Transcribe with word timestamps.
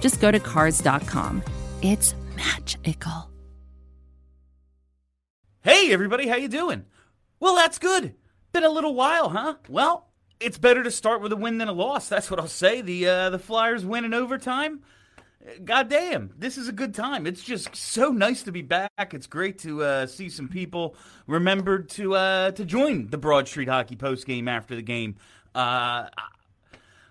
just 0.00 0.20
go 0.20 0.30
to 0.30 0.38
Cars.com. 0.38 1.42
It's 1.82 2.14
magical. 2.36 3.30
Hey 5.62 5.92
everybody, 5.92 6.28
how 6.28 6.36
you 6.36 6.48
doing? 6.48 6.84
Well, 7.40 7.54
that's 7.56 7.78
good. 7.78 8.14
Been 8.52 8.64
a 8.64 8.68
little 8.68 8.94
while, 8.94 9.30
huh? 9.30 9.54
Well, 9.68 10.08
it's 10.40 10.58
better 10.58 10.82
to 10.82 10.90
start 10.90 11.22
with 11.22 11.32
a 11.32 11.36
win 11.36 11.58
than 11.58 11.68
a 11.68 11.72
loss. 11.72 12.08
That's 12.08 12.30
what 12.30 12.38
I'll 12.38 12.46
say. 12.46 12.80
The 12.80 13.08
uh, 13.08 13.30
the 13.30 13.38
Flyers 13.38 13.84
win 13.84 14.04
in 14.04 14.14
overtime. 14.14 14.82
God 15.64 15.90
damn, 15.90 16.32
this 16.38 16.56
is 16.56 16.68
a 16.68 16.72
good 16.72 16.94
time. 16.94 17.26
It's 17.26 17.42
just 17.42 17.74
so 17.76 18.10
nice 18.10 18.42
to 18.44 18.52
be 18.52 18.62
back. 18.62 18.90
It's 19.12 19.26
great 19.26 19.58
to 19.60 19.82
uh, 19.82 20.06
see 20.06 20.30
some 20.30 20.48
people 20.48 20.96
remembered 21.26 21.88
to 21.90 22.14
uh, 22.14 22.50
to 22.52 22.64
join 22.64 23.08
the 23.08 23.18
Broad 23.18 23.48
Street 23.48 23.68
Hockey 23.68 23.96
post 23.96 24.26
game 24.26 24.48
after 24.48 24.74
the 24.74 24.82
game. 24.82 25.16
Uh, 25.54 26.08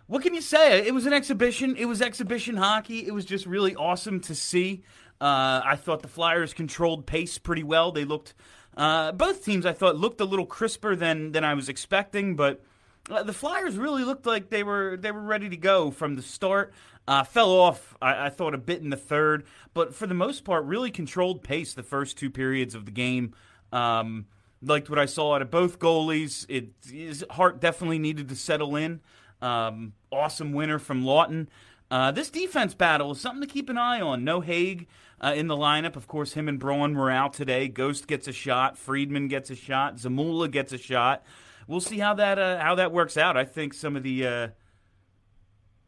what 0.07 0.21
can 0.21 0.33
you 0.33 0.41
say? 0.41 0.85
It 0.85 0.93
was 0.93 1.05
an 1.05 1.13
exhibition. 1.13 1.75
It 1.75 1.85
was 1.85 2.01
exhibition 2.01 2.57
hockey. 2.57 3.07
It 3.07 3.13
was 3.13 3.25
just 3.25 3.45
really 3.45 3.75
awesome 3.75 4.19
to 4.21 4.35
see. 4.35 4.83
Uh, 5.21 5.61
I 5.63 5.75
thought 5.75 6.01
the 6.01 6.07
Flyers 6.07 6.53
controlled 6.53 7.05
pace 7.05 7.37
pretty 7.37 7.63
well. 7.63 7.91
They 7.91 8.03
looked, 8.03 8.33
uh, 8.75 9.13
both 9.13 9.45
teams 9.45 9.65
I 9.65 9.71
thought 9.73 9.95
looked 9.95 10.19
a 10.19 10.25
little 10.25 10.45
crisper 10.45 10.95
than 10.95 11.31
than 11.31 11.45
I 11.45 11.53
was 11.53 11.69
expecting, 11.69 12.35
but 12.35 12.61
uh, 13.09 13.23
the 13.23 13.33
Flyers 13.33 13.77
really 13.77 14.03
looked 14.03 14.25
like 14.25 14.49
they 14.49 14.63
were 14.63 14.97
they 14.97 15.11
were 15.11 15.21
ready 15.21 15.47
to 15.49 15.57
go 15.57 15.91
from 15.91 16.15
the 16.15 16.21
start. 16.21 16.73
Uh, 17.07 17.23
fell 17.23 17.51
off, 17.51 17.95
I, 18.01 18.27
I, 18.27 18.29
thought, 18.29 18.53
a 18.53 18.57
bit 18.57 18.81
in 18.81 18.89
the 18.89 18.95
third, 18.95 19.45
but 19.73 19.93
for 19.93 20.07
the 20.07 20.13
most 20.13 20.45
part, 20.45 20.63
really 20.63 20.89
controlled 20.89 21.43
pace 21.43 21.73
the 21.73 21.83
first 21.83 22.17
two 22.17 22.29
periods 22.29 22.75
of 22.75 22.85
the 22.85 22.91
game. 22.91 23.33
Um, 23.73 24.27
liked 24.61 24.89
what 24.89 24.99
I 24.99 25.05
saw 25.05 25.35
out 25.35 25.41
of 25.41 25.51
both 25.51 25.79
goalies. 25.79 26.45
It 26.47 26.69
his 26.89 27.25
Hart 27.31 27.59
definitely 27.59 27.99
needed 27.99 28.29
to 28.29 28.35
settle 28.35 28.75
in. 28.75 29.01
Um, 29.43 29.93
awesome 30.11 30.53
winner 30.53 30.79
from 30.79 31.03
Laughton. 31.03 31.47
Uh, 31.91 32.11
this 32.11 32.29
defense 32.29 32.73
battle 32.73 33.11
is 33.11 33.19
something 33.19 33.41
to 33.41 33.53
keep 33.53 33.69
an 33.69 33.77
eye 33.77 34.01
on. 34.01 34.23
No 34.23 34.41
Hague 34.41 34.87
uh, 35.21 35.33
in 35.35 35.47
the 35.47 35.55
lineup. 35.55 35.95
Of 35.95 36.07
course, 36.07 36.33
him 36.33 36.47
and 36.47 36.57
Braun 36.57 36.95
were 36.95 37.11
out 37.11 37.33
today. 37.33 37.67
Ghost 37.67 38.07
gets 38.07 38.27
a 38.27 38.31
shot. 38.31 38.77
Friedman 38.77 39.27
gets 39.27 39.49
a 39.49 39.55
shot. 39.55 39.97
Zamula 39.97 40.49
gets 40.49 40.71
a 40.73 40.77
shot. 40.77 41.23
We'll 41.67 41.81
see 41.81 41.99
how 41.99 42.13
that 42.15 42.39
uh, 42.39 42.59
how 42.59 42.75
that 42.75 42.91
works 42.91 43.17
out. 43.17 43.37
I 43.37 43.45
think 43.45 43.73
some 43.73 43.95
of 43.95 44.03
the 44.03 44.25
uh, 44.25 44.47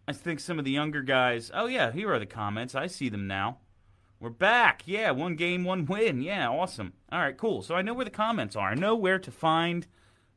I 0.08 0.14
think 0.14 0.39
some 0.39 0.59
of 0.59 0.66
the 0.66 0.72
younger 0.72 1.02
guys. 1.02 1.50
Oh 1.53 1.66
yeah, 1.66 1.92
here 1.92 2.14
are 2.14 2.20
the 2.20 2.26
comments. 2.26 2.76
I 2.76 2.88
see 2.88 3.09
them 3.09 3.26
now. 3.26 3.59
We're 4.20 4.30
back. 4.30 4.83
Yeah, 4.86 5.11
one 5.11 5.36
game, 5.36 5.64
one 5.64 5.86
win. 5.86 6.22
Yeah, 6.22 6.50
awesome. 6.50 6.94
All 7.11 7.20
right, 7.20 7.38
cool. 7.38 7.61
So 7.61 7.76
I 7.76 7.81
know 7.81 7.94
where 7.94 8.06
the 8.06 8.11
comments 8.11 8.56
are. 8.56 8.70
I 8.70 8.76
know 8.76 8.95
where 8.95 9.20
to 9.20 9.31
find 9.31 9.88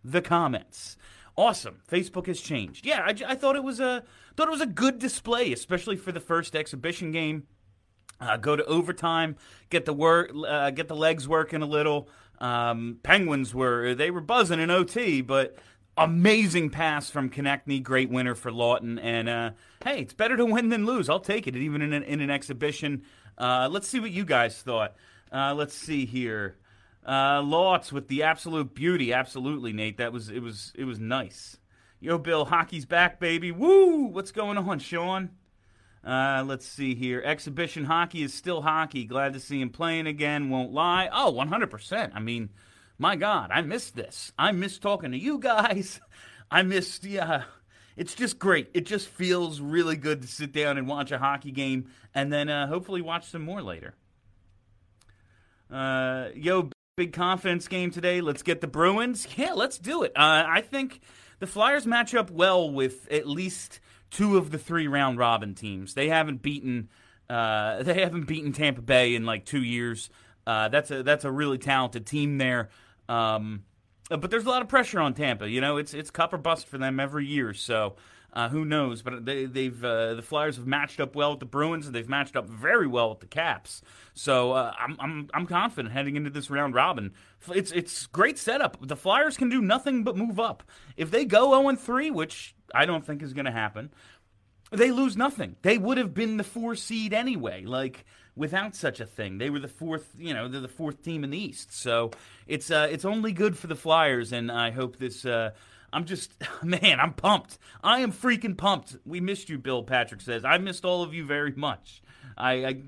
the 0.03 0.23
comments. 0.23 0.97
Awesome. 1.39 1.77
Facebook 1.89 2.27
has 2.27 2.41
changed. 2.41 2.84
Yeah, 2.84 3.03
I, 3.03 3.14
I 3.28 3.34
thought 3.36 3.55
it 3.55 3.62
was 3.62 3.78
a 3.78 4.03
thought 4.36 4.48
it 4.48 4.50
was 4.50 4.61
a 4.61 4.67
good 4.67 4.98
display, 4.98 5.53
especially 5.53 5.94
for 5.94 6.11
the 6.11 6.19
first 6.19 6.56
exhibition 6.56 7.12
game. 7.12 7.47
Uh, 8.20 8.36
go 8.36 8.56
to 8.56 8.64
overtime, 8.64 9.36
get 9.70 9.84
the 9.84 9.92
work, 9.92 10.33
uh, 10.48 10.70
get 10.70 10.89
the 10.89 10.97
legs 10.97 11.28
working 11.28 11.62
a 11.62 11.66
little. 11.66 12.09
Um, 12.41 12.98
Penguins 13.05 13.55
were 13.55 13.94
they 13.94 14.11
were 14.11 14.20
buzzing 14.20 14.59
in 14.59 14.69
OT, 14.69 15.20
but 15.20 15.56
amazing 15.97 16.71
pass 16.71 17.09
from 17.09 17.31
Konecny, 17.31 17.81
great 17.81 18.10
winner 18.10 18.34
for 18.34 18.50
Laughton. 18.50 18.98
And 19.00 19.28
uh, 19.28 19.50
hey, 19.84 20.00
it's 20.00 20.15
better 20.15 20.37
to 20.37 20.44
win 20.44 20.71
than 20.71 20.87
lose. 20.87 21.09
I'll 21.09 21.21
take 21.21 21.47
it, 21.47 21.54
even 21.54 21.82
in 21.82 21.93
an, 21.93 22.03
in 22.03 22.21
an 22.21 22.31
exhibition. 22.31 23.04
Uh, 23.38 23.69
let's 23.71 23.87
see 23.87 24.00
what 24.00 24.10
you 24.10 24.25
guys 24.25 24.60
thought. 24.60 24.97
Uh, 25.32 25.54
let's 25.54 25.75
see 25.75 26.04
here. 26.04 26.56
Uh, 27.06 27.42
Lots 27.42 27.92
with 27.92 28.09
the 28.09 28.22
absolute 28.22 28.75
beauty, 28.75 29.12
absolutely, 29.12 29.72
Nate. 29.72 29.97
That 29.98 30.12
was 30.12 30.28
it 30.28 30.41
was 30.41 30.72
it 30.75 30.84
was 30.84 30.98
nice. 30.98 31.56
Yo, 32.00 32.16
Bill, 32.19 32.44
hockey's 32.44 32.86
back, 32.86 33.19
baby. 33.19 33.50
Woo! 33.50 34.04
What's 34.04 34.31
going 34.31 34.56
on, 34.56 34.78
Sean? 34.78 35.31
Uh, 36.04 36.44
let's 36.47 36.66
see 36.66 36.94
here. 36.94 37.20
Exhibition 37.25 37.84
hockey 37.84 38.22
is 38.22 38.32
still 38.32 38.62
hockey. 38.62 39.04
Glad 39.04 39.32
to 39.32 39.41
see 39.41 39.60
him 39.60 39.70
playing 39.70 40.06
again. 40.06 40.48
Won't 40.48 40.72
lie. 40.72 41.09
Oh, 41.12 41.32
100%. 41.32 42.12
I 42.14 42.20
mean, 42.20 42.50
my 42.98 43.16
God, 43.16 43.50
I 43.53 43.62
missed 43.62 43.97
this. 43.97 44.32
I 44.38 44.53
missed 44.53 44.80
talking 44.80 45.10
to 45.10 45.19
you 45.19 45.38
guys. 45.38 46.00
I 46.50 46.62
missed, 46.62 47.04
yeah. 47.04 47.44
It's 47.97 48.15
just 48.15 48.38
great. 48.38 48.70
It 48.75 48.86
just 48.86 49.09
feels 49.09 49.60
really 49.60 49.97
good 49.97 50.22
to 50.22 50.28
sit 50.28 50.53
down 50.53 50.78
and 50.78 50.86
watch 50.86 51.10
a 51.10 51.19
hockey 51.19 51.50
game 51.50 51.91
and 52.15 52.32
then 52.32 52.48
uh, 52.48 52.69
hopefully 52.69 53.03
watch 53.03 53.28
some 53.28 53.42
more 53.42 53.60
later. 53.60 53.94
Uh, 55.69 56.28
yo, 56.34 56.70
big 56.98 57.12
confidence 57.12 57.69
game 57.69 57.92
today. 57.92 58.20
Let's 58.20 58.42
get 58.42 58.60
the 58.60 58.66
Bruins. 58.66 59.28
Yeah, 59.36 59.53
let's 59.53 59.78
do 59.78 60.03
it. 60.03 60.10
Uh, 60.16 60.42
I 60.48 60.62
think 60.62 61.00
the 61.38 61.47
Flyers 61.47 61.86
match 61.86 62.12
up 62.12 62.28
well 62.28 62.69
with 62.69 63.06
at 63.12 63.25
least 63.25 63.78
two 64.10 64.36
of 64.36 64.50
the 64.50 64.59
three 64.59 64.88
round 64.88 65.16
robin 65.16 65.54
teams. 65.54 65.94
They 65.94 66.09
haven't 66.09 66.42
beaten 66.42 66.88
uh, 67.31 67.82
they 67.84 68.00
haven't 68.00 68.26
beaten 68.26 68.53
Tampa 68.53 68.82
Bay 68.82 69.14
in 69.14 69.25
like 69.25 69.44
two 69.44 69.62
years. 69.62 70.10
Uh, 70.44 70.69
that's 70.69 70.91
a 70.91 71.04
that's 71.04 71.25
a 71.25 71.31
really 71.31 71.56
talented 71.56 72.04
team 72.04 72.36
there. 72.36 72.69
Um, 73.09 73.62
but 74.10 74.28
there's 74.28 74.47
a 74.47 74.50
lot 74.50 74.62
of 74.62 74.69
pressure 74.69 74.98
on 74.98 75.15
Tampa. 75.15 75.48
You 75.48 75.60
know, 75.60 75.76
it's 75.76 75.94
it's 75.94 76.10
cup 76.10 76.32
or 76.32 76.38
bust 76.38 76.66
for 76.66 76.78
them 76.78 76.98
every 76.98 77.26
year. 77.26 77.54
So 77.54 77.94
uh, 78.33 78.49
who 78.49 78.65
knows? 78.65 79.03
But 79.03 79.25
they, 79.25 79.65
have 79.65 79.84
uh, 79.84 80.15
the 80.15 80.22
Flyers 80.22 80.56
have 80.56 80.66
matched 80.66 81.00
up 81.00 81.15
well 81.15 81.31
with 81.31 81.41
the 81.41 81.47
Bruins, 81.47 81.87
and 81.87 81.94
they've 81.94 82.09
matched 82.09 82.37
up 82.37 82.49
very 82.49 82.87
well 82.87 83.11
with 83.11 83.21
the 83.21 83.27
Caps. 83.27 83.83
So 84.15 84.53
uh, 84.53 84.72
I'm, 84.78 84.97
I'm 85.00 85.31
I'm 85.33 85.47
confident 85.47 85.94
heading 85.94 86.16
into 86.16 86.31
this 86.31 86.50
round 86.50 86.75
robin. 86.75 87.12
It's 87.55 87.72
it's 87.72 88.06
great 88.06 88.39
setup. 88.39 88.77
The 88.87 88.97
Flyers 88.97 89.37
can 89.37 89.49
do 89.49 89.62
nothing 89.62 90.05
but 90.05 90.16
move 90.16 90.39
up. 90.39 90.62
If 90.97 91.11
they 91.11 91.25
go 91.25 91.61
0 91.61 91.77
3, 91.77 92.11
which 92.11 92.55
I 92.75 92.84
don't 92.84 93.05
think 93.05 93.22
is 93.22 93.33
going 93.33 93.47
to 93.47 93.53
happen. 93.53 93.91
They 94.71 94.91
lose 94.91 95.16
nothing. 95.16 95.56
They 95.62 95.78
would 95.78 95.97
have 95.97 96.12
been 96.12 96.37
the 96.37 96.45
four 96.45 96.75
seed 96.75 97.15
anyway. 97.15 97.65
Like 97.65 98.05
without 98.37 98.77
such 98.77 99.00
a 99.00 99.06
thing, 99.06 99.39
they 99.39 99.49
were 99.49 99.60
the 99.60 99.69
fourth. 99.69 100.06
You 100.19 100.34
know, 100.34 100.49
they're 100.49 100.60
the 100.60 100.69
fourth 100.69 101.03
team 101.03 101.25
in 101.25 101.31
the 101.31 101.39
East. 101.39 101.75
So 101.75 102.10
it's 102.47 102.71
uh, 102.71 102.89
it's 102.91 103.05
only 103.06 103.33
good 103.33 103.56
for 103.56 103.66
the 103.66 103.77
Flyers, 103.77 104.33
and 104.33 104.53
I 104.53 104.71
hope 104.71 104.97
this. 104.97 105.25
Uh, 105.25 105.50
I'm 105.93 106.04
just, 106.04 106.32
man, 106.62 107.00
I'm 107.00 107.12
pumped. 107.15 107.59
I 107.82 108.00
am 108.00 108.12
freaking 108.12 108.56
pumped. 108.56 108.97
We 109.04 109.21
missed 109.21 109.49
you, 109.49 109.59
Bill. 109.59 109.82
Patrick 109.82 110.21
says 110.21 110.44
I 110.44 110.59
missed 110.59 110.84
all 110.84 111.03
of 111.03 111.15
you 111.15 111.25
very 111.25 111.53
much. 111.53 112.03
I, 112.37 112.53
I 112.65 112.82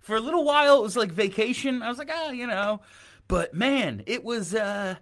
for 0.00 0.16
a 0.16 0.20
little 0.20 0.44
while 0.44 0.78
it 0.78 0.82
was 0.82 0.96
like 0.96 1.12
vacation. 1.12 1.82
I 1.82 1.88
was 1.88 1.98
like, 1.98 2.10
ah, 2.12 2.30
you 2.30 2.46
know, 2.46 2.80
but 3.28 3.54
man, 3.54 4.02
it 4.06 4.24
was. 4.24 4.54
uh 4.54 4.96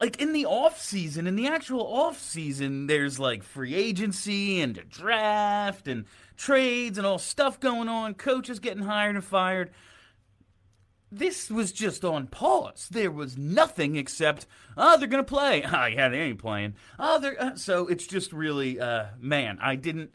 like 0.00 0.20
in 0.20 0.32
the 0.32 0.46
off 0.46 0.80
season, 0.80 1.26
in 1.26 1.34
the 1.34 1.48
actual 1.48 1.80
off 1.80 2.20
season, 2.20 2.86
there's 2.86 3.18
like 3.18 3.42
free 3.42 3.74
agency 3.74 4.60
and 4.60 4.78
a 4.78 4.84
draft 4.84 5.88
and 5.88 6.04
trades 6.36 6.98
and 6.98 7.06
all 7.06 7.18
stuff 7.18 7.58
going 7.58 7.88
on, 7.88 8.14
coaches 8.14 8.60
getting 8.60 8.84
hired 8.84 9.16
and 9.16 9.24
fired. 9.24 9.70
This 11.10 11.50
was 11.50 11.72
just 11.72 12.04
on 12.04 12.26
pause. 12.26 12.88
There 12.90 13.10
was 13.10 13.38
nothing 13.38 13.96
except, 13.96 14.46
oh, 14.76 14.98
they're 14.98 15.08
gonna 15.08 15.24
play. 15.24 15.64
Oh 15.72 15.86
yeah, 15.86 16.08
they 16.08 16.20
ain't 16.20 16.38
playing. 16.38 16.74
Oh, 16.98 17.18
they're 17.18 17.40
uh, 17.40 17.56
so 17.56 17.86
it's 17.86 18.06
just 18.06 18.32
really, 18.32 18.80
uh, 18.80 19.06
man, 19.18 19.58
I 19.60 19.76
didn't. 19.76 20.12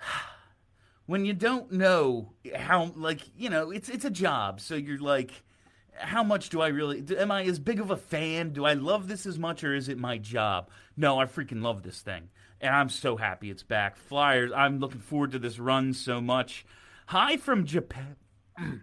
When 1.06 1.24
you 1.24 1.32
don't 1.32 1.72
know 1.72 2.34
how, 2.54 2.92
like, 2.94 3.22
you 3.34 3.48
know, 3.48 3.70
it's 3.70 3.88
it's 3.88 4.04
a 4.04 4.10
job, 4.10 4.60
so 4.60 4.74
you're 4.74 4.98
like 4.98 5.42
how 6.00 6.22
much 6.22 6.48
do 6.48 6.60
I 6.60 6.68
really 6.68 7.02
am 7.16 7.30
I 7.30 7.44
as 7.44 7.58
big 7.58 7.80
of 7.80 7.90
a 7.90 7.96
fan? 7.96 8.50
Do 8.52 8.64
I 8.64 8.74
love 8.74 9.08
this 9.08 9.26
as 9.26 9.38
much 9.38 9.64
or 9.64 9.74
is 9.74 9.88
it 9.88 9.98
my 9.98 10.18
job? 10.18 10.68
No, 10.96 11.20
I 11.20 11.26
freaking 11.26 11.62
love 11.62 11.82
this 11.82 12.00
thing. 12.00 12.28
And 12.60 12.74
I'm 12.74 12.88
so 12.88 13.16
happy 13.16 13.50
it's 13.50 13.62
back. 13.62 13.96
Flyers, 13.96 14.52
I'm 14.54 14.80
looking 14.80 15.00
forward 15.00 15.32
to 15.32 15.38
this 15.38 15.58
run 15.58 15.94
so 15.94 16.20
much. 16.20 16.66
Hi 17.06 17.36
from 17.36 17.64
Japan. 17.64 18.16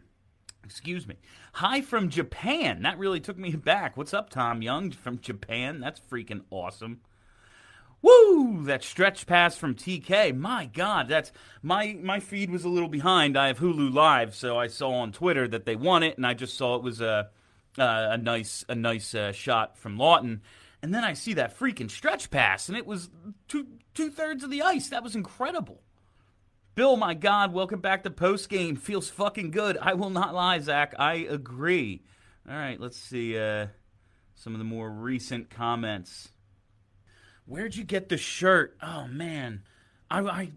Excuse 0.66 1.08
me. 1.08 1.16
Hi 1.54 1.82
from 1.82 2.10
Japan. 2.10 2.82
That 2.82 2.98
really 2.98 3.20
took 3.20 3.38
me 3.38 3.52
back. 3.56 3.96
What's 3.96 4.14
up, 4.16 4.30
Tom 4.32 4.64
Young 4.64 4.92
from 4.92 5.20
Japan? 5.20 5.80
That's 5.80 6.02
freaking 6.12 6.42
awesome. 6.50 7.02
Woo! 8.02 8.64
That 8.66 8.84
stretch 8.84 9.28
pass 9.28 9.56
from 9.56 9.76
TK. 9.76 10.36
My 10.36 10.66
God, 10.66 11.08
that's 11.08 11.32
my 11.62 11.98
my 12.02 12.20
feed 12.20 12.50
was 12.50 12.64
a 12.64 12.70
little 12.70 12.90
behind. 12.90 13.38
I 13.38 13.48
have 13.48 13.60
Hulu 13.60 13.94
Live, 13.94 14.36
so 14.36 14.58
I 14.58 14.68
saw 14.68 14.92
on 14.92 15.12
Twitter 15.12 15.48
that 15.48 15.66
they 15.66 15.76
won 15.76 16.04
it, 16.04 16.18
and 16.18 16.26
I 16.26 16.34
just 16.34 16.58
saw 16.58 16.76
it 16.76 16.84
was 16.84 17.00
a 17.00 17.30
uh, 17.78 18.08
a 18.12 18.18
nice 18.18 18.66
a 18.68 18.76
nice 18.76 19.14
uh, 19.14 19.32
shot 19.32 19.78
from 19.78 19.98
Laughton, 19.98 20.40
And 20.82 20.94
then 20.94 21.04
I 21.04 21.14
see 21.14 21.34
that 21.34 21.58
freaking 21.58 21.92
stretch 21.92 22.32
pass, 22.32 22.70
and 22.70 22.78
it 22.78 22.86
was 22.88 23.10
two 23.48 23.68
two 23.94 24.10
thirds 24.10 24.44
of 24.44 24.50
the 24.50 24.64
ice. 24.64 24.90
That 24.90 25.04
was 25.04 25.16
incredible. 25.16 25.82
Bill, 26.76 26.98
my 26.98 27.14
God, 27.14 27.54
welcome 27.54 27.80
back 27.80 28.04
to 28.04 28.10
post 28.10 28.50
game. 28.50 28.76
Feels 28.76 29.10
fucking 29.10 29.52
good. 29.52 29.78
I 29.82 29.94
will 29.94 30.10
not 30.10 30.36
lie, 30.36 30.60
Zach. 30.60 30.94
I 31.00 31.14
agree. 31.14 32.04
All 32.50 32.54
right, 32.54 32.78
let's 32.78 32.98
see 32.98 33.40
uh, 33.40 33.68
some 34.36 34.54
of 34.54 34.60
the 34.60 34.66
more 34.66 34.90
recent 34.90 35.50
comments. 35.50 36.28
Where'd 37.46 37.78
you 37.78 37.86
get 37.86 38.10
the 38.10 38.18
shirt? 38.18 38.76
Oh 38.82 39.08
man, 39.08 39.64
I 40.12 40.20
I 40.20 40.52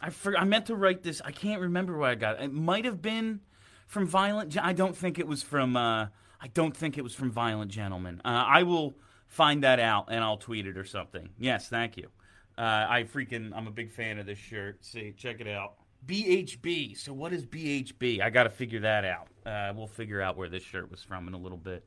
I, 0.00 0.10
for, 0.10 0.36
I 0.36 0.42
meant 0.42 0.66
to 0.66 0.74
write 0.74 1.04
this. 1.04 1.22
I 1.24 1.30
can't 1.30 1.60
remember 1.60 1.96
where 1.96 2.10
I 2.10 2.16
got 2.16 2.40
it. 2.40 2.46
It 2.46 2.52
might 2.52 2.84
have 2.84 3.00
been 3.00 3.40
from 3.86 4.08
Violent. 4.08 4.58
I 4.60 4.72
don't 4.72 4.96
think 4.96 5.20
it 5.20 5.28
was 5.28 5.44
from. 5.44 5.76
Uh, 5.76 6.06
I 6.40 6.48
don't 6.52 6.76
think 6.76 6.98
it 6.98 7.04
was 7.04 7.14
from 7.14 7.30
Violent 7.30 7.70
Gentlemen. 7.70 8.20
Uh, 8.24 8.44
I 8.44 8.64
will 8.64 8.96
find 9.28 9.62
that 9.62 9.78
out 9.78 10.06
and 10.10 10.24
I'll 10.24 10.36
tweet 10.36 10.66
it 10.66 10.76
or 10.76 10.84
something. 10.84 11.28
Yes, 11.38 11.68
thank 11.68 11.96
you. 11.96 12.08
Uh, 12.56 12.86
I 12.88 13.06
freaking, 13.12 13.52
I'm 13.54 13.66
a 13.66 13.72
big 13.72 13.90
fan 13.90 14.18
of 14.18 14.26
this 14.26 14.38
shirt. 14.38 14.84
See, 14.84 15.12
check 15.16 15.40
it 15.40 15.48
out. 15.48 15.74
BHB. 16.06 16.96
So 16.98 17.12
what 17.12 17.32
is 17.32 17.44
BHB? 17.46 18.20
I 18.20 18.30
got 18.30 18.44
to 18.44 18.50
figure 18.50 18.80
that 18.80 19.04
out. 19.04 19.28
Uh, 19.44 19.72
we'll 19.74 19.86
figure 19.86 20.20
out 20.20 20.36
where 20.36 20.48
this 20.48 20.62
shirt 20.62 20.90
was 20.90 21.02
from 21.02 21.28
in 21.28 21.34
a 21.34 21.38
little 21.38 21.58
bit. 21.58 21.84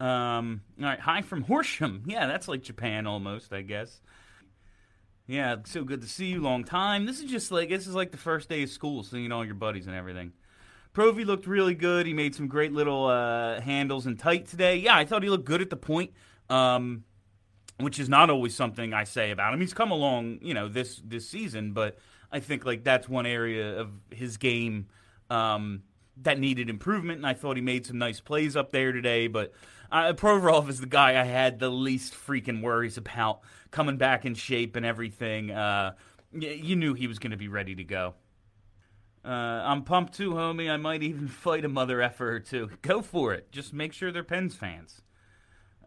Um, 0.00 0.62
all 0.78 0.86
right, 0.86 1.00
hi 1.00 1.22
from 1.22 1.42
Horsham. 1.42 2.04
Yeah, 2.06 2.26
that's 2.26 2.48
like 2.48 2.62
Japan 2.62 3.06
almost, 3.06 3.52
I 3.52 3.62
guess. 3.62 4.00
Yeah, 5.26 5.56
so 5.64 5.84
good 5.84 6.00
to 6.00 6.08
see 6.08 6.26
you. 6.26 6.40
Long 6.40 6.64
time. 6.64 7.04
This 7.04 7.20
is 7.20 7.30
just 7.30 7.50
like 7.52 7.68
this 7.68 7.86
is 7.86 7.94
like 7.94 8.12
the 8.12 8.16
first 8.16 8.48
day 8.48 8.62
of 8.62 8.70
school, 8.70 9.02
seeing 9.02 9.30
all 9.30 9.44
your 9.44 9.54
buddies 9.54 9.86
and 9.86 9.94
everything. 9.94 10.32
Provy 10.94 11.26
looked 11.26 11.46
really 11.46 11.74
good. 11.74 12.06
He 12.06 12.14
made 12.14 12.34
some 12.34 12.48
great 12.48 12.72
little 12.72 13.06
uh, 13.06 13.60
handles 13.60 14.06
and 14.06 14.18
tight 14.18 14.46
today. 14.46 14.76
Yeah, 14.76 14.96
I 14.96 15.04
thought 15.04 15.22
he 15.22 15.28
looked 15.28 15.44
good 15.44 15.60
at 15.60 15.68
the 15.68 15.76
point. 15.76 16.12
Um, 16.48 17.04
which 17.78 17.98
is 17.98 18.08
not 18.08 18.30
always 18.30 18.54
something 18.54 18.92
I 18.92 19.04
say 19.04 19.30
about 19.30 19.54
him. 19.54 19.60
He's 19.60 19.74
come 19.74 19.90
along, 19.90 20.38
you 20.42 20.54
know, 20.54 20.68
this 20.68 21.00
this 21.04 21.28
season, 21.28 21.72
but 21.72 21.98
I 22.30 22.40
think 22.40 22.64
like 22.64 22.84
that's 22.84 23.08
one 23.08 23.26
area 23.26 23.78
of 23.78 23.90
his 24.10 24.36
game 24.36 24.88
um, 25.30 25.82
that 26.22 26.38
needed 26.38 26.68
improvement, 26.68 27.18
and 27.18 27.26
I 27.26 27.34
thought 27.34 27.56
he 27.56 27.62
made 27.62 27.86
some 27.86 27.98
nice 27.98 28.20
plays 28.20 28.56
up 28.56 28.72
there 28.72 28.92
today. 28.92 29.28
But 29.28 29.52
uh, 29.90 30.12
Provorov 30.14 30.68
is 30.68 30.80
the 30.80 30.86
guy 30.86 31.20
I 31.20 31.24
had 31.24 31.58
the 31.58 31.70
least 31.70 32.14
freaking 32.14 32.62
worries 32.62 32.96
about 32.96 33.40
coming 33.70 33.96
back 33.96 34.24
in 34.24 34.34
shape 34.34 34.76
and 34.76 34.84
everything. 34.84 35.50
Uh, 35.50 35.92
you 36.32 36.76
knew 36.76 36.94
he 36.94 37.06
was 37.06 37.18
going 37.18 37.30
to 37.30 37.36
be 37.36 37.48
ready 37.48 37.74
to 37.74 37.84
go. 37.84 38.14
Uh, 39.24 39.28
I'm 39.64 39.84
pumped 39.84 40.14
too, 40.14 40.32
homie. 40.32 40.70
I 40.70 40.76
might 40.76 41.02
even 41.02 41.28
fight 41.28 41.64
a 41.64 41.68
mother 41.68 42.00
effer 42.00 42.34
or 42.34 42.40
two. 42.40 42.70
Go 42.82 43.02
for 43.02 43.34
it. 43.34 43.50
Just 43.52 43.72
make 43.72 43.92
sure 43.92 44.10
they're 44.10 44.24
Pens 44.24 44.54
fans. 44.54 45.02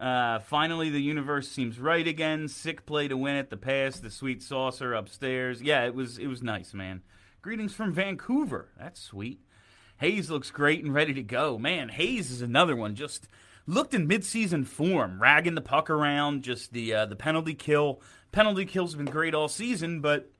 Uh, 0.00 0.40
finally, 0.40 0.90
the 0.90 1.02
universe 1.02 1.48
seems 1.48 1.78
right 1.78 2.06
again. 2.06 2.48
Sick 2.48 2.84
play 2.86 3.08
to 3.08 3.16
win 3.16 3.36
it. 3.36 3.50
The 3.50 3.56
pass, 3.56 4.00
the 4.00 4.10
sweet 4.10 4.42
saucer 4.42 4.94
upstairs. 4.94 5.62
Yeah, 5.62 5.84
it 5.84 5.94
was 5.94 6.18
it 6.18 6.26
was 6.26 6.42
nice, 6.42 6.74
man. 6.74 7.02
Greetings 7.40 7.74
from 7.74 7.92
Vancouver. 7.92 8.68
That's 8.78 9.00
sweet. 9.00 9.40
Hayes 9.98 10.30
looks 10.30 10.50
great 10.50 10.84
and 10.84 10.92
ready 10.92 11.14
to 11.14 11.22
go. 11.22 11.58
Man, 11.58 11.88
Hayes 11.90 12.30
is 12.30 12.42
another 12.42 12.74
one. 12.74 12.96
Just 12.96 13.28
looked 13.66 13.94
in 13.94 14.08
midseason 14.08 14.66
form, 14.66 15.22
ragging 15.22 15.54
the 15.54 15.60
puck 15.60 15.88
around. 15.88 16.42
Just 16.42 16.72
the 16.72 16.92
uh, 16.92 17.06
the 17.06 17.16
penalty 17.16 17.54
kill. 17.54 18.00
Penalty 18.32 18.64
kills 18.64 18.92
have 18.92 19.04
been 19.04 19.12
great 19.12 19.34
all 19.34 19.48
season, 19.48 20.00
but 20.00 20.30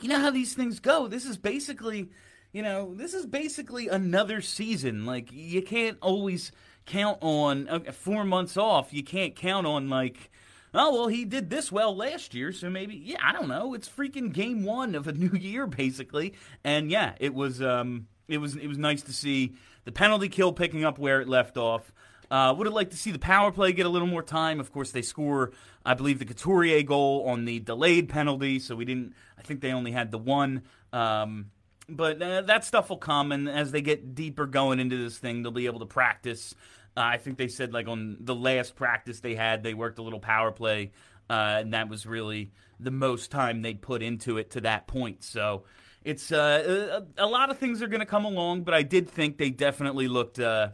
you 0.00 0.08
know 0.08 0.20
how 0.20 0.30
these 0.30 0.54
things 0.54 0.80
go. 0.80 1.08
This 1.08 1.24
is 1.24 1.36
basically, 1.36 2.10
you 2.52 2.62
know, 2.62 2.94
this 2.94 3.14
is 3.14 3.26
basically 3.26 3.88
another 3.88 4.40
season. 4.40 5.06
Like 5.06 5.32
you 5.32 5.62
can't 5.62 5.98
always 6.00 6.52
count 6.86 7.18
on 7.20 7.68
uh, 7.68 7.92
four 7.92 8.24
months 8.24 8.56
off. 8.56 8.92
You 8.92 9.02
can't 9.02 9.34
count 9.34 9.66
on 9.66 9.88
like, 9.88 10.30
oh 10.72 10.92
well, 10.92 11.08
he 11.08 11.24
did 11.24 11.50
this 11.50 11.70
well 11.72 11.94
last 11.94 12.34
year, 12.34 12.52
so 12.52 12.70
maybe 12.70 12.94
yeah, 12.96 13.18
I 13.22 13.32
don't 13.32 13.48
know. 13.48 13.74
It's 13.74 13.88
freaking 13.88 14.32
game 14.32 14.64
one 14.64 14.94
of 14.94 15.06
a 15.08 15.12
new 15.12 15.30
year 15.38 15.66
basically, 15.66 16.34
and 16.62 16.90
yeah, 16.90 17.14
it 17.20 17.34
was 17.34 17.62
um, 17.62 18.06
it 18.28 18.38
was 18.38 18.56
it 18.56 18.66
was 18.66 18.78
nice 18.78 19.02
to 19.02 19.12
see 19.12 19.54
the 19.84 19.92
penalty 19.92 20.28
kill 20.28 20.52
picking 20.52 20.84
up 20.84 20.98
where 20.98 21.20
it 21.20 21.28
left 21.28 21.56
off. 21.56 21.92
Uh, 22.30 22.52
would 22.56 22.66
have 22.66 22.74
liked 22.74 22.90
to 22.90 22.96
see 22.96 23.12
the 23.12 23.18
power 23.18 23.52
play 23.52 23.72
get 23.72 23.86
a 23.86 23.88
little 23.88 24.08
more 24.08 24.22
time. 24.22 24.58
Of 24.58 24.72
course, 24.72 24.90
they 24.90 25.02
score, 25.02 25.52
I 25.84 25.94
believe, 25.94 26.18
the 26.18 26.24
Couturier 26.24 26.82
goal 26.82 27.24
on 27.28 27.44
the 27.44 27.60
delayed 27.60 28.08
penalty, 28.08 28.58
so 28.58 28.74
we 28.74 28.84
didn't. 28.84 29.14
I 29.38 29.42
think 29.42 29.60
they 29.60 29.72
only 29.72 29.92
had 29.92 30.10
the 30.10 30.18
one. 30.18 30.62
Um, 30.92 31.50
but 31.88 32.20
uh, 32.20 32.42
that 32.42 32.64
stuff 32.64 32.88
will 32.90 32.96
come, 32.96 33.32
and 33.32 33.48
as 33.48 33.72
they 33.72 33.82
get 33.82 34.14
deeper 34.14 34.46
going 34.46 34.80
into 34.80 35.02
this 35.02 35.18
thing, 35.18 35.42
they'll 35.42 35.52
be 35.52 35.66
able 35.66 35.80
to 35.80 35.86
practice. 35.86 36.54
Uh, 36.96 37.00
I 37.00 37.18
think 37.18 37.38
they 37.38 37.48
said 37.48 37.72
like 37.72 37.88
on 37.88 38.18
the 38.20 38.34
last 38.34 38.76
practice 38.76 39.20
they 39.20 39.34
had, 39.34 39.62
they 39.62 39.74
worked 39.74 39.98
a 39.98 40.02
little 40.02 40.20
power 40.20 40.52
play, 40.52 40.92
uh, 41.28 41.58
and 41.60 41.74
that 41.74 41.88
was 41.88 42.06
really 42.06 42.52
the 42.80 42.90
most 42.90 43.30
time 43.30 43.62
they 43.62 43.74
put 43.74 44.02
into 44.02 44.38
it 44.38 44.50
to 44.52 44.60
that 44.62 44.86
point. 44.86 45.22
So 45.24 45.64
it's 46.04 46.30
uh, 46.32 47.02
a, 47.18 47.24
a, 47.24 47.26
lot 47.26 47.50
of 47.50 47.58
things 47.58 47.82
are 47.82 47.86
going 47.86 48.00
to 48.00 48.06
come 48.06 48.24
along, 48.24 48.62
but 48.62 48.74
I 48.74 48.82
did 48.82 49.08
think 49.08 49.38
they 49.38 49.50
definitely 49.50 50.08
looked. 50.08 50.38
Uh, 50.38 50.70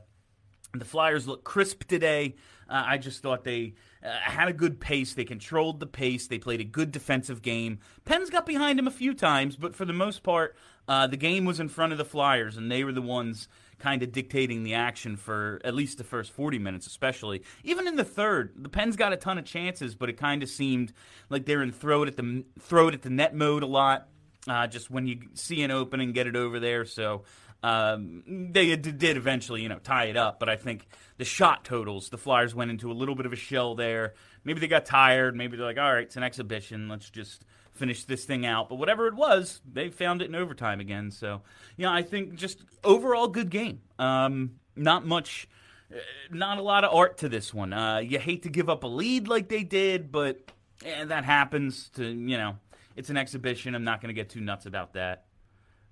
the 0.74 0.84
Flyers 0.84 1.26
look 1.26 1.44
crisp 1.44 1.84
today. 1.84 2.36
Uh, 2.68 2.84
I 2.86 2.98
just 2.98 3.22
thought 3.22 3.42
they 3.42 3.74
uh, 4.04 4.10
had 4.10 4.48
a 4.48 4.52
good 4.52 4.80
pace. 4.80 5.14
They 5.14 5.24
controlled 5.24 5.80
the 5.80 5.86
pace. 5.86 6.28
They 6.28 6.38
played 6.38 6.60
a 6.60 6.64
good 6.64 6.92
defensive 6.92 7.42
game. 7.42 7.80
Pens 8.04 8.30
got 8.30 8.46
behind 8.46 8.78
him 8.78 8.86
a 8.86 8.92
few 8.92 9.14
times, 9.14 9.56
but 9.56 9.74
for 9.74 9.84
the 9.84 9.92
most 9.92 10.22
part, 10.22 10.56
uh, 10.90 11.06
the 11.06 11.16
game 11.16 11.44
was 11.44 11.60
in 11.60 11.68
front 11.68 11.92
of 11.92 11.98
the 11.98 12.04
Flyers, 12.04 12.56
and 12.56 12.68
they 12.68 12.82
were 12.82 12.90
the 12.90 13.00
ones 13.00 13.46
kind 13.78 14.02
of 14.02 14.10
dictating 14.10 14.64
the 14.64 14.74
action 14.74 15.16
for 15.16 15.60
at 15.64 15.72
least 15.72 15.98
the 15.98 16.04
first 16.04 16.32
40 16.32 16.58
minutes, 16.58 16.88
especially. 16.88 17.44
Even 17.62 17.86
in 17.86 17.94
the 17.94 18.02
third, 18.02 18.54
the 18.56 18.68
Pens 18.68 18.96
got 18.96 19.12
a 19.12 19.16
ton 19.16 19.38
of 19.38 19.44
chances, 19.44 19.94
but 19.94 20.08
it 20.08 20.16
kind 20.16 20.42
of 20.42 20.48
seemed 20.48 20.92
like 21.28 21.46
they're 21.46 21.62
in 21.62 21.70
throw 21.70 22.02
it 22.02 22.08
at 22.08 22.16
the 22.16 22.44
throw 22.58 22.88
it 22.88 22.94
at 22.94 23.02
the 23.02 23.08
net 23.08 23.36
mode 23.36 23.62
a 23.62 23.66
lot. 23.66 24.08
Uh, 24.48 24.66
just 24.66 24.90
when 24.90 25.06
you 25.06 25.20
see 25.34 25.62
an 25.62 25.70
opening, 25.70 26.10
get 26.10 26.26
it 26.26 26.34
over 26.34 26.58
there. 26.58 26.84
So 26.84 27.22
um, 27.62 28.24
they 28.26 28.74
did 28.74 29.16
eventually, 29.16 29.62
you 29.62 29.68
know, 29.68 29.78
tie 29.78 30.06
it 30.06 30.16
up. 30.16 30.40
But 30.40 30.48
I 30.48 30.56
think 30.56 30.88
the 31.18 31.24
shot 31.24 31.64
totals, 31.64 32.08
the 32.08 32.18
Flyers 32.18 32.52
went 32.52 32.72
into 32.72 32.90
a 32.90 32.94
little 32.94 33.14
bit 33.14 33.26
of 33.26 33.32
a 33.32 33.36
shell 33.36 33.76
there. 33.76 34.14
Maybe 34.42 34.58
they 34.58 34.66
got 34.66 34.86
tired. 34.86 35.36
Maybe 35.36 35.56
they're 35.56 35.66
like, 35.66 35.78
all 35.78 35.94
right, 35.94 36.02
it's 36.02 36.16
an 36.16 36.24
exhibition. 36.24 36.88
Let's 36.88 37.10
just 37.10 37.44
finish 37.80 38.04
this 38.04 38.24
thing 38.24 38.46
out. 38.46 38.68
But 38.68 38.76
whatever 38.76 39.08
it 39.08 39.14
was, 39.14 39.60
they 39.70 39.88
found 39.88 40.22
it 40.22 40.28
in 40.28 40.34
overtime 40.34 40.78
again. 40.78 41.10
So, 41.10 41.42
yeah, 41.76 41.90
I 41.92 42.02
think 42.02 42.34
just 42.34 42.60
overall 42.84 43.26
good 43.26 43.50
game. 43.50 43.80
Um, 43.98 44.52
not 44.76 45.04
much, 45.04 45.48
uh, 45.92 45.98
not 46.30 46.58
a 46.58 46.62
lot 46.62 46.84
of 46.84 46.94
art 46.94 47.18
to 47.18 47.28
this 47.28 47.52
one. 47.52 47.72
Uh, 47.72 47.98
you 47.98 48.18
hate 48.18 48.44
to 48.44 48.50
give 48.50 48.68
up 48.68 48.84
a 48.84 48.86
lead 48.86 49.26
like 49.26 49.48
they 49.48 49.64
did, 49.64 50.12
but 50.12 50.52
eh, 50.84 51.04
that 51.06 51.24
happens 51.24 51.88
to, 51.96 52.04
you 52.04 52.36
know, 52.36 52.56
it's 52.94 53.10
an 53.10 53.16
exhibition. 53.16 53.74
I'm 53.74 53.84
not 53.84 54.00
going 54.00 54.14
to 54.14 54.20
get 54.20 54.28
too 54.28 54.40
nuts 54.40 54.66
about 54.66 54.92
that. 54.92 55.24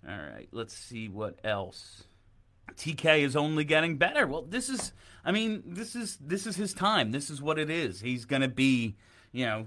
All 0.08 0.17
right, 0.17 0.49
let's 0.52 0.75
see 0.76 1.08
what 1.08 1.41
else. 1.43 2.05
TK 2.77 3.20
is 3.20 3.34
only 3.34 3.65
getting 3.65 3.96
better. 3.96 4.27
Well, 4.27 4.43
this 4.43 4.69
is 4.69 4.93
I 5.24 5.32
mean, 5.32 5.62
this 5.67 5.96
is 5.96 6.17
this 6.19 6.46
is 6.46 6.56
his 6.56 6.72
time. 6.72 7.10
This 7.10 7.29
is 7.29 7.43
what 7.43 7.58
it 7.58 7.70
is. 7.70 8.01
He's 8.01 8.24
going 8.24 8.43
to 8.43 8.48
be, 8.48 8.96
you 9.32 9.44
know, 9.44 9.67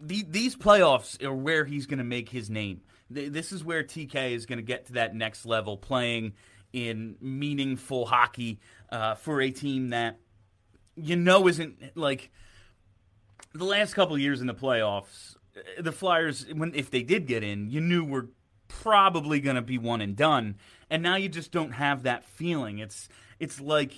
the, 0.00 0.24
these 0.28 0.56
playoffs 0.56 1.22
are 1.22 1.34
where 1.34 1.64
he's 1.64 1.86
going 1.86 1.98
to 1.98 2.04
make 2.04 2.28
his 2.28 2.50
name. 2.50 2.80
This 3.08 3.52
is 3.52 3.62
where 3.62 3.84
TK 3.84 4.32
is 4.32 4.46
going 4.46 4.58
to 4.58 4.64
get 4.64 4.86
to 4.86 4.94
that 4.94 5.14
next 5.14 5.46
level 5.46 5.76
playing 5.76 6.32
in 6.72 7.16
meaningful 7.20 8.04
hockey 8.04 8.60
uh, 8.90 9.14
for 9.14 9.40
a 9.40 9.50
team 9.50 9.90
that 9.90 10.18
you 10.96 11.16
know 11.16 11.46
isn't 11.46 11.96
like 11.96 12.30
the 13.52 13.64
last 13.64 13.94
couple 13.94 14.18
years 14.18 14.40
in 14.40 14.46
the 14.46 14.54
playoffs. 14.54 15.36
The 15.78 15.92
Flyers, 15.92 16.46
when 16.52 16.74
if 16.74 16.90
they 16.90 17.02
did 17.02 17.26
get 17.26 17.42
in, 17.42 17.70
you 17.70 17.80
knew 17.80 18.04
were 18.04 18.28
probably 18.68 19.40
going 19.40 19.56
to 19.56 19.62
be 19.62 19.78
one 19.78 20.00
and 20.00 20.16
done, 20.16 20.56
and 20.90 21.02
now 21.02 21.16
you 21.16 21.28
just 21.28 21.52
don't 21.52 21.72
have 21.72 22.02
that 22.02 22.24
feeling. 22.24 22.78
It's 22.78 23.08
it's 23.38 23.60
like 23.60 23.92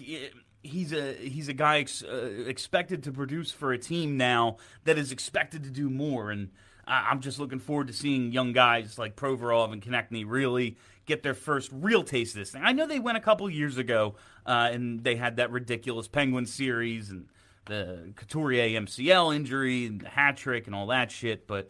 he's 0.68 0.92
a 0.92 1.14
he's 1.14 1.48
a 1.48 1.52
guy 1.52 1.78
ex, 1.80 2.02
uh, 2.02 2.44
expected 2.46 3.02
to 3.04 3.12
produce 3.12 3.50
for 3.50 3.72
a 3.72 3.78
team 3.78 4.16
now 4.16 4.56
that 4.84 4.98
is 4.98 5.12
expected 5.12 5.64
to 5.64 5.70
do 5.70 5.90
more, 5.90 6.30
and 6.30 6.50
I, 6.87 7.10
am 7.10 7.20
just 7.20 7.38
looking 7.38 7.58
forward 7.58 7.88
to 7.88 7.92
seeing 7.92 8.32
young 8.32 8.52
guys 8.52 8.98
like 8.98 9.16
Provorov 9.16 9.72
and 9.72 9.82
Konecny 9.82 10.25
really 10.26 10.76
get 11.06 11.22
their 11.22 11.34
first 11.34 11.70
real 11.72 12.02
taste 12.04 12.34
of 12.34 12.40
this 12.40 12.50
thing. 12.50 12.62
I 12.64 12.72
know 12.72 12.87
they 12.87 12.98
went 12.98 13.18
a 13.18 13.20
couple 13.20 13.48
years 13.48 13.78
ago, 13.78 14.16
uh, 14.46 14.70
and 14.72 15.02
they 15.02 15.16
had 15.16 15.37
that 15.37 15.50
ridiculous 15.50 16.08
Penguin 16.08 16.46
series 16.46 17.10
and 17.10 17.28
the 17.66 18.12
Couturier 18.16 18.80
MCL 18.80 19.34
injury 19.34 19.87
and 19.87 20.00
the 20.00 20.08
hat 20.08 20.37
trick 20.37 20.66
and 20.66 20.75
all 20.75 20.88
that 20.88 21.10
shit, 21.10 21.46
but 21.46 21.68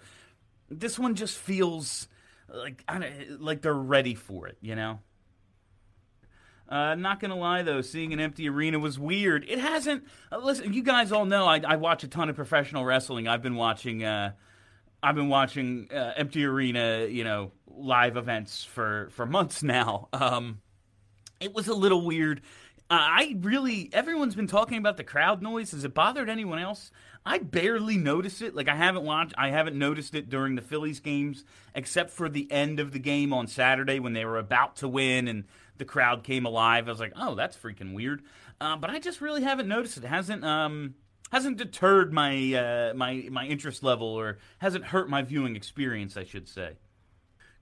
this 0.71 0.99
one 0.99 1.15
just 1.15 1.37
feels 1.37 2.09
like 2.53 2.85
like 3.39 3.63
they're 3.63 3.75
ready 3.75 4.15
for 4.15 4.47
it, 4.47 4.57
you 4.61 4.75
know. 4.75 5.01
Uh, 6.69 6.95
not 6.95 7.19
gonna 7.19 7.37
lie 7.37 7.63
though, 7.63 7.81
seeing 7.81 8.13
an 8.13 8.21
empty 8.21 8.49
arena 8.49 8.79
was 8.79 8.99
weird. 8.99 9.45
It 9.49 9.59
hasn't. 9.59 10.05
Uh, 10.31 10.39
listen, 10.39 10.73
you 10.73 10.83
guys 10.83 11.13
all 11.13 11.25
know 11.25 11.47
I, 11.47 11.63
I, 11.67 11.77
watch 11.77 12.05
a 12.05 12.09
ton 12.09 12.29
of 12.29 12.37
professional 12.37 12.85
wrestling. 12.85 13.27
I've 13.27 13.43
been 13.43 13.55
watching. 13.55 14.05
Uh, 14.05 14.33
I've 15.03 15.15
been 15.15 15.29
watching 15.29 15.89
uh, 15.91 16.13
empty 16.17 16.45
arena, 16.45 17.07
you 17.07 17.25
know, 17.25 17.53
live 17.67 18.19
events 18.19 18.65
for 18.65 19.09
for 19.13 19.25
months 19.25 19.63
now. 19.63 20.09
Um, 20.13 20.61
it 21.41 21.55
was 21.55 21.69
a 21.69 21.75
little 21.75 22.05
weird. 22.05 22.43
I 22.91 23.37
really, 23.41 23.91
everyone's 23.93 24.35
been 24.35 24.47
talking 24.47 24.79
about 24.79 24.97
the 24.97 25.05
crowd 25.05 25.43
noise. 25.43 25.73
Has 25.73 25.85
it 25.85 25.93
bothered 25.93 26.31
anyone 26.31 26.59
else? 26.59 26.91
I 27.25 27.39
barely 27.39 27.99
notice 27.99 28.41
it. 28.41 28.55
Like 28.55 28.69
I 28.69 28.75
haven't 28.75 29.05
watched, 29.05 29.35
I 29.37 29.51
haven't 29.51 29.79
noticed 29.79 30.15
it 30.15 30.31
during 30.31 30.55
the 30.55 30.63
Phillies 30.63 31.01
games, 31.01 31.45
except 31.75 32.11
for 32.11 32.31
the 32.31 32.51
end 32.51 32.81
of 32.81 32.93
the 32.93 32.99
game 32.99 33.35
on 33.35 33.47
Saturday 33.47 34.01
when 34.01 34.15
they 34.15 34.25
were 34.25 34.39
about 34.39 34.77
to 34.77 34.89
win 34.89 35.29
and 35.29 35.45
the 35.79 35.85
crowd 35.85 36.25
came 36.25 36.47
alive. 36.47 36.89
I 36.89 36.91
was 36.91 37.01
like, 37.01 37.13
oh, 37.17 37.35
that's 37.35 37.57
freaking 37.57 37.95
weird. 37.95 38.23
Uh, 38.61 38.77
but 38.77 38.91
I 38.91 38.99
just 38.99 39.21
really 39.21 39.43
haven't 39.43 39.69
noticed 39.69 39.97
it. 39.97 40.05
hasn't 40.05 40.45
um, 40.45 40.95
hasn't 41.31 41.57
deterred 41.57 42.13
my 42.13 42.55
uh, 42.55 42.95
my 42.95 43.29
my 43.31 43.47
interest 43.47 43.83
level 43.83 44.09
or 44.09 44.39
hasn't 44.59 44.87
hurt 44.87 45.09
my 45.09 45.23
viewing 45.23 45.57
experience, 45.57 46.17
I 46.17 46.25
should 46.25 46.49
say. 46.49 46.77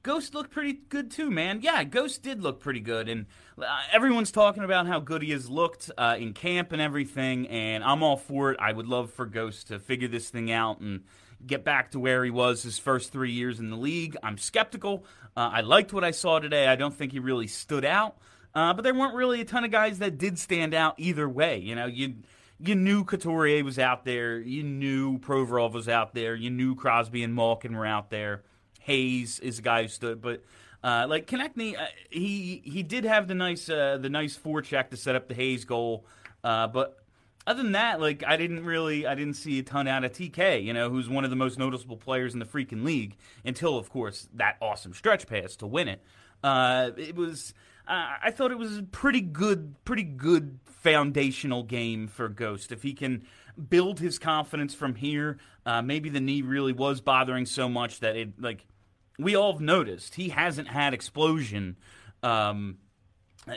Ghost 0.03 0.35
looked 0.35 0.53
pretty 0.53 0.75
good 0.89 1.11
too, 1.11 1.33
man. 1.33 1.61
Yeah, 1.63 1.83
Ghost 1.83 2.23
did 2.23 2.41
look 2.41 2.61
pretty 2.61 2.79
good, 2.79 3.09
and 3.09 3.27
uh, 3.61 3.65
everyone's 3.93 4.31
talking 4.31 4.63
about 4.63 4.87
how 4.87 5.01
good 5.01 5.21
he 5.21 5.33
has 5.33 5.51
looked 5.51 5.91
uh, 5.99 6.17
in 6.17 6.33
camp 6.33 6.71
and 6.71 6.81
everything. 6.81 7.49
And 7.49 7.83
I'm 7.83 8.05
all 8.05 8.17
for 8.17 8.53
it. 8.53 8.59
I 8.61 8.73
would 8.73 8.87
love 8.87 9.11
for 9.13 9.27
Ghost 9.27 9.67
to 9.69 9.81
figure 9.81 10.07
this 10.07 10.31
thing 10.31 10.51
out 10.51 10.79
and 10.81 11.03
get 11.45 11.65
back 11.65 11.91
to 11.93 11.99
where 11.99 12.25
he 12.25 12.31
was 12.31 12.63
his 12.63 12.79
first 12.79 13.13
three 13.13 13.33
years 13.33 13.61
in 13.61 13.71
the 13.71 13.77
league. 13.77 14.17
I'm 14.23 14.39
skeptical. 14.39 15.05
Uh, 15.37 15.51
I 15.55 15.61
liked 15.61 15.93
what 15.93 16.05
I 16.05 16.13
saw 16.13 16.39
today. 16.39 16.67
I 16.67 16.77
don't 16.77 16.95
think 16.95 17.13
he 17.13 17.19
really 17.19 17.47
stood 17.47 17.85
out, 17.85 18.17
uh, 18.55 18.73
but 18.73 18.83
there 18.83 18.95
weren't 18.95 19.15
really 19.15 19.41
a 19.41 19.45
ton 19.45 19.65
of 19.65 19.71
guys 19.71 19.99
that 19.99 20.19
did 20.19 20.39
stand 20.39 20.75
out 20.75 20.95
either 20.99 21.29
way. 21.29 21.59
You 21.59 21.75
know, 21.75 21.87
you 21.87 22.15
you 22.59 22.75
knew 22.75 23.05
Couturier 23.05 23.63
was 23.63 23.79
out 23.79 24.05
there, 24.05 24.39
you 24.39 24.63
knew 24.63 25.19
Provorov 25.19 25.73
was 25.73 25.89
out 25.89 26.15
there, 26.15 26.35
you 26.35 26.51
knew 26.51 26.75
Crosby 26.75 27.23
and 27.23 27.35
Malkin 27.35 27.77
were 27.77 27.87
out 27.87 28.11
there. 28.11 28.45
Hayes 28.81 29.41
is 29.41 29.59
a 29.59 29.63
guy 29.63 29.83
who 29.83 29.89
stood, 29.89 30.23
but 30.23 30.43
uh, 30.83 31.07
like 31.09 31.27
Konecny, 31.27 31.79
uh, 31.79 31.87
he 32.11 32.63
he 32.65 32.83
did 32.83 33.05
have 33.05 33.29
the 33.29 33.35
nice 33.35 33.69
uh, 33.69 33.99
the 34.01 34.09
nice 34.09 34.39
forecheck 34.39 34.91
to 34.91 34.97
set 34.97 35.17
up 35.17 35.29
the 35.29 35.35
Hayes 35.35 35.65
goal, 35.65 36.07
uh, 36.45 36.69
but 36.69 36.99
other 37.47 37.63
than 37.63 37.73
that, 37.73 38.01
like 38.01 38.25
I 38.27 38.37
didn't 38.37 38.65
really 38.65 39.07
I 39.07 39.15
didn't 39.15 39.35
see 39.35 39.59
a 39.59 39.63
ton 39.63 39.87
out 39.87 40.05
of 40.05 40.13
TK, 40.13 40.65
you 40.65 40.73
know, 40.73 40.91
who's 40.91 41.09
one 41.09 41.25
of 41.25 41.31
the 41.31 41.37
most 41.37 41.59
noticeable 41.59 41.97
players 41.97 42.35
in 42.35 42.41
the 42.41 42.47
freaking 42.47 42.85
league 42.85 43.17
until 43.45 43.79
of 43.79 43.89
course 43.91 44.29
that 44.35 44.57
awesome 44.61 44.93
stretch 44.93 45.27
pass 45.27 45.57
to 45.57 45.67
win 45.67 45.89
it. 45.89 46.03
Uh, 46.43 46.91
it 46.97 47.15
was 47.15 47.55
I 47.89 48.33
thought 48.33 48.51
it 48.51 48.59
was 48.59 48.79
a 48.79 48.83
pretty 48.83 49.21
good 49.21 49.77
pretty 49.85 50.03
good 50.03 50.59
foundational 50.65 51.63
game 51.63 52.09
for 52.09 52.29
Ghost 52.29 52.73
if 52.73 52.83
he 52.83 52.93
can 52.93 53.25
build 53.69 54.01
his 54.01 54.19
confidence 54.19 54.75
from 54.75 54.97
here. 54.97 55.39
Uh, 55.65 55.83
maybe 55.83 56.09
the 56.09 56.21
knee 56.21 56.43
really 56.43 56.73
was 56.73 57.01
bothering 57.01 57.47
so 57.47 57.69
much 57.69 58.01
that 58.01 58.17
it 58.17 58.41
like 58.41 58.67
we 59.19 59.37
all 59.37 59.53
have 59.53 59.61
noticed 59.61 60.17
he 60.17 60.31
hasn't 60.31 60.69
had 60.69 60.95
explosion. 60.95 61.77
Um, 62.23 62.79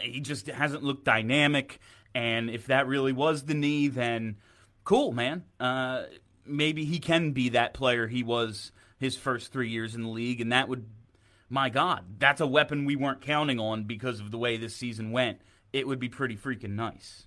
he 0.01 0.19
just 0.19 0.48
hasn't 0.48 0.84
looked 0.84 1.05
dynamic. 1.05 1.79
And 2.19 2.49
if 2.49 2.67
that 2.67 2.85
really 2.85 3.13
was 3.13 3.43
the 3.43 3.53
knee, 3.53 3.88
then 3.88 4.35
cool, 4.83 5.13
man. 5.13 5.45
Uh, 5.57 6.03
maybe 6.45 6.83
he 6.83 6.99
can 6.99 7.31
be 7.31 7.47
that 7.49 7.73
player 7.73 8.07
he 8.07 8.23
was 8.23 8.73
his 8.97 9.15
first 9.15 9.53
three 9.53 9.69
years 9.69 9.95
in 9.95 10.03
the 10.03 10.09
league, 10.09 10.41
and 10.41 10.51
that 10.51 10.67
would, 10.67 10.85
my 11.49 11.69
God, 11.69 12.03
that's 12.17 12.41
a 12.41 12.45
weapon 12.45 12.83
we 12.83 12.97
weren't 12.97 13.21
counting 13.21 13.57
on 13.57 13.85
because 13.85 14.19
of 14.19 14.31
the 14.31 14.38
way 14.38 14.57
this 14.57 14.75
season 14.75 15.13
went. 15.13 15.39
It 15.71 15.88
would 15.88 15.97
be 15.97 16.09
pretty 16.09 16.35
freaking 16.35 16.71
nice. 16.71 17.25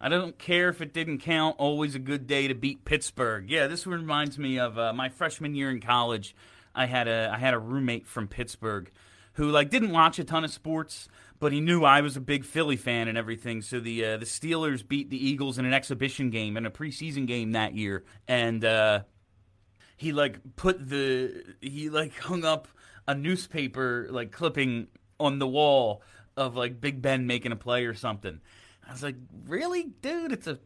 I 0.00 0.08
don't 0.08 0.38
care 0.38 0.70
if 0.70 0.80
it 0.80 0.94
didn't 0.94 1.18
count. 1.18 1.56
Always 1.58 1.94
a 1.94 1.98
good 1.98 2.26
day 2.26 2.48
to 2.48 2.54
beat 2.54 2.86
Pittsburgh. 2.86 3.50
Yeah, 3.50 3.66
this 3.66 3.86
reminds 3.86 4.38
me 4.38 4.58
of 4.58 4.78
uh, 4.78 4.94
my 4.94 5.10
freshman 5.10 5.54
year 5.54 5.70
in 5.70 5.82
college. 5.82 6.34
I 6.74 6.86
had 6.86 7.06
a 7.06 7.30
I 7.30 7.38
had 7.38 7.52
a 7.52 7.58
roommate 7.58 8.06
from 8.06 8.28
Pittsburgh 8.28 8.90
who 9.34 9.50
like 9.50 9.70
didn't 9.70 9.90
watch 9.90 10.18
a 10.18 10.24
ton 10.24 10.44
of 10.44 10.50
sports, 10.50 11.08
but 11.38 11.52
he 11.52 11.60
knew 11.60 11.84
I 11.84 12.00
was 12.00 12.16
a 12.16 12.20
big 12.20 12.44
Philly 12.44 12.76
fan 12.76 13.08
and 13.08 13.18
everything. 13.18 13.62
So 13.62 13.80
the 13.80 14.04
uh, 14.04 14.16
the 14.16 14.26
Steelers 14.26 14.86
beat 14.86 15.10
the 15.10 15.28
Eagles 15.28 15.58
in 15.58 15.64
an 15.64 15.74
exhibition 15.74 16.30
game 16.30 16.56
and 16.56 16.66
a 16.66 16.70
preseason 16.70 17.26
game 17.26 17.52
that 17.52 17.74
year, 17.74 18.04
and 18.26 18.64
uh, 18.64 19.02
he 19.96 20.12
like 20.12 20.38
put 20.56 20.88
the 20.88 21.44
he 21.60 21.90
like 21.90 22.16
hung 22.18 22.44
up 22.44 22.68
a 23.06 23.14
newspaper 23.14 24.08
like 24.10 24.32
clipping 24.32 24.88
on 25.20 25.38
the 25.38 25.46
wall 25.46 26.02
of 26.36 26.56
like 26.56 26.80
Big 26.80 27.02
Ben 27.02 27.26
making 27.26 27.52
a 27.52 27.56
play 27.56 27.84
or 27.84 27.94
something. 27.94 28.40
I 28.86 28.92
was 28.92 29.02
like, 29.02 29.16
really, 29.46 29.84
dude? 30.02 30.32
It's 30.32 30.46
a 30.46 30.58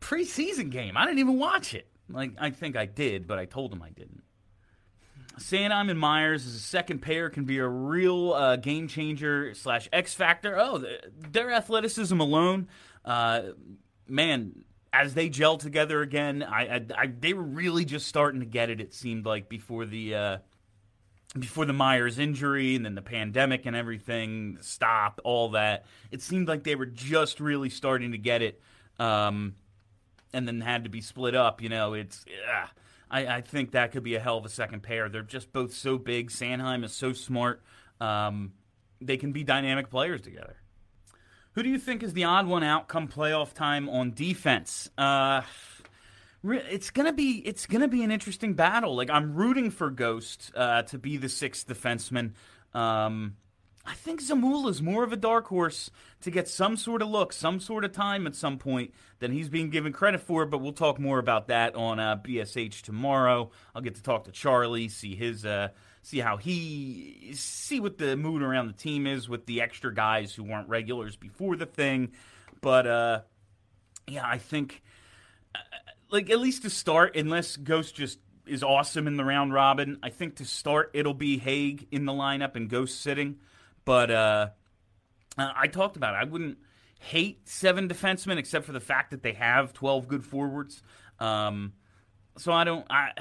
preseason 0.00 0.70
game. 0.70 0.96
I 0.96 1.04
didn't 1.04 1.18
even 1.18 1.38
watch 1.38 1.74
it. 1.74 1.88
Like 2.08 2.32
I 2.38 2.50
think 2.50 2.76
I 2.76 2.86
did, 2.86 3.26
but 3.26 3.38
I 3.38 3.44
told 3.44 3.72
him 3.72 3.82
I 3.82 3.90
didn't. 3.90 4.22
Sanheim 5.38 5.90
and 5.90 5.98
Myers 5.98 6.46
as 6.46 6.54
a 6.54 6.60
second 6.60 7.00
pair 7.00 7.30
can 7.30 7.44
be 7.44 7.58
a 7.58 7.66
real 7.66 8.32
uh, 8.32 8.56
game 8.56 8.88
changer 8.88 9.54
slash 9.54 9.88
X 9.92 10.14
factor. 10.14 10.58
Oh, 10.58 10.84
their 11.16 11.50
athleticism 11.50 12.18
alone, 12.18 12.68
uh, 13.04 13.42
man, 14.06 14.64
as 14.92 15.14
they 15.14 15.28
gel 15.28 15.56
together 15.56 16.02
again, 16.02 16.42
I, 16.42 16.76
I, 16.76 16.86
I, 16.96 17.06
they 17.06 17.32
were 17.32 17.42
really 17.42 17.84
just 17.84 18.06
starting 18.06 18.40
to 18.40 18.46
get 18.46 18.70
it. 18.70 18.80
It 18.80 18.94
seemed 18.94 19.26
like 19.26 19.48
before 19.48 19.86
the 19.86 20.14
uh, 20.14 20.38
before 21.38 21.66
the 21.66 21.72
Myers 21.72 22.18
injury 22.18 22.74
and 22.74 22.84
then 22.84 22.94
the 22.94 23.02
pandemic 23.02 23.66
and 23.66 23.76
everything 23.76 24.58
stopped, 24.60 25.20
all 25.24 25.50
that. 25.50 25.84
It 26.10 26.22
seemed 26.22 26.48
like 26.48 26.64
they 26.64 26.74
were 26.74 26.86
just 26.86 27.40
really 27.40 27.70
starting 27.70 28.12
to 28.12 28.18
get 28.18 28.42
it, 28.42 28.60
um, 28.98 29.54
and 30.32 30.48
then 30.48 30.60
had 30.60 30.84
to 30.84 30.90
be 30.90 31.00
split 31.00 31.34
up. 31.34 31.62
You 31.62 31.68
know, 31.68 31.94
it's. 31.94 32.24
Ugh 32.52 32.68
I, 33.10 33.26
I, 33.26 33.40
think 33.40 33.72
that 33.72 33.92
could 33.92 34.02
be 34.02 34.14
a 34.14 34.20
hell 34.20 34.38
of 34.38 34.44
a 34.44 34.48
second 34.48 34.82
pair. 34.82 35.08
They're 35.08 35.22
just 35.22 35.52
both 35.52 35.72
so 35.72 35.98
big. 35.98 36.30
Sanheim 36.30 36.84
is 36.84 36.92
so 36.92 37.12
smart. 37.12 37.62
Um, 38.00 38.52
they 39.00 39.16
can 39.16 39.32
be 39.32 39.44
dynamic 39.44 39.90
players 39.90 40.20
together. 40.20 40.56
Who 41.52 41.62
do 41.62 41.70
you 41.70 41.78
think 41.78 42.02
is 42.02 42.12
the 42.12 42.24
odd 42.24 42.46
one 42.46 42.62
out 42.62 42.88
come 42.88 43.08
playoff 43.08 43.52
time 43.52 43.88
on 43.88 44.12
defense? 44.12 44.90
Uh, 44.96 45.42
it's 46.44 46.90
gonna 46.90 47.12
be 47.12 47.42
it's 47.44 47.66
gonna 47.66 47.88
be 47.88 48.04
an 48.04 48.10
interesting 48.10 48.54
battle. 48.54 48.94
Like 48.94 49.10
I'm 49.10 49.34
rooting 49.34 49.70
for 49.70 49.90
Ghost 49.90 50.52
uh, 50.54 50.82
to 50.82 50.98
be 50.98 51.16
the 51.16 51.28
sixth 51.28 51.66
defenseman. 51.66 52.32
Um, 52.74 53.36
I 53.88 53.94
think 53.94 54.20
Zamula's 54.20 54.82
more 54.82 55.02
of 55.02 55.14
a 55.14 55.16
dark 55.16 55.46
horse 55.46 55.90
to 56.20 56.30
get 56.30 56.46
some 56.46 56.76
sort 56.76 57.00
of 57.00 57.08
look, 57.08 57.32
some 57.32 57.58
sort 57.58 57.86
of 57.86 57.92
time 57.92 58.26
at 58.26 58.34
some 58.34 58.58
point 58.58 58.92
than 59.18 59.32
he's 59.32 59.48
being 59.48 59.70
given 59.70 59.94
credit 59.94 60.20
for. 60.20 60.44
But 60.44 60.58
we'll 60.58 60.74
talk 60.74 60.98
more 60.98 61.18
about 61.18 61.48
that 61.48 61.74
on 61.74 61.98
uh, 61.98 62.16
BSH 62.16 62.82
tomorrow. 62.82 63.50
I'll 63.74 63.80
get 63.80 63.94
to 63.94 64.02
talk 64.02 64.24
to 64.24 64.30
Charlie, 64.30 64.88
see 64.88 65.16
his, 65.16 65.46
uh, 65.46 65.68
see 66.02 66.18
how 66.18 66.36
he, 66.36 67.30
see 67.32 67.80
what 67.80 67.96
the 67.96 68.14
mood 68.14 68.42
around 68.42 68.66
the 68.66 68.74
team 68.74 69.06
is 69.06 69.26
with 69.26 69.46
the 69.46 69.62
extra 69.62 69.94
guys 69.94 70.34
who 70.34 70.44
weren't 70.44 70.68
regulars 70.68 71.16
before 71.16 71.56
the 71.56 71.66
thing. 71.66 72.12
But 72.60 72.86
uh, 72.86 73.20
yeah, 74.06 74.26
I 74.26 74.36
think, 74.36 74.82
uh, 75.54 75.60
like 76.10 76.28
at 76.28 76.40
least 76.40 76.60
to 76.62 76.70
start, 76.70 77.16
unless 77.16 77.56
Ghost 77.56 77.94
just 77.94 78.18
is 78.46 78.62
awesome 78.62 79.06
in 79.06 79.16
the 79.16 79.24
round 79.24 79.54
robin, 79.54 79.98
I 80.02 80.10
think 80.10 80.36
to 80.36 80.44
start 80.44 80.90
it'll 80.92 81.14
be 81.14 81.38
Hague 81.38 81.86
in 81.90 82.04
the 82.04 82.12
lineup 82.12 82.54
and 82.54 82.68
Ghost 82.68 83.00
sitting. 83.00 83.38
But 83.88 84.10
uh, 84.10 84.48
I 85.38 85.66
talked 85.66 85.96
about 85.96 86.12
it. 86.12 86.18
I 86.18 86.24
wouldn't 86.24 86.58
hate 87.00 87.48
seven 87.48 87.88
defensemen 87.88 88.36
except 88.36 88.66
for 88.66 88.72
the 88.72 88.80
fact 88.80 89.12
that 89.12 89.22
they 89.22 89.32
have 89.32 89.72
12 89.72 90.08
good 90.08 90.26
forwards. 90.26 90.82
Um, 91.18 91.72
so 92.36 92.52
I 92.52 92.64
don't. 92.64 92.86
I, 92.90 93.12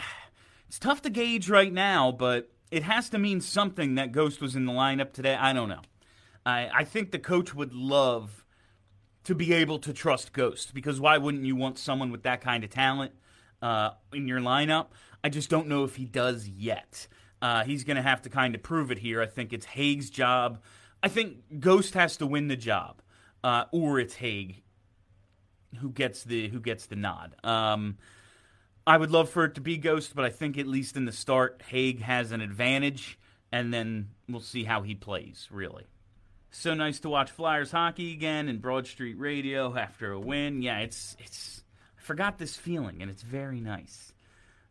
it's 0.67 0.77
tough 0.77 1.01
to 1.03 1.09
gauge 1.09 1.49
right 1.49 1.71
now, 1.71 2.11
but 2.11 2.51
it 2.69 2.83
has 2.83 3.07
to 3.11 3.17
mean 3.17 3.39
something 3.39 3.95
that 3.95 4.11
Ghost 4.11 4.41
was 4.41 4.57
in 4.57 4.65
the 4.65 4.73
lineup 4.73 5.13
today. 5.13 5.35
I 5.35 5.53
don't 5.53 5.69
know. 5.69 5.83
I, 6.45 6.69
I 6.73 6.83
think 6.83 7.11
the 7.11 7.19
coach 7.19 7.55
would 7.55 7.73
love 7.73 8.43
to 9.23 9.35
be 9.35 9.53
able 9.53 9.79
to 9.79 9.93
trust 9.93 10.33
Ghost 10.33 10.73
because 10.73 10.99
why 10.99 11.17
wouldn't 11.17 11.45
you 11.45 11.55
want 11.55 11.79
someone 11.79 12.11
with 12.11 12.23
that 12.23 12.41
kind 12.41 12.65
of 12.65 12.71
talent 12.71 13.13
uh, 13.61 13.91
in 14.11 14.27
your 14.27 14.41
lineup? 14.41 14.87
I 15.23 15.29
just 15.29 15.49
don't 15.49 15.69
know 15.69 15.85
if 15.85 15.95
he 15.95 16.03
does 16.03 16.45
yet. 16.49 17.07
Uh, 17.41 17.63
he's 17.63 17.83
going 17.83 17.97
to 17.97 18.03
have 18.03 18.23
to 18.23 18.29
kind 18.29 18.55
of 18.55 18.63
prove 18.63 18.91
it 18.91 18.97
here. 18.97 19.21
I 19.21 19.27
think 19.27 19.53
it's 19.53 19.65
Hague's 19.65 20.09
job. 20.09 20.59
I 21.03 21.07
think 21.09 21.59
Ghost 21.59 21.93
has 21.93 22.17
to 22.17 22.25
win 22.25 22.47
the 22.47 22.55
job, 22.55 23.01
uh, 23.43 23.65
or 23.71 23.99
it's 23.99 24.15
Hague 24.15 24.63
who 25.79 25.91
gets 25.91 26.23
the 26.23 26.49
who 26.49 26.59
gets 26.59 26.85
the 26.85 26.95
nod. 26.95 27.35
Um, 27.43 27.97
I 28.85 28.97
would 28.97 29.11
love 29.11 29.29
for 29.29 29.45
it 29.45 29.55
to 29.55 29.61
be 29.61 29.77
Ghost, 29.77 30.15
but 30.15 30.25
I 30.25 30.29
think 30.29 30.57
at 30.57 30.67
least 30.67 30.95
in 30.97 31.05
the 31.05 31.11
start, 31.11 31.61
Hague 31.67 32.01
has 32.01 32.31
an 32.31 32.41
advantage, 32.41 33.19
and 33.51 33.73
then 33.73 34.09
we'll 34.29 34.41
see 34.41 34.63
how 34.63 34.81
he 34.81 34.95
plays. 34.95 35.47
Really, 35.51 35.85
so 36.51 36.73
nice 36.73 36.99
to 37.01 37.09
watch 37.09 37.31
Flyers 37.31 37.71
hockey 37.71 38.13
again 38.13 38.49
in 38.49 38.59
Broad 38.59 38.87
Street 38.87 39.19
Radio 39.19 39.75
after 39.75 40.11
a 40.11 40.19
win. 40.19 40.61
Yeah, 40.61 40.79
it's 40.79 41.15
it's 41.19 41.63
I 41.97 42.01
forgot 42.01 42.37
this 42.37 42.55
feeling, 42.55 43.01
and 43.01 43.11
it's 43.11 43.23
very 43.23 43.59
nice. 43.59 44.13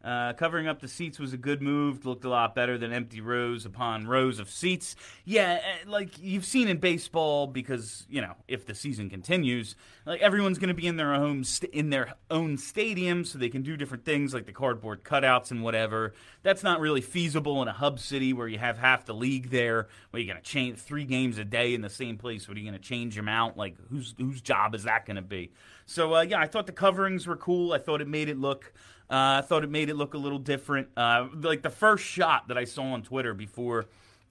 Uh, 0.06 0.32
covering 0.34 0.68
up 0.68 0.78
the 0.78 0.86
seats 0.86 1.18
was 1.18 1.32
a 1.32 1.36
good 1.36 1.60
move. 1.60 2.06
Looked 2.06 2.25
a 2.25 2.28
lot 2.28 2.54
better 2.54 2.78
than 2.78 2.92
empty 2.92 3.20
rows 3.20 3.66
upon 3.66 4.06
rows 4.06 4.38
of 4.38 4.48
seats. 4.48 4.94
Yeah, 5.25 5.58
eh, 5.60 5.78
like 5.84 6.10
you've 6.20 6.44
seen 6.44 6.68
in 6.68 6.76
baseball, 6.76 7.48
because 7.48 8.06
you 8.08 8.20
know 8.20 8.34
if 8.46 8.66
the 8.66 8.75
season 8.76 9.10
continues, 9.10 9.75
like 10.04 10.20
everyone's 10.20 10.58
going 10.58 10.68
to 10.68 10.75
be 10.75 10.86
in 10.86 10.96
their 10.96 11.12
own 11.12 11.42
st- 11.42 11.72
in 11.72 11.90
their 11.90 12.14
own 12.30 12.56
stadium, 12.56 13.25
so 13.25 13.36
they 13.36 13.48
can 13.48 13.62
do 13.62 13.76
different 13.76 14.04
things 14.04 14.32
like 14.32 14.46
the 14.46 14.52
cardboard 14.52 15.02
cutouts 15.02 15.50
and 15.50 15.64
whatever. 15.64 16.14
That's 16.44 16.62
not 16.62 16.78
really 16.78 17.00
feasible 17.00 17.60
in 17.62 17.66
a 17.66 17.72
hub 17.72 17.98
city 17.98 18.32
where 18.32 18.46
you 18.46 18.58
have 18.58 18.78
half 18.78 19.06
the 19.06 19.14
league 19.14 19.50
there. 19.50 19.88
Where 20.10 20.22
you're 20.22 20.32
going 20.32 20.40
to 20.40 20.48
change 20.48 20.78
three 20.78 21.04
games 21.04 21.36
a 21.38 21.44
day 21.44 21.75
in 21.75 21.80
the 21.80 21.90
same 21.90 22.16
place. 22.16 22.46
What 22.46 22.56
are 22.56 22.60
you 22.60 22.70
going 22.70 22.80
to 22.80 22.88
change 22.88 23.16
them 23.16 23.28
out? 23.28 23.56
Like 23.56 23.75
whose 23.90 24.14
whose 24.16 24.40
job 24.40 24.76
is 24.76 24.84
that 24.84 25.04
going 25.04 25.16
to 25.16 25.22
be? 25.22 25.50
So 25.84 26.14
uh, 26.14 26.20
yeah, 26.20 26.38
I 26.38 26.46
thought 26.46 26.66
the 26.66 26.72
coverings 26.72 27.26
were 27.26 27.36
cool. 27.36 27.72
I 27.72 27.78
thought 27.78 28.00
it 28.00 28.06
made 28.06 28.28
it 28.28 28.38
look. 28.38 28.72
Uh, 29.08 29.38
I 29.38 29.40
thought 29.42 29.62
it 29.62 29.70
made 29.70 29.88
it 29.88 29.94
look 29.94 30.14
a 30.14 30.18
little 30.18 30.38
different. 30.38 30.88
Uh, 30.96 31.28
like 31.40 31.62
the 31.62 31.70
first 31.70 32.04
shot 32.04 32.48
that 32.48 32.58
I 32.58 32.64
saw 32.64 32.82
on 32.92 33.02
Twitter 33.02 33.34
before, 33.34 33.86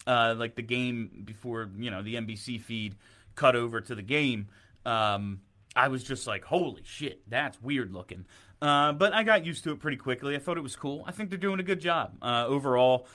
uh, 0.05 0.36
like 0.38 0.55
the 0.55 0.62
game 0.62 1.24
before 1.24 1.70
you 1.77 1.91
know 1.91 2.01
the 2.01 2.15
NBC 2.15 2.60
feed 2.60 2.96
cut 3.36 3.55
over 3.55 3.79
to 3.79 3.96
the 3.96 4.01
game. 4.01 4.48
Um, 4.86 5.39
I 5.77 5.88
was 5.88 6.03
just 6.03 6.27
like, 6.27 6.44
"Holy 6.44 6.82
shit, 6.84 7.22
that's 7.29 7.62
weird 7.62 7.94
looking." 7.94 8.25
Uh, 8.62 8.91
but 8.91 9.13
I 9.13 9.24
got 9.24 9.46
used 9.46 9.63
to 9.63 9.72
it 9.72 9.79
pretty 9.79 9.98
quickly. 9.98 10.36
I 10.36 10.39
thought 10.39 10.58
it 10.58 10.63
was 10.63 10.75
cool. 10.75 11.03
I 11.08 11.12
think 11.12 11.29
they're 11.29 11.39
doing 11.39 11.60
a 11.60 11.63
good 11.63 11.79
job 11.79 12.17
uh, 12.22 12.46
overall. 12.48 13.08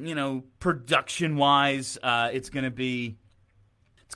you 0.00 0.14
know, 0.14 0.44
production 0.58 1.36
wise, 1.36 1.98
uh, 2.02 2.30
it's 2.32 2.50
going 2.50 2.64
to 2.64 2.70
be. 2.70 3.18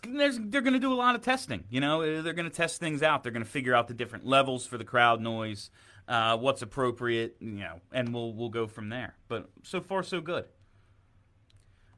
they're 0.02 0.62
going 0.62 0.72
to 0.72 0.80
do 0.80 0.92
a 0.92 0.94
lot 0.94 1.14
of 1.14 1.22
testing. 1.22 1.62
You 1.70 1.80
know, 1.80 2.22
they're 2.22 2.32
going 2.32 2.50
to 2.50 2.56
test 2.56 2.80
things 2.80 3.04
out. 3.04 3.22
They're 3.22 3.32
going 3.32 3.44
to 3.44 3.50
figure 3.50 3.74
out 3.74 3.86
the 3.86 3.94
different 3.94 4.26
levels 4.26 4.66
for 4.66 4.78
the 4.78 4.84
crowd 4.84 5.20
noise 5.20 5.70
uh, 6.08 6.36
what's 6.36 6.62
appropriate, 6.62 7.36
you 7.40 7.60
know, 7.60 7.80
and 7.92 8.12
we'll 8.12 8.32
we'll 8.32 8.48
go 8.48 8.66
from 8.66 8.88
there. 8.88 9.14
But 9.28 9.50
so 9.62 9.80
far, 9.80 10.02
so 10.02 10.20
good. 10.20 10.46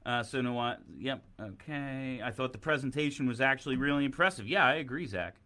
Uh, 0.05 0.23
so 0.23 0.41
know 0.41 0.53
what? 0.53 0.81
Yep. 0.99 1.25
Okay. 1.41 2.21
I 2.23 2.31
thought 2.31 2.53
the 2.53 2.59
presentation 2.59 3.27
was 3.27 3.41
actually 3.41 3.77
really 3.77 4.05
impressive. 4.05 4.47
Yeah, 4.47 4.65
I 4.67 4.75
agree, 4.75 5.07
Zach. 5.07 5.37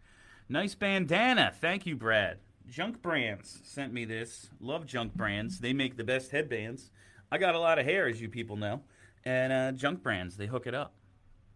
Nice 0.49 0.75
bandana. 0.75 1.53
Thank 1.61 1.87
you, 1.87 1.95
Brad. 1.95 2.39
Junk 2.69 3.01
Brands 3.01 3.61
sent 3.63 3.93
me 3.93 4.05
this. 4.05 4.51
Love 4.61 4.85
Junk 4.85 5.15
Brands. 5.15 5.61
They 5.61 5.73
make 5.73 5.97
the 5.97 6.05
best 6.05 6.33
headbands. 6.33 6.91
I 7.31 7.39
got 7.39 7.55
a 7.55 7.59
lot 7.59 7.79
of 7.79 7.85
hair, 7.85 8.09
as 8.09 8.21
you 8.21 8.29
people 8.29 8.57
know, 8.57 8.83
and 9.25 9.53
uh, 9.53 9.73
Junk 9.73 10.03
Brands 10.03 10.37
they 10.37 10.47
hook 10.47 10.67
it 10.67 10.75
up. 10.75 10.95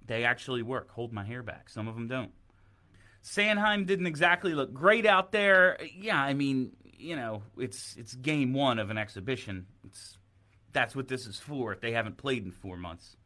They 0.06 0.24
actually 0.24 0.62
work. 0.62 0.90
Hold 0.92 1.12
my 1.12 1.24
hair 1.24 1.42
back. 1.42 1.68
Some 1.68 1.88
of 1.88 1.94
them 1.94 2.08
don't. 2.08 2.32
Sanheim 3.22 3.86
didn't 3.86 4.06
exactly 4.06 4.54
look 4.54 4.74
great 4.74 5.06
out 5.06 5.32
there. 5.32 5.78
Yeah, 5.96 6.20
I 6.20 6.34
mean, 6.34 6.72
you 7.02 7.16
know, 7.16 7.42
it's 7.58 7.96
it's 7.96 8.14
game 8.14 8.52
one 8.52 8.78
of 8.78 8.90
an 8.90 8.98
exhibition. 8.98 9.66
It's 9.84 10.18
that's 10.72 10.96
what 10.96 11.08
this 11.08 11.26
is 11.26 11.38
for. 11.38 11.72
If 11.72 11.80
they 11.80 11.92
haven't 11.92 12.16
played 12.16 12.44
in 12.44 12.50
four 12.50 12.76
months. 12.76 13.16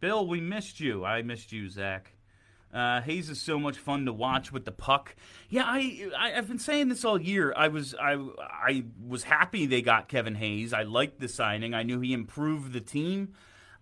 Bill, 0.00 0.26
we 0.26 0.40
missed 0.40 0.80
you. 0.80 1.04
I 1.04 1.22
missed 1.22 1.52
you, 1.52 1.68
Zach. 1.68 2.12
Uh, 2.72 3.02
Hayes 3.02 3.28
is 3.28 3.40
so 3.40 3.58
much 3.58 3.76
fun 3.76 4.06
to 4.06 4.12
watch 4.12 4.50
with 4.50 4.64
the 4.64 4.72
puck. 4.72 5.14
Yeah, 5.50 5.64
I, 5.66 6.08
I 6.18 6.30
have 6.30 6.48
been 6.48 6.58
saying 6.58 6.88
this 6.88 7.04
all 7.04 7.20
year. 7.20 7.52
I 7.54 7.68
was 7.68 7.94
I 7.94 8.14
I 8.40 8.84
was 9.06 9.24
happy 9.24 9.66
they 9.66 9.82
got 9.82 10.08
Kevin 10.08 10.34
Hayes. 10.34 10.72
I 10.72 10.82
liked 10.82 11.20
the 11.20 11.28
signing. 11.28 11.74
I 11.74 11.82
knew 11.82 12.00
he 12.00 12.12
improved 12.14 12.72
the 12.72 12.80
team. 12.80 13.34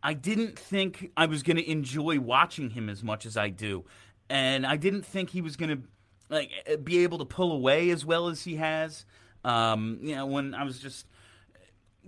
I 0.02 0.14
didn't 0.14 0.58
think 0.58 1.12
I 1.16 1.26
was 1.26 1.42
going 1.42 1.58
to 1.58 1.70
enjoy 1.70 2.18
watching 2.18 2.70
him 2.70 2.88
as 2.88 3.04
much 3.04 3.26
as 3.26 3.36
I 3.36 3.50
do, 3.50 3.84
and 4.28 4.66
I 4.66 4.76
didn't 4.76 5.06
think 5.06 5.30
he 5.30 5.40
was 5.40 5.56
going 5.56 5.70
to 5.70 5.82
like 6.30 6.50
uh, 6.70 6.76
be 6.76 7.02
able 7.02 7.18
to 7.18 7.24
pull 7.24 7.52
away 7.52 7.90
as 7.90 8.04
well 8.04 8.28
as 8.28 8.42
he 8.44 8.56
has. 8.56 9.04
Um, 9.44 9.98
you 10.02 10.14
know, 10.14 10.26
when 10.26 10.54
I 10.54 10.64
was 10.64 10.78
just 10.78 11.06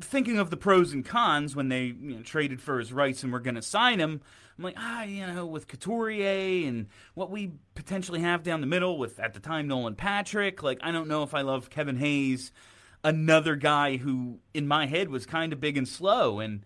thinking 0.01 0.39
of 0.39 0.51
the 0.51 0.57
pros 0.57 0.93
and 0.93 1.05
cons 1.05 1.55
when 1.55 1.69
they 1.69 1.85
you 1.85 2.17
know, 2.17 2.23
traded 2.23 2.61
for 2.61 2.79
his 2.79 2.93
rights 2.93 3.23
and 3.23 3.33
were 3.33 3.41
going 3.41 3.57
to 3.57 3.63
sign 3.63 3.99
him, 3.99 4.21
I'm 4.57 4.65
like, 4.65 4.77
ah, 4.79 5.03
you 5.03 5.27
know, 5.27 5.47
with 5.47 5.67
Couturier 5.67 6.69
and 6.69 6.87
what 7.15 7.31
we 7.31 7.53
potentially 7.75 8.21
have 8.21 8.43
down 8.43 8.61
the 8.61 8.67
middle 8.67 8.99
with 8.99 9.19
at 9.19 9.35
the 9.35 9.41
time 9.41 9.67
Nolan 9.67 9.97
Patrick, 9.97 10.63
like 10.63 10.79
I 10.83 10.93
don't 10.93 11.09
know 11.09 11.23
if 11.23 11.35
I 11.35 11.43
love 11.43 11.71
Kevin 11.71 11.97
Hayes, 11.97 12.53
another 13.03 13.57
guy 13.57 13.97
who 13.97 14.39
in 14.55 14.67
my 14.67 14.87
head 14.87 15.09
was 15.09 15.27
kind 15.27 15.53
of 15.53 15.61
big 15.61 15.77
and 15.77 15.89
slow 15.89 16.39
and 16.39 16.65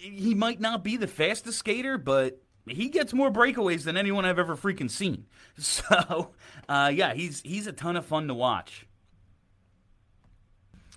he 0.00 0.34
might 0.34 0.60
not 0.60 0.82
be 0.82 0.96
the 0.96 1.06
fastest 1.06 1.58
skater, 1.58 1.98
but 1.98 2.40
he 2.70 2.88
gets 2.88 3.12
more 3.12 3.30
breakaways 3.30 3.84
than 3.84 3.96
anyone 3.96 4.24
I've 4.24 4.38
ever 4.38 4.56
freaking 4.56 4.90
seen. 4.90 5.26
So, 5.58 6.30
uh, 6.70 6.90
yeah, 6.94 7.12
he's 7.12 7.42
he's 7.42 7.66
a 7.66 7.72
ton 7.72 7.96
of 7.96 8.06
fun 8.06 8.28
to 8.28 8.34
watch. 8.34 8.86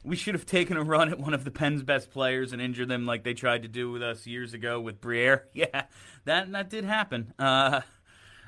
We 0.06 0.16
should 0.16 0.36
have 0.36 0.46
taken 0.46 0.78
a 0.78 0.84
run 0.84 1.10
at 1.10 1.20
one 1.20 1.34
of 1.34 1.44
the 1.44 1.52
Penn's 1.52 1.84
best 1.84 2.12
players 2.12 2.54
and 2.54 2.62
injured 2.62 2.88
them 2.88 3.06
like 3.06 3.24
they 3.24 3.34
tried 3.34 3.64
to 3.64 3.68
do 3.68 3.92
with 3.92 4.02
us 4.02 4.26
years 4.26 4.54
ago 4.54 4.80
with 4.80 5.02
Briere. 5.02 5.48
Yeah, 5.54 5.84
that 6.24 6.50
that 6.54 6.70
did 6.70 6.86
happen. 6.86 7.34
Uh, 7.38 7.82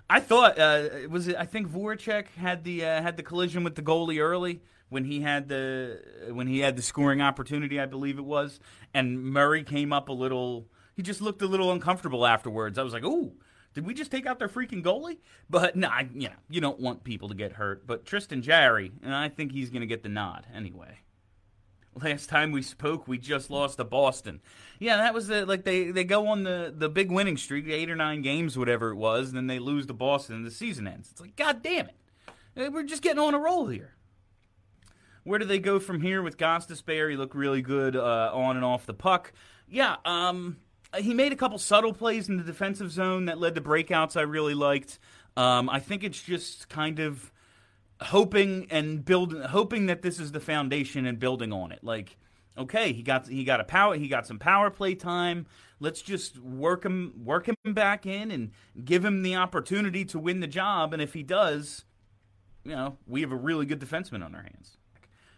I 0.10 0.20
thought 0.20 0.58
uh, 0.58 0.88
was. 1.10 1.28
I 1.28 1.45
think 1.45 1.67
Voracek 1.67 2.28
had 2.38 2.63
the 2.63 2.86
uh, 2.86 3.02
had 3.02 3.17
the 3.17 3.23
collision 3.23 3.63
with 3.63 3.76
the 3.76 3.82
goalie 3.82 4.21
early 4.21 4.62
when 4.89 5.04
he 5.04 5.21
had 5.21 5.50
the 5.50 6.02
when 6.32 6.47
he 6.47 6.60
had 6.60 6.76
the 6.76 6.82
scoring 6.82 7.21
opportunity. 7.21 7.80
I 7.80 7.88
believe 7.88 8.19
it 8.19 8.26
was, 8.26 8.60
and 8.93 9.21
Murray 9.21 9.63
came 9.63 9.91
up 9.91 10.10
a 10.10 10.13
little 10.13 10.67
he 10.95 11.03
just 11.03 11.21
looked 11.21 11.41
a 11.41 11.47
little 11.47 11.71
uncomfortable 11.71 12.25
afterwards. 12.25 12.77
I 12.77 12.84
was 12.84 12.93
like, 12.93 13.03
"Ooh, 13.03 13.34
did 13.73 13.86
we 13.86 13.93
just 13.93 14.12
take 14.12 14.25
out 14.25 14.39
their 14.39 14.49
freaking 14.49 14.84
goalie?" 14.84 15.17
But 15.49 15.75
no, 15.75 15.89
nah, 15.89 16.03
you 16.13 16.29
know, 16.29 16.36
you 16.49 16.62
don't 16.62 16.79
want 16.79 17.03
people 17.03 17.29
to 17.29 17.36
get 17.36 17.53
hurt. 17.53 17.86
But 17.86 18.05
Tristan 18.05 18.41
Jarry, 18.41 18.91
and 19.03 19.13
I 19.13 19.29
think 19.29 19.51
he's 19.51 19.69
going 19.69 19.81
to 19.81 19.88
get 19.88 20.03
the 20.03 20.10
nod 20.10 20.47
anyway. 20.53 20.99
Last 22.01 22.27
time 22.27 22.51
we 22.51 22.62
spoke, 22.62 23.08
we 23.08 23.17
just 23.17 23.49
lost 23.49 23.77
to 23.77 23.86
Boston. 23.86 24.41
Yeah, 24.79 24.97
that 24.97 25.13
was 25.13 25.27
the, 25.27 25.45
like 25.45 25.63
they, 25.63 25.91
they 25.91 26.03
go 26.03 26.27
on 26.27 26.43
the, 26.43 26.73
the 26.75 26.89
big 26.89 27.10
winning 27.10 27.38
streak, 27.38 27.69
eight 27.69 27.89
or 27.89 27.95
nine 27.95 28.21
games, 28.21 28.58
whatever 28.58 28.89
it 28.89 28.95
was, 28.95 29.29
and 29.29 29.38
then 29.38 29.47
they 29.47 29.60
lose 29.60 29.86
to 29.86 29.93
Boston 29.93 30.36
and 30.36 30.45
the 30.45 30.51
season 30.51 30.88
ends. 30.88 31.10
It's 31.12 31.21
like, 31.21 31.38
God 31.38 31.63
damn 31.63 31.88
it. 31.88 32.73
We're 32.73 32.84
just 32.84 33.01
getting 33.01 33.19
on 33.19 33.34
a 33.34 33.39
roll 33.39 33.67
here. 33.67 33.95
Where 35.23 35.39
do 35.39 35.45
they 35.45 35.60
go 35.60 35.79
from 35.79 36.01
here 36.01 36.21
with 36.21 36.38
Gostisbehere? 36.38 37.10
He 37.10 37.15
looked 37.15 37.34
really 37.34 37.62
good 37.62 37.95
uh, 37.95 38.29
on 38.34 38.58
and 38.58 38.65
off 38.65 38.86
the 38.86 38.93
puck. 38.93 39.31
Yeah, 39.67 39.95
um, 40.03 40.58
he 40.97 41.13
made 41.13 41.31
a 41.31 41.36
couple 41.36 41.58
subtle 41.58 41.93
plays 41.93 42.29
in 42.29 42.38
the 42.38 42.43
defensive 42.43 42.91
zone 42.91 43.25
that 43.25 43.39
led 43.39 43.55
to 43.55 43.62
breakouts 43.62 44.17
I 44.17 44.21
really 44.21 44.53
liked. 44.53 44.99
Um, 45.38 45.69
I 45.69 45.79
think 45.79 46.03
it's 46.03 46.21
just 46.21 46.69
kind 46.69 46.99
of 46.99 47.31
hoping 48.01 48.67
and 48.69 49.03
building, 49.03 49.41
hoping 49.41 49.86
that 49.88 50.01
this 50.01 50.19
is 50.19 50.31
the 50.31 50.39
foundation 50.39 51.05
and 51.05 51.19
building 51.19 51.51
on 51.51 51.71
it. 51.71 51.84
Like, 51.84 52.17
okay, 52.58 52.93
he 52.93 53.03
got 53.03 53.27
he 53.27 53.43
got 53.43 53.60
a 53.60 53.63
power, 53.63 53.95
he 53.95 54.08
got 54.08 54.27
some 54.27 54.39
power 54.39 54.69
play 54.69 54.95
time. 54.95 55.45
Let's 55.79 56.01
just 56.01 56.39
work 56.39 56.86
him 56.86 57.13
work 57.23 57.47
him 57.47 57.73
back 57.73 58.05
in 58.05 58.31
and 58.31 58.51
give 58.84 59.03
him 59.03 59.23
the 59.23 59.36
opportunity 59.36 60.05
to 60.05 60.19
win 60.19 60.39
the 60.39 60.47
job. 60.47 60.93
And 60.93 61.01
if 61.01 61.13
he 61.13 61.23
does, 61.23 61.86
you 62.63 62.71
know, 62.71 62.97
we 63.08 63.21
have 63.21 63.31
a 63.31 63.38
really 63.38 63.65
good 63.65 63.79
defenseman 63.79 64.23
on 64.23 64.34
our 64.36 64.43
hands. 64.43 64.77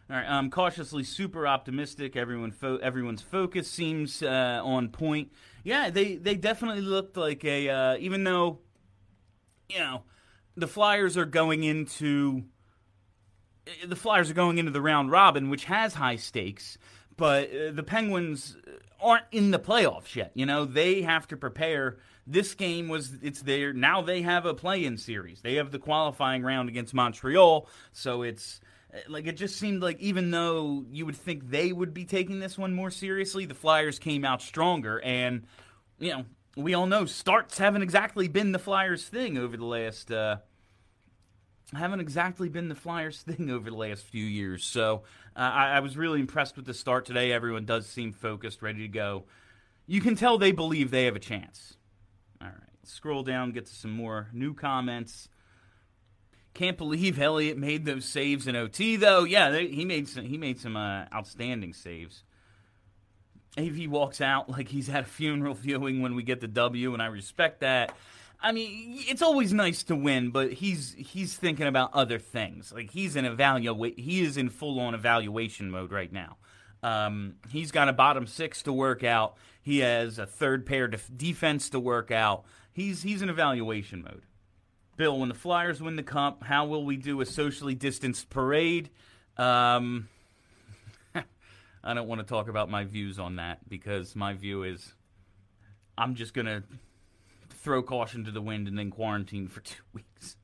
All 0.09 0.15
right, 0.15 0.25
I'm 0.25 0.49
cautiously 0.49 1.03
super 1.03 1.45
optimistic. 1.45 2.15
Everyone, 2.15 2.51
fo- 2.51 2.77
everyone's 2.77 3.21
focus 3.21 3.69
seems 3.69 4.23
uh, 4.23 4.61
on 4.63 4.87
point. 4.89 5.33
Yeah, 5.63 5.89
they 5.89 6.15
they 6.15 6.35
definitely 6.35 6.81
looked 6.81 7.17
like 7.17 7.43
a. 7.43 7.69
Uh, 7.69 7.97
even 7.97 8.23
though, 8.23 8.59
you 9.69 9.79
know, 9.79 10.03
the 10.55 10.67
Flyers 10.67 11.17
are 11.17 11.25
going 11.25 11.63
into 11.63 12.43
the 13.85 13.95
Flyers 13.95 14.29
are 14.29 14.33
going 14.33 14.57
into 14.57 14.71
the 14.71 14.81
round 14.81 15.11
robin, 15.11 15.49
which 15.49 15.65
has 15.65 15.93
high 15.93 16.15
stakes, 16.15 16.77
but 17.15 17.49
uh, 17.49 17.71
the 17.71 17.83
Penguins 17.83 18.55
aren't 19.01 19.25
in 19.31 19.51
the 19.51 19.59
playoffs 19.59 20.15
yet. 20.15 20.31
You 20.35 20.45
know, 20.45 20.65
they 20.65 21.01
have 21.01 21.27
to 21.27 21.37
prepare. 21.37 21.97
This 22.25 22.55
game 22.55 22.87
was 22.87 23.13
it's 23.21 23.41
there 23.41 23.73
now. 23.73 24.01
They 24.01 24.21
have 24.21 24.45
a 24.45 24.53
play-in 24.53 24.97
series. 24.97 25.41
They 25.41 25.55
have 25.55 25.71
the 25.71 25.79
qualifying 25.79 26.43
round 26.43 26.69
against 26.69 26.93
Montreal, 26.93 27.67
so 27.91 28.21
it's 28.21 28.59
like 29.07 29.27
it 29.27 29.38
just 29.38 29.57
seemed 29.57 29.81
like 29.81 29.99
even 29.99 30.31
though 30.31 30.86
you 30.91 31.05
would 31.05 31.15
think 31.15 31.49
they 31.49 31.71
would 31.71 31.93
be 31.93 32.05
taking 32.05 32.39
this 32.39 32.57
one 32.57 32.73
more 32.73 32.91
seriously, 32.91 33.45
the 33.45 33.53
Flyers 33.53 33.99
came 33.99 34.25
out 34.25 34.41
stronger. 34.41 34.99
And 35.01 35.45
you 35.99 36.12
know, 36.12 36.25
we 36.55 36.73
all 36.73 36.88
know 36.88 37.05
starts 37.05 37.57
haven't 37.57 37.81
exactly 37.81 38.27
been 38.27 38.51
the 38.51 38.60
Flyers' 38.60 39.07
thing 39.07 39.38
over 39.38 39.57
the 39.57 39.65
last. 39.65 40.12
Uh, 40.12 40.38
haven't 41.75 41.99
exactly 41.99 42.49
been 42.49 42.69
the 42.69 42.75
Flyers' 42.75 43.21
thing 43.27 43.49
over 43.49 43.69
the 43.69 43.75
last 43.75 44.03
few 44.05 44.25
years. 44.25 44.63
So 44.63 45.03
uh, 45.36 45.39
I, 45.39 45.71
I 45.73 45.79
was 45.79 45.97
really 45.97 46.19
impressed 46.19 46.55
with 46.55 46.65
the 46.65 46.73
start 46.73 47.05
today. 47.05 47.31
Everyone 47.31 47.65
does 47.65 47.88
seem 47.88 48.13
focused, 48.13 48.62
ready 48.62 48.81
to 48.81 48.88
go. 48.88 49.25
You 49.86 50.01
can 50.01 50.15
tell 50.15 50.38
they 50.38 50.51
believe 50.51 50.91
they 50.91 51.05
have 51.05 51.15
a 51.15 51.19
chance. 51.19 51.77
All 52.41 52.47
right, 52.47 52.55
scroll 52.83 53.23
down, 53.23 53.51
get 53.51 53.65
to 53.65 53.75
some 53.75 53.91
more 53.91 54.27
new 54.33 54.53
comments. 54.53 55.29
Can't 56.57 56.75
believe 56.75 57.21
Elliott 57.21 57.55
made 57.55 57.85
those 57.85 58.03
saves 58.03 58.47
in 58.47 58.55
OT, 58.55 58.95
though. 58.95 59.25
Yeah, 59.25 59.51
they, 59.51 59.67
he 59.67 59.85
made 59.85 60.09
some. 60.09 60.25
He 60.25 60.39
made 60.39 60.59
some 60.59 60.75
uh, 60.75 61.05
outstanding 61.13 61.71
saves. 61.71 62.23
AV 63.59 63.87
walks 63.87 64.21
out 64.21 64.49
like 64.49 64.67
he's 64.67 64.89
at 64.89 65.03
a 65.03 65.07
funeral 65.07 65.53
viewing 65.53 66.01
when 66.01 66.15
we 66.15 66.23
get 66.23 66.41
the 66.41 66.47
W, 66.47 66.93
and 66.93 67.01
I 67.01 67.05
respect 67.05 67.59
that. 67.59 67.95
I 68.41 68.53
mean, 68.53 69.03
it's 69.07 69.21
always 69.21 69.53
nice 69.53 69.83
to 69.83 69.95
win, 69.95 70.31
but 70.31 70.51
he's 70.51 70.95
he's 70.97 71.35
thinking 71.35 71.67
about 71.67 71.93
other 71.93 72.17
things. 72.17 72.73
Like 72.73 72.89
he's 72.89 73.15
in 73.15 73.25
evaluate, 73.25 73.99
he 73.99 74.23
is 74.23 74.35
in 74.35 74.49
full 74.49 74.79
on 74.79 74.95
evaluation 74.95 75.69
mode 75.69 75.91
right 75.91 76.11
now. 76.11 76.37
Um, 76.81 77.35
he's 77.51 77.71
got 77.71 77.87
a 77.87 77.93
bottom 77.93 78.25
six 78.25 78.63
to 78.63 78.73
work 78.73 79.03
out. 79.03 79.35
He 79.61 79.79
has 79.79 80.17
a 80.17 80.25
third 80.25 80.65
pair 80.65 80.87
def- 80.87 81.11
defense 81.15 81.69
to 81.69 81.79
work 81.79 82.09
out. 82.09 82.45
He's 82.73 83.03
he's 83.03 83.21
in 83.21 83.29
evaluation 83.29 84.01
mode. 84.01 84.23
Bill, 84.97 85.19
when 85.19 85.29
the 85.29 85.36
Flyers 85.36 85.81
win 85.81 85.95
the 85.95 86.03
cup, 86.03 86.43
how 86.43 86.65
will 86.65 86.83
we 86.83 86.97
do 86.97 87.21
a 87.21 87.25
socially 87.25 87.75
distanced 87.75 88.31
parade? 88.31 88.89
Um, 89.38 90.10
I 91.83 91.93
don't 91.93 92.07
want 92.07 92.19
to 92.19 92.25
talk 92.25 92.49
about 92.49 92.69
my 92.71 92.83
views 92.83 93.19
on 93.19 93.36
that 93.36 93.69
because 93.69 94.15
my 94.15 94.33
view 94.33 94.63
is 94.63 94.95
I'm 95.97 96.15
just 96.15 96.33
gonna 96.33 96.63
throw 97.49 97.83
caution 97.83 98.25
to 98.25 98.31
the 98.31 98.41
wind 98.41 98.67
and 98.67 98.77
then 98.77 98.89
quarantine 98.89 99.47
for 99.47 99.60
two 99.62 99.83
weeks. 99.93 100.36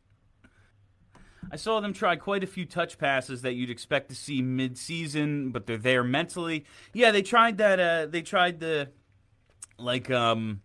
I 1.52 1.56
saw 1.56 1.82
them 1.82 1.94
try 1.94 2.16
quite 2.16 2.44
a 2.44 2.48
few 2.48 2.66
touch 2.66 2.98
passes 2.98 3.42
that 3.42 3.54
you'd 3.54 3.70
expect 3.70 4.10
to 4.10 4.16
see 4.16 4.42
mid-season, 4.42 5.50
but 5.52 5.66
they're 5.66 5.78
there 5.78 6.04
mentally. 6.04 6.63
Yeah, 6.94 7.12
they 7.12 7.22
tried 7.22 7.58
that. 7.58 7.80
Uh, 7.80 8.06
they 8.06 8.22
tried 8.22 8.60
the 8.60 8.89
like 9.80 10.12
um 10.12 10.62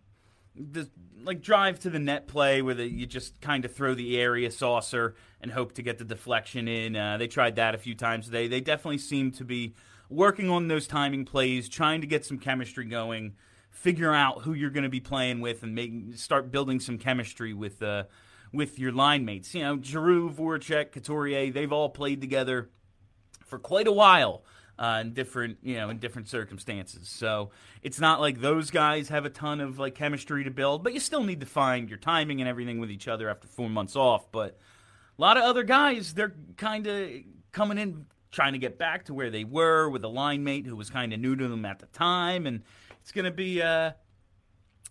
the 0.55 0.89
like 1.23 1.41
drive 1.41 1.79
to 1.81 1.89
the 1.89 1.99
net 1.99 2.27
play 2.27 2.61
where 2.61 2.75
the, 2.75 2.87
you 2.87 3.05
just 3.05 3.39
kind 3.41 3.65
of 3.65 3.73
throw 3.73 3.93
the 3.93 4.19
area 4.19 4.51
saucer 4.51 5.15
and 5.41 5.51
hope 5.51 5.73
to 5.73 5.81
get 5.81 5.97
the 5.97 6.05
deflection 6.05 6.67
in. 6.67 6.95
Uh, 6.95 7.17
they 7.17 7.27
tried 7.27 7.55
that 7.57 7.75
a 7.75 7.77
few 7.77 7.95
times 7.95 8.25
today. 8.25 8.47
They 8.47 8.61
definitely 8.61 8.97
seem 8.97 9.31
to 9.33 9.45
be 9.45 9.75
working 10.09 10.49
on 10.49 10.67
those 10.67 10.87
timing 10.87 11.25
plays, 11.25 11.69
trying 11.69 12.01
to 12.01 12.07
get 12.07 12.25
some 12.25 12.39
chemistry 12.39 12.85
going, 12.85 13.35
figure 13.69 14.13
out 14.13 14.41
who 14.43 14.53
you're 14.53 14.69
going 14.69 14.83
to 14.83 14.89
be 14.89 14.99
playing 14.99 15.41
with, 15.41 15.63
and 15.63 15.75
make 15.75 15.91
start 16.15 16.51
building 16.51 16.79
some 16.79 16.97
chemistry 16.97 17.53
with. 17.53 17.81
Uh, 17.81 18.03
with 18.51 18.79
your 18.79 18.91
line 18.91 19.25
mates. 19.25 19.53
You 19.53 19.61
know, 19.61 19.79
Giroux, 19.81 20.29
Voracek, 20.29 20.91
Couturier, 20.91 21.51
they've 21.51 21.71
all 21.71 21.89
played 21.89 22.21
together 22.21 22.69
for 23.45 23.59
quite 23.59 23.87
a 23.87 23.91
while. 23.91 24.43
Uh, 24.79 25.01
in 25.01 25.11
different, 25.13 25.57
you 25.61 25.75
know, 25.75 25.89
in 25.89 25.97
different 25.97 26.29
circumstances. 26.29 27.09
So 27.09 27.49
it's 27.83 27.99
not 27.99 28.21
like 28.21 28.39
those 28.39 28.71
guys 28.71 29.09
have 29.09 29.25
a 29.25 29.29
ton 29.29 29.59
of 29.59 29.77
like 29.77 29.93
chemistry 29.93 30.45
to 30.45 30.51
build, 30.51 30.85
but 30.85 30.93
you 30.93 31.01
still 31.01 31.25
need 31.25 31.41
to 31.41 31.45
find 31.45 31.89
your 31.89 31.99
timing 31.99 32.39
and 32.39 32.47
everything 32.47 32.79
with 32.79 32.89
each 32.89 33.09
other 33.09 33.27
after 33.29 33.45
four 33.45 33.69
months 33.69 33.97
off. 33.97 34.31
But 34.31 34.57
a 35.17 35.21
lot 35.21 35.35
of 35.35 35.43
other 35.43 35.63
guys, 35.63 36.13
they're 36.13 36.33
kind 36.55 36.87
of 36.87 37.09
coming 37.51 37.77
in 37.77 38.05
trying 38.31 38.53
to 38.53 38.57
get 38.57 38.77
back 38.77 39.03
to 39.05 39.13
where 39.13 39.29
they 39.29 39.43
were 39.43 39.89
with 39.89 40.01
a 40.05 40.07
line 40.07 40.45
mate 40.45 40.65
who 40.65 40.77
was 40.77 40.89
kind 40.89 41.11
of 41.11 41.19
new 41.19 41.35
to 41.35 41.49
them 41.49 41.65
at 41.65 41.79
the 41.79 41.87
time, 41.87 42.47
and 42.47 42.61
it's 43.01 43.11
gonna 43.11 43.31
be, 43.31 43.61
uh, 43.61 43.91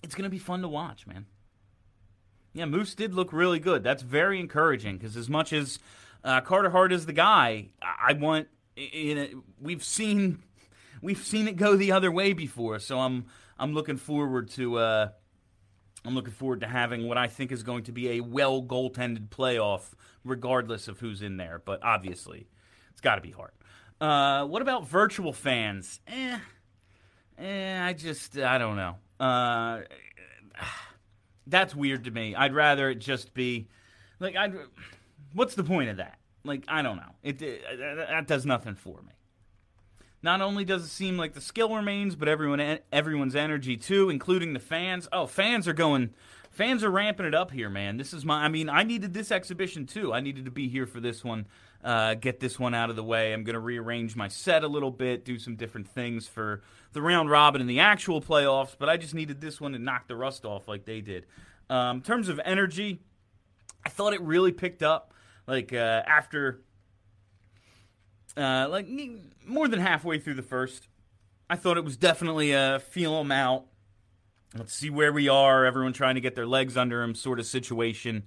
it's 0.02 0.14
gonna 0.14 0.28
be 0.28 0.38
fun 0.38 0.60
to 0.60 0.68
watch, 0.68 1.06
man. 1.06 1.24
Yeah, 2.52 2.66
Moose 2.66 2.94
did 2.94 3.14
look 3.14 3.32
really 3.32 3.58
good. 3.58 3.82
That's 3.82 4.02
very 4.02 4.38
encouraging 4.38 4.98
because 4.98 5.16
as 5.16 5.30
much 5.30 5.54
as 5.54 5.78
uh, 6.24 6.42
Carter 6.42 6.68
Hart 6.68 6.92
is 6.92 7.06
the 7.06 7.14
guy, 7.14 7.70
I 7.80 8.12
want. 8.12 8.48
In 8.78 9.18
a, 9.18 9.30
we've 9.60 9.82
seen 9.82 10.42
we've 11.02 11.24
seen 11.24 11.48
it 11.48 11.56
go 11.56 11.76
the 11.76 11.92
other 11.92 12.10
way 12.12 12.32
before, 12.32 12.78
so 12.78 13.00
I'm 13.00 13.26
I'm 13.58 13.72
looking 13.72 13.96
forward 13.96 14.50
to 14.50 14.78
uh, 14.78 15.08
I'm 16.04 16.14
looking 16.14 16.32
forward 16.32 16.60
to 16.60 16.68
having 16.68 17.08
what 17.08 17.18
I 17.18 17.26
think 17.26 17.52
is 17.52 17.62
going 17.62 17.84
to 17.84 17.92
be 17.92 18.10
a 18.12 18.20
well 18.20 18.62
goaltended 18.62 19.28
playoff, 19.28 19.82
regardless 20.24 20.88
of 20.88 21.00
who's 21.00 21.22
in 21.22 21.36
there. 21.36 21.60
But 21.64 21.82
obviously, 21.82 22.48
it's 22.92 23.00
got 23.00 23.16
to 23.16 23.20
be 23.20 23.30
hard. 23.30 23.52
Uh, 24.00 24.46
what 24.46 24.62
about 24.62 24.86
virtual 24.86 25.32
fans? 25.32 26.00
Eh, 26.06 26.38
eh, 27.38 27.82
I 27.82 27.92
just 27.94 28.38
I 28.38 28.58
don't 28.58 28.76
know. 28.76 28.96
Uh, 29.18 29.80
that's 31.46 31.74
weird 31.74 32.04
to 32.04 32.10
me. 32.10 32.34
I'd 32.34 32.54
rather 32.54 32.90
it 32.90 32.96
just 33.00 33.34
be 33.34 33.68
like 34.20 34.36
I. 34.36 34.52
What's 35.32 35.54
the 35.54 35.64
point 35.64 35.90
of 35.90 35.96
that? 35.96 36.17
Like 36.44 36.64
I 36.68 36.82
don't 36.82 36.96
know. 36.96 37.14
It, 37.22 37.40
it 37.42 37.62
that 37.78 38.26
does 38.26 38.46
nothing 38.46 38.74
for 38.74 39.02
me. 39.02 39.12
Not 40.22 40.40
only 40.40 40.64
does 40.64 40.84
it 40.84 40.88
seem 40.88 41.16
like 41.16 41.34
the 41.34 41.40
skill 41.40 41.74
remains, 41.74 42.16
but 42.16 42.28
everyone 42.28 42.80
everyone's 42.92 43.36
energy 43.36 43.76
too, 43.76 44.10
including 44.10 44.52
the 44.52 44.60
fans. 44.60 45.08
Oh, 45.12 45.26
fans 45.26 45.68
are 45.68 45.72
going. 45.72 46.10
Fans 46.50 46.82
are 46.82 46.90
ramping 46.90 47.26
it 47.26 47.34
up 47.34 47.52
here, 47.52 47.70
man. 47.70 47.98
This 47.98 48.12
is 48.12 48.24
my. 48.24 48.44
I 48.44 48.48
mean, 48.48 48.68
I 48.68 48.82
needed 48.82 49.14
this 49.14 49.30
exhibition 49.30 49.86
too. 49.86 50.12
I 50.12 50.20
needed 50.20 50.44
to 50.46 50.50
be 50.50 50.68
here 50.68 50.86
for 50.86 50.98
this 50.98 51.22
one. 51.22 51.46
Uh, 51.84 52.14
get 52.14 52.40
this 52.40 52.58
one 52.58 52.74
out 52.74 52.90
of 52.90 52.96
the 52.96 53.04
way. 53.04 53.32
I'm 53.32 53.44
going 53.44 53.54
to 53.54 53.60
rearrange 53.60 54.16
my 54.16 54.26
set 54.26 54.64
a 54.64 54.68
little 54.68 54.90
bit, 54.90 55.24
do 55.24 55.38
some 55.38 55.54
different 55.54 55.86
things 55.86 56.26
for 56.26 56.62
the 56.92 57.00
round 57.00 57.30
robin 57.30 57.60
and 57.60 57.70
the 57.70 57.78
actual 57.78 58.20
playoffs, 58.20 58.74
but 58.76 58.88
I 58.88 58.96
just 58.96 59.14
needed 59.14 59.40
this 59.40 59.60
one 59.60 59.72
to 59.72 59.78
knock 59.78 60.08
the 60.08 60.16
rust 60.16 60.44
off 60.44 60.66
like 60.66 60.86
they 60.86 61.00
did. 61.00 61.26
Um, 61.70 61.98
in 61.98 62.02
terms 62.02 62.28
of 62.28 62.40
energy, 62.44 62.98
I 63.86 63.90
thought 63.90 64.12
it 64.12 64.20
really 64.20 64.50
picked 64.50 64.82
up 64.82 65.14
like 65.48 65.72
uh, 65.72 66.02
after 66.06 66.60
uh, 68.36 68.68
like 68.70 68.86
more 69.44 69.66
than 69.66 69.80
halfway 69.80 70.18
through 70.18 70.34
the 70.34 70.42
first. 70.42 70.86
I 71.50 71.56
thought 71.56 71.78
it 71.78 71.84
was 71.84 71.96
definitely 71.96 72.52
a 72.52 72.78
feel 72.78 73.18
them 73.18 73.32
out. 73.32 73.64
Let's 74.56 74.74
see 74.74 74.90
where 74.90 75.12
we 75.12 75.28
are. 75.28 75.64
Everyone 75.64 75.94
trying 75.94 76.14
to 76.14 76.20
get 76.20 76.34
their 76.34 76.46
legs 76.46 76.76
under 76.76 77.00
them 77.00 77.14
sort 77.14 77.40
of 77.40 77.46
situation 77.46 78.24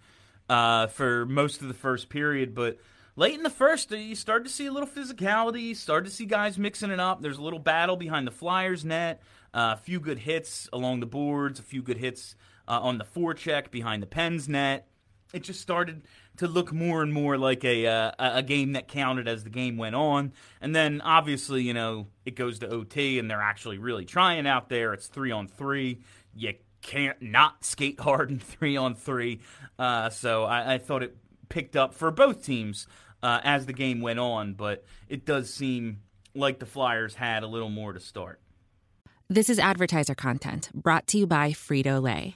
uh, 0.49 0.87
for 0.87 1.25
most 1.27 1.61
of 1.61 1.67
the 1.67 1.73
first 1.73 2.09
period, 2.09 2.55
but 2.55 2.77
late 3.15 3.35
in 3.35 3.43
the 3.43 3.49
first, 3.49 3.93
uh, 3.93 3.95
you 3.95 4.15
started 4.15 4.45
to 4.45 4.49
see 4.49 4.65
a 4.65 4.71
little 4.71 4.89
physicality. 4.89 5.61
You 5.61 5.75
started 5.75 6.09
to 6.09 6.15
see 6.15 6.25
guys 6.25 6.57
mixing 6.57 6.89
it 6.89 6.99
up. 6.99 7.21
There's 7.21 7.37
a 7.37 7.43
little 7.43 7.59
battle 7.59 7.95
behind 7.95 8.25
the 8.25 8.31
Flyers 8.31 8.83
net. 8.83 9.21
Uh, 9.53 9.75
a 9.77 9.81
few 9.81 9.99
good 9.99 10.19
hits 10.19 10.67
along 10.73 10.99
the 10.99 11.05
boards. 11.05 11.59
A 11.59 11.63
few 11.63 11.81
good 11.83 11.97
hits 11.97 12.35
uh, 12.67 12.79
on 12.81 12.97
the 12.97 13.05
forecheck 13.05 13.69
behind 13.69 14.01
the 14.01 14.07
Pens 14.07 14.49
net. 14.49 14.87
It 15.33 15.43
just 15.43 15.61
started 15.61 16.03
to 16.41 16.47
look 16.47 16.73
more 16.73 17.03
and 17.03 17.13
more 17.13 17.37
like 17.37 17.63
a 17.63 17.85
uh, 17.85 18.11
a 18.17 18.41
game 18.41 18.73
that 18.73 18.87
counted 18.87 19.27
as 19.27 19.43
the 19.43 19.49
game 19.51 19.77
went 19.77 19.93
on. 19.93 20.33
And 20.59 20.75
then 20.75 20.99
obviously, 21.01 21.61
you 21.61 21.75
know, 21.75 22.07
it 22.25 22.35
goes 22.35 22.57
to 22.59 22.67
OT 22.67 23.19
and 23.19 23.29
they're 23.29 23.43
actually 23.43 23.77
really 23.77 24.05
trying 24.05 24.47
out 24.47 24.67
there. 24.67 24.91
It's 24.93 25.05
three 25.05 25.29
on 25.29 25.47
three. 25.47 26.01
You 26.35 26.55
can't 26.81 27.21
not 27.21 27.63
skate 27.63 27.99
hard 27.99 28.31
in 28.31 28.39
three 28.39 28.75
on 28.75 28.95
three. 28.95 29.41
Uh, 29.77 30.09
so 30.09 30.45
I, 30.45 30.73
I 30.73 30.77
thought 30.79 31.03
it 31.03 31.15
picked 31.47 31.75
up 31.75 31.93
for 31.93 32.09
both 32.09 32.43
teams 32.43 32.87
uh, 33.21 33.41
as 33.43 33.67
the 33.67 33.73
game 33.73 34.01
went 34.01 34.17
on, 34.17 34.55
but 34.55 34.83
it 35.09 35.27
does 35.27 35.53
seem 35.53 35.99
like 36.33 36.57
the 36.57 36.65
Flyers 36.65 37.13
had 37.13 37.43
a 37.43 37.47
little 37.47 37.69
more 37.69 37.93
to 37.93 37.99
start. 37.99 38.41
This 39.29 39.47
is 39.47 39.59
advertiser 39.59 40.15
content 40.15 40.71
brought 40.73 41.05
to 41.07 41.19
you 41.19 41.27
by 41.27 41.51
Frito 41.51 42.01
Lay. 42.01 42.35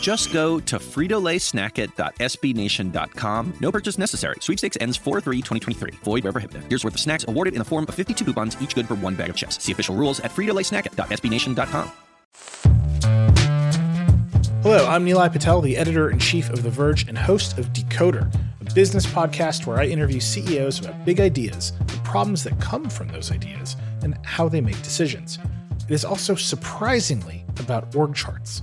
Just 0.00 0.32
go 0.32 0.60
to 0.60 0.78
fritolaysnackit.sbnation.com. 0.78 3.54
No 3.60 3.72
purchase 3.72 3.98
necessary. 3.98 4.36
Sweepstakes 4.40 4.78
ends 4.80 4.96
4-3-2023. 4.98 5.96
Void 5.96 6.24
where 6.24 6.32
prohibited. 6.32 6.64
Here's 6.68 6.84
worth 6.84 6.94
of 6.94 7.00
snacks 7.00 7.26
awarded 7.28 7.52
in 7.54 7.58
the 7.58 7.64
form 7.64 7.84
of 7.88 7.94
52 7.94 8.24
coupons, 8.24 8.56
each 8.60 8.74
good 8.74 8.88
for 8.88 8.94
one 8.94 9.14
bag 9.14 9.30
of 9.30 9.36
chips. 9.36 9.62
See 9.62 9.72
official 9.72 9.94
rules 9.94 10.20
at 10.20 10.30
fritolaysnackit.sbnation.com. 10.32 11.92
Hello, 14.62 14.86
I'm 14.86 15.04
Nilay 15.04 15.32
Patel, 15.32 15.60
the 15.60 15.76
editor-in-chief 15.76 16.48
of 16.50 16.62
The 16.62 16.70
Verge 16.70 17.08
and 17.08 17.18
host 17.18 17.58
of 17.58 17.72
Decoder, 17.72 18.32
a 18.60 18.74
business 18.74 19.04
podcast 19.04 19.66
where 19.66 19.80
I 19.80 19.86
interview 19.86 20.20
CEOs 20.20 20.78
about 20.78 21.04
big 21.04 21.20
ideas, 21.20 21.72
the 21.88 21.98
problems 22.04 22.44
that 22.44 22.60
come 22.60 22.88
from 22.88 23.08
those 23.08 23.32
ideas, 23.32 23.74
and 24.02 24.16
how 24.24 24.48
they 24.48 24.60
make 24.60 24.80
decisions. 24.82 25.40
It 25.88 25.90
is 25.90 26.04
also 26.04 26.36
surprisingly 26.36 27.44
about 27.58 27.92
org 27.96 28.14
charts. 28.14 28.62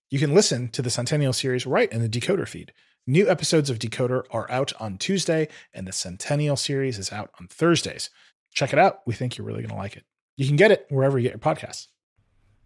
You 0.11 0.19
can 0.19 0.35
listen 0.35 0.67
to 0.71 0.81
the 0.81 0.89
Centennial 0.89 1.31
series 1.31 1.65
right 1.65 1.89
in 1.89 2.01
the 2.01 2.09
Decoder 2.09 2.45
feed. 2.45 2.73
New 3.07 3.29
episodes 3.29 3.69
of 3.69 3.79
Decoder 3.79 4.23
are 4.29 4.51
out 4.51 4.73
on 4.77 4.97
Tuesday, 4.97 5.47
and 5.73 5.87
the 5.87 5.93
Centennial 5.93 6.57
series 6.57 6.99
is 6.99 7.13
out 7.13 7.31
on 7.39 7.47
Thursdays. 7.47 8.09
Check 8.53 8.73
it 8.73 8.77
out. 8.77 8.99
We 9.05 9.13
think 9.13 9.37
you're 9.37 9.47
really 9.47 9.61
going 9.61 9.69
to 9.69 9.77
like 9.77 9.95
it. 9.95 10.03
You 10.35 10.45
can 10.47 10.57
get 10.57 10.69
it 10.69 10.85
wherever 10.89 11.17
you 11.17 11.29
get 11.29 11.31
your 11.31 11.39
podcasts. 11.39 11.87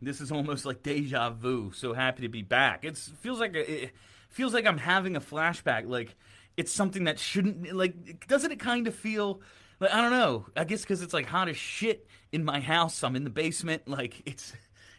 This 0.01 0.21
is 0.21 0.31
almost 0.31 0.65
like 0.65 0.81
deja 0.81 1.29
vu. 1.29 1.71
So 1.71 1.93
happy 1.93 2.23
to 2.23 2.29
be 2.29 2.41
back. 2.41 2.84
It 2.84 2.97
feels 2.97 3.39
like 3.39 3.55
a, 3.55 3.84
it 3.84 3.91
feels 4.29 4.51
like 4.51 4.65
I'm 4.65 4.79
having 4.79 5.15
a 5.15 5.21
flashback. 5.21 5.88
Like 5.88 6.15
it's 6.58 6.71
something 6.71 7.03
that 7.03 7.19
shouldn't. 7.19 7.73
Like 7.73 8.27
doesn't 8.27 8.51
it 8.51 8.60
kind 8.60 8.88
of 8.88 8.95
feel? 8.95 9.41
Like, 9.79 9.93
I 9.93 10.01
don't 10.01 10.12
know. 10.12 10.47
I 10.58 10.63
guess 10.63 10.81
because 10.81 11.03
it's 11.03 11.13
like 11.13 11.27
hot 11.27 11.47
as 11.47 11.58
shit 11.58 12.08
in 12.31 12.43
my 12.43 12.60
house. 12.60 13.03
I'm 13.03 13.15
in 13.15 13.23
the 13.23 13.29
basement. 13.29 13.88
Like 13.88 14.23
it's, 14.25 14.53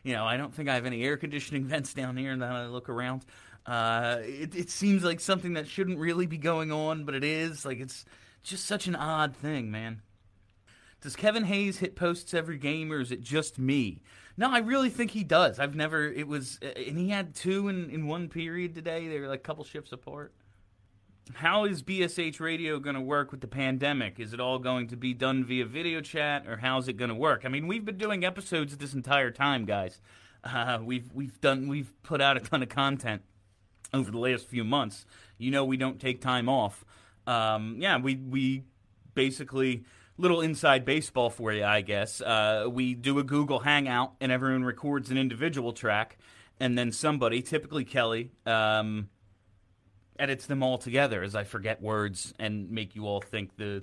you 0.07 0.13
know, 0.13 0.25
I 0.25 0.37
don't 0.37 0.55
think 0.55 0.69
I 0.69 0.75
have 0.75 0.87
any 0.87 1.03
air 1.03 1.17
conditioning 1.17 1.65
vents 1.67 1.93
down 1.93 2.17
here. 2.17 2.31
And 2.31 2.41
then 2.41 2.53
I 2.53 2.67
look 2.67 2.89
around. 2.89 3.25
Uh, 3.67 4.19
it, 4.21 4.55
it 4.55 4.71
seems 4.71 5.03
like 5.03 5.19
something 5.19 5.55
that 5.55 5.67
shouldn't 5.67 5.99
really 5.99 6.27
be 6.27 6.39
going 6.39 6.71
on, 6.71 7.05
but 7.05 7.17
it 7.17 7.25
is. 7.25 7.65
Like 7.65 7.81
it's 7.81 8.05
just 8.45 8.65
such 8.67 8.87
an 8.87 8.95
odd 8.95 9.35
thing, 9.37 9.73
man. 9.73 10.03
Does 11.01 11.17
Kevin 11.17 11.45
Hayes 11.45 11.79
hit 11.79 11.97
posts 11.97 12.33
every 12.35 12.57
game, 12.57 12.93
or 12.93 13.01
is 13.01 13.11
it 13.11 13.21
just 13.21 13.59
me? 13.59 14.01
No, 14.37 14.51
I 14.51 14.59
really 14.59 14.91
think 14.91 15.11
he 15.11 15.25
does. 15.25 15.59
I've 15.59 15.75
never. 15.75 16.07
It 16.07 16.29
was, 16.29 16.61
and 16.63 16.97
he 16.97 17.09
had 17.09 17.35
two 17.35 17.69
in 17.69 17.91
in 17.91 18.07
one 18.07 18.29
period 18.29 18.75
today. 18.75 19.09
They 19.09 19.19
were 19.19 19.27
like 19.27 19.41
a 19.41 19.43
couple 19.43 19.65
shifts 19.65 19.91
apart. 19.91 20.33
How 21.35 21.65
is 21.65 21.83
BSH 21.83 22.41
radio 22.41 22.79
going 22.79 22.95
to 22.95 23.01
work 23.01 23.31
with 23.33 23.41
the 23.41 23.49
pandemic? 23.49 24.21
Is 24.21 24.33
it 24.33 24.41
all 24.41 24.59
going 24.59 24.87
to 24.89 24.97
be 24.97 25.13
done 25.13 25.45
via 25.45 25.67
video 25.67 26.01
chat, 26.01 26.47
or 26.47 26.57
how's 26.57 26.89
it 26.89 26.95
going 26.95 27.09
to 27.09 27.15
work? 27.15 27.43
I 27.45 27.49
mean, 27.49 27.67
we've 27.67 27.85
been 27.85 27.99
doing 27.99 28.25
episodes 28.25 28.77
this 28.77 28.95
entire 28.95 29.31
time, 29.31 29.65
guys. 29.65 30.01
Uh, 30.45 30.79
we've 30.83 31.13
we've 31.13 31.41
done 31.41 31.69
we've 31.69 31.93
put 32.05 32.21
out 32.21 32.37
a 32.37 32.41
ton 32.41 32.63
of 32.63 32.69
content 32.69 33.23
over 33.93 34.11
the 34.11 34.19
last 34.19 34.47
few 34.47 34.63
months. 34.63 35.05
You 35.37 35.51
know, 35.51 35.65
we 35.65 35.77
don't 35.77 36.01
take 36.01 36.21
time 36.21 36.49
off. 36.49 36.85
Um, 37.27 37.77
yeah, 37.81 37.99
we 37.99 38.15
we 38.15 38.63
basically 39.15 39.85
little 40.19 40.41
inside 40.41 40.85
baseball 40.85 41.29
for 41.29 41.53
you, 41.53 41.65
I 41.65 41.81
guess. 41.81 42.21
Uh, 42.21 42.67
we 42.71 42.95
do 42.95 43.19
a 43.19 43.25
Google 43.25 43.61
Hangout, 43.61 44.15
and 44.21 44.31
everyone 44.31 44.65
records 44.65 45.11
an 45.11 45.19
individual 45.19 45.73
track, 45.73 46.19
and 46.61 46.79
then 46.79 46.93
somebody, 46.93 47.43
typically 47.43 47.85
Kelly, 47.85 48.31
um, 48.47 49.09
edits 50.19 50.47
them 50.47 50.63
all 50.63 50.79
together 50.79 51.23
as 51.23 51.35
I 51.35 51.45
forget 51.45 51.83
words 51.83 52.35
and 52.39 52.71
make 52.71 52.95
you 52.95 53.07
all 53.07 53.21
think 53.21 53.57
the 53.57 53.83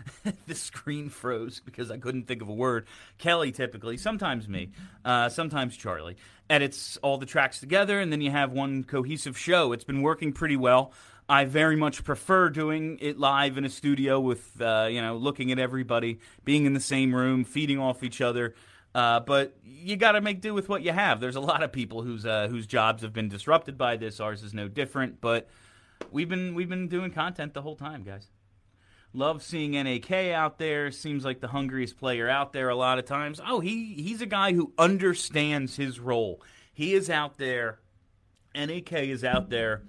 the 0.46 0.54
screen 0.54 1.08
froze 1.08 1.60
because 1.60 1.90
I 1.90 1.98
couldn't 1.98 2.26
think 2.26 2.42
of 2.42 2.48
a 2.48 2.54
word. 2.54 2.86
Kelly 3.18 3.52
typically, 3.52 3.96
sometimes 3.96 4.48
me, 4.48 4.70
uh, 5.04 5.28
sometimes 5.28 5.76
Charlie, 5.76 6.16
edits 6.50 6.96
all 7.02 7.18
the 7.18 7.26
tracks 7.26 7.60
together, 7.60 8.00
and 8.00 8.12
then 8.12 8.20
you 8.20 8.30
have 8.30 8.52
one 8.52 8.84
cohesive 8.84 9.38
show. 9.38 9.72
It's 9.72 9.84
been 9.84 10.02
working 10.02 10.32
pretty 10.32 10.56
well. 10.56 10.92
I 11.28 11.44
very 11.44 11.76
much 11.76 12.04
prefer 12.04 12.50
doing 12.50 12.98
it 13.00 13.18
live 13.18 13.56
in 13.56 13.64
a 13.64 13.70
studio 13.70 14.20
with, 14.20 14.60
uh, 14.60 14.88
you 14.90 15.00
know, 15.00 15.16
looking 15.16 15.52
at 15.52 15.58
everybody, 15.58 16.18
being 16.44 16.66
in 16.66 16.74
the 16.74 16.80
same 16.80 17.14
room, 17.14 17.44
feeding 17.44 17.78
off 17.78 18.02
each 18.02 18.20
other. 18.20 18.54
Uh, 18.94 19.20
but 19.20 19.56
you 19.64 19.96
got 19.96 20.12
to 20.12 20.20
make 20.20 20.40
do 20.40 20.52
with 20.52 20.68
what 20.68 20.82
you 20.82 20.92
have. 20.92 21.20
There's 21.20 21.36
a 21.36 21.40
lot 21.40 21.62
of 21.62 21.72
people 21.72 22.02
whose 22.02 22.26
uh, 22.26 22.48
whose 22.48 22.66
jobs 22.66 23.02
have 23.02 23.12
been 23.12 23.28
disrupted 23.28 23.78
by 23.78 23.96
this. 23.96 24.20
Ours 24.20 24.42
is 24.42 24.52
no 24.52 24.68
different. 24.68 25.20
But 25.20 25.48
we've 26.10 26.28
been 26.28 26.54
we've 26.54 26.68
been 26.68 26.88
doing 26.88 27.10
content 27.10 27.54
the 27.54 27.62
whole 27.62 27.76
time, 27.76 28.02
guys. 28.02 28.28
Love 29.14 29.42
seeing 29.42 29.72
NAK 29.72 30.10
out 30.32 30.58
there. 30.58 30.90
Seems 30.90 31.24
like 31.24 31.40
the 31.40 31.48
hungriest 31.48 31.98
player 31.98 32.28
out 32.28 32.54
there 32.54 32.70
a 32.70 32.74
lot 32.74 32.98
of 32.98 33.04
times. 33.04 33.40
Oh, 33.46 33.60
he 33.60 33.94
he's 33.94 34.22
a 34.22 34.26
guy 34.26 34.52
who 34.54 34.72
understands 34.78 35.76
his 35.76 36.00
role. 36.00 36.42
He 36.72 36.94
is 36.94 37.10
out 37.10 37.38
there. 37.38 37.80
NAK 38.54 38.92
is 38.92 39.24
out 39.24 39.50
there 39.50 39.82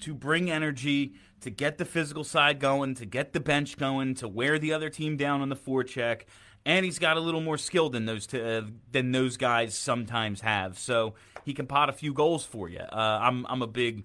to 0.00 0.14
bring 0.14 0.50
energy, 0.50 1.14
to 1.40 1.50
get 1.50 1.78
the 1.78 1.84
physical 1.84 2.24
side 2.24 2.60
going, 2.60 2.94
to 2.94 3.06
get 3.06 3.32
the 3.32 3.40
bench 3.40 3.76
going, 3.76 4.14
to 4.16 4.28
wear 4.28 4.58
the 4.58 4.72
other 4.72 4.90
team 4.90 5.16
down 5.16 5.40
on 5.40 5.48
the 5.48 5.56
forecheck. 5.56 6.22
And 6.64 6.84
he's 6.84 6.98
got 6.98 7.16
a 7.16 7.20
little 7.20 7.40
more 7.40 7.56
skill 7.56 7.88
than 7.88 8.04
those 8.04 8.26
t- 8.26 8.40
uh, 8.40 8.62
than 8.90 9.12
those 9.12 9.38
guys 9.38 9.74
sometimes 9.74 10.42
have. 10.42 10.78
So 10.78 11.14
he 11.44 11.54
can 11.54 11.66
pot 11.66 11.88
a 11.88 11.92
few 11.92 12.12
goals 12.12 12.44
for 12.44 12.68
you. 12.68 12.80
Uh, 12.80 13.18
I'm 13.22 13.46
I'm 13.48 13.62
a 13.62 13.66
big 13.66 14.04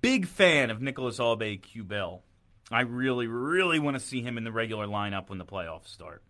big 0.00 0.26
fan 0.26 0.70
of 0.70 0.80
Nicolas 0.80 1.18
Aube-Kubel. 1.18 2.20
I 2.70 2.80
really 2.80 3.26
really 3.26 3.78
want 3.78 3.96
to 3.96 4.00
see 4.00 4.22
him 4.22 4.38
in 4.38 4.44
the 4.44 4.52
regular 4.52 4.86
lineup 4.86 5.28
when 5.28 5.38
the 5.38 5.44
playoffs 5.44 5.88
start. 5.88 6.22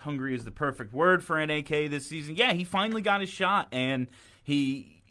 Hungry 0.00 0.34
is 0.34 0.44
the 0.44 0.50
perfect 0.50 0.92
word 0.92 1.24
for 1.24 1.44
NAK 1.44 1.68
this 1.68 2.06
season. 2.06 2.36
Yeah, 2.36 2.52
he 2.52 2.64
finally 2.64 3.02
got 3.02 3.20
his 3.20 3.30
shot, 3.30 3.68
and 3.72 4.06
he 4.44 5.02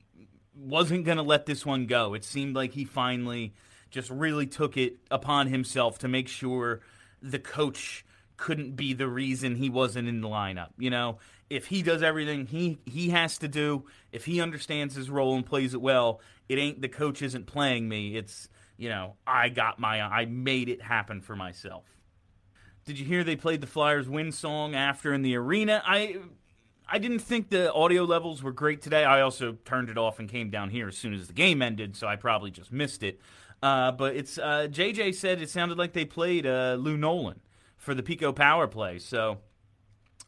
wasn't 0.56 1.06
going 1.06 1.18
to 1.18 1.24
let 1.24 1.46
this 1.46 1.66
one 1.66 1.88
go. 1.88 2.14
It 2.14 2.24
seemed 2.24 2.56
like 2.56 2.72
he 2.72 2.86
finally 2.86 3.54
just 3.90 4.10
really 4.10 4.48
took 4.48 4.78
it 4.78 4.98
upon 5.12 5.48
himself 5.48 6.00
to 6.00 6.08
make 6.08 6.28
sure 6.28 6.82
the 7.22 7.40
coach 7.40 8.06
couldn't 8.38 8.76
be 8.76 8.94
the 8.94 9.08
reason 9.08 9.56
he 9.56 9.70
wasn't 9.70 10.08
in 10.08 10.22
the 10.22 10.30
lineup. 10.30 10.70
You 10.78 10.90
know, 10.90 11.18
if 11.50 11.68
he 11.68 11.82
does 11.82 12.04
everything 12.04 12.46
he 12.48 12.78
he 12.86 13.10
has 13.10 13.38
to 13.40 13.48
do, 13.48 13.86
if 14.12 14.26
he 14.26 14.42
understands 14.42 14.96
his 14.96 15.10
role 15.10 15.36
and 15.36 15.46
plays 15.46 15.74
it 15.74 15.82
well, 15.82 16.22
it 16.50 16.58
ain't 16.58 16.82
the 16.82 16.90
coach 16.90 17.22
isn't 17.22 17.46
playing 17.46 17.88
me. 17.88 18.16
It's, 18.16 18.50
you 18.78 18.90
know, 18.90 19.16
I 19.26 19.50
got 19.50 19.80
my 19.80 20.02
I 20.02 20.26
made 20.26 20.70
it 20.70 20.82
happen 20.82 21.22
for 21.22 21.36
myself. 21.36 21.86
Did 22.86 23.00
you 23.00 23.06
hear 23.06 23.24
they 23.24 23.36
played 23.36 23.62
the 23.62 23.68
Flyers 23.68 24.08
win 24.08 24.32
song 24.32 24.76
after 24.76 25.14
in 25.14 25.22
the 25.22 25.36
arena? 25.36 25.82
I 25.86 26.18
I 26.90 27.00
didn't 27.00 27.20
think 27.20 27.50
the 27.50 27.74
audio 27.74 28.04
levels 28.04 28.42
were 28.42 28.54
great 28.54 28.82
today. 28.82 29.04
I 29.04 29.22
also 29.22 29.58
turned 29.66 29.90
it 29.90 29.98
off 29.98 30.20
and 30.20 30.30
came 30.30 30.50
down 30.50 30.70
here 30.70 30.88
as 30.88 30.98
soon 30.98 31.14
as 31.14 31.28
the 31.28 31.34
game 31.34 31.62
ended, 31.62 31.96
so 31.98 32.08
I 32.08 32.16
probably 32.16 32.50
just 32.52 32.72
missed 32.72 33.04
it. 33.04 33.20
Uh, 33.62 33.92
but 33.92 34.16
it's 34.16 34.38
uh, 34.38 34.68
JJ 34.70 35.16
said 35.16 35.42
it 35.42 35.50
sounded 35.50 35.78
like 35.78 35.94
they 35.94 36.06
played 36.06 36.46
uh, 36.46 36.76
Lou 36.80 36.96
Nolan 36.96 37.40
for 37.76 37.94
the 37.94 38.04
PECO 38.04 38.36
power 38.36 38.68
play. 38.68 39.00
So 39.00 39.40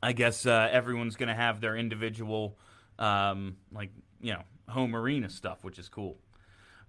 I 0.02 0.14
guess 0.14 0.46
uh, 0.46 0.70
everyone's 0.72 1.16
going 1.16 1.30
to 1.30 1.36
have 1.36 1.62
their 1.62 1.76
individual, 1.76 2.58
um, 2.98 3.58
like 3.72 3.92
you 4.22 4.34
know, 4.34 4.44
home 4.68 4.96
arena 4.96 5.30
stuff, 5.30 5.64
which 5.64 5.80
is 5.80 5.90
cool. 5.90 6.18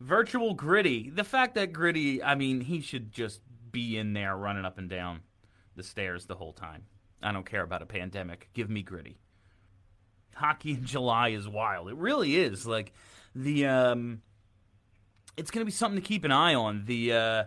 Virtual 0.01 0.55
Gritty. 0.55 1.11
The 1.11 1.25
fact 1.25 1.55
that 1.57 1.73
Gritty, 1.73 2.23
I 2.23 2.35
mean, 2.35 2.61
he 2.61 2.81
should 2.81 3.13
just 3.13 3.41
be 3.71 3.99
in 3.99 4.13
there 4.13 4.37
running 4.37 4.65
up 4.65 4.79
and 4.79 4.89
down 4.89 5.21
the 5.77 5.83
stairs 5.83 6.27
the 6.27 6.35
whole 6.35 6.53
time. 6.53 6.85
I 7.23 7.33
don't 7.33 7.45
care 7.45 7.63
about 7.63 7.83
a 7.83 7.87
pandemic. 7.87 8.49
Give 8.55 8.71
me 8.71 8.83
Gritty 8.83 9.19
hockey 10.41 10.73
in 10.73 10.85
July 10.85 11.29
is 11.29 11.47
wild. 11.47 11.89
It 11.89 11.97
really 11.97 12.37
is. 12.37 12.67
Like 12.67 12.93
the 13.35 13.67
um, 13.67 14.23
it's 15.37 15.51
going 15.51 15.61
to 15.61 15.67
be 15.67 15.73
something 15.73 16.01
to 16.01 16.07
keep 16.07 16.25
an 16.25 16.33
eye 16.33 16.55
on. 16.55 16.85
The 16.87 17.13
uh, 17.13 17.45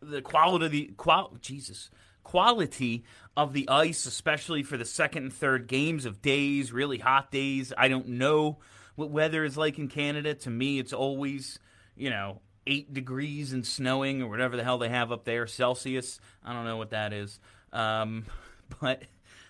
the 0.00 0.22
quality 0.22 0.64
of 0.64 0.72
the 0.72 0.90
qual 0.96 1.36
Jesus 1.40 1.90
quality 2.30 3.02
of 3.36 3.52
the 3.52 3.68
ice, 3.68 4.06
especially 4.06 4.62
for 4.62 4.76
the 4.76 4.84
second 4.84 5.24
and 5.24 5.32
third 5.32 5.66
games 5.66 6.04
of 6.04 6.22
days, 6.22 6.72
really 6.72 6.98
hot 6.98 7.32
days. 7.32 7.72
I 7.76 7.88
don't 7.88 8.06
know 8.06 8.58
what 8.94 9.10
weather 9.10 9.44
is 9.44 9.56
like 9.56 9.78
in 9.78 9.88
Canada. 9.88 10.34
To 10.34 10.50
me, 10.50 10.78
it's 10.78 10.92
always 10.92 11.58
you 11.96 12.08
know 12.08 12.40
eight 12.68 12.94
degrees 12.94 13.52
and 13.52 13.66
snowing 13.66 14.22
or 14.22 14.28
whatever 14.28 14.56
the 14.56 14.62
hell 14.62 14.78
they 14.78 14.88
have 14.88 15.10
up 15.10 15.24
there 15.24 15.48
Celsius. 15.48 16.20
I 16.44 16.52
don't 16.52 16.64
know 16.64 16.76
what 16.76 16.90
that 16.90 17.12
is, 17.12 17.40
um, 17.72 18.26
but 18.80 19.02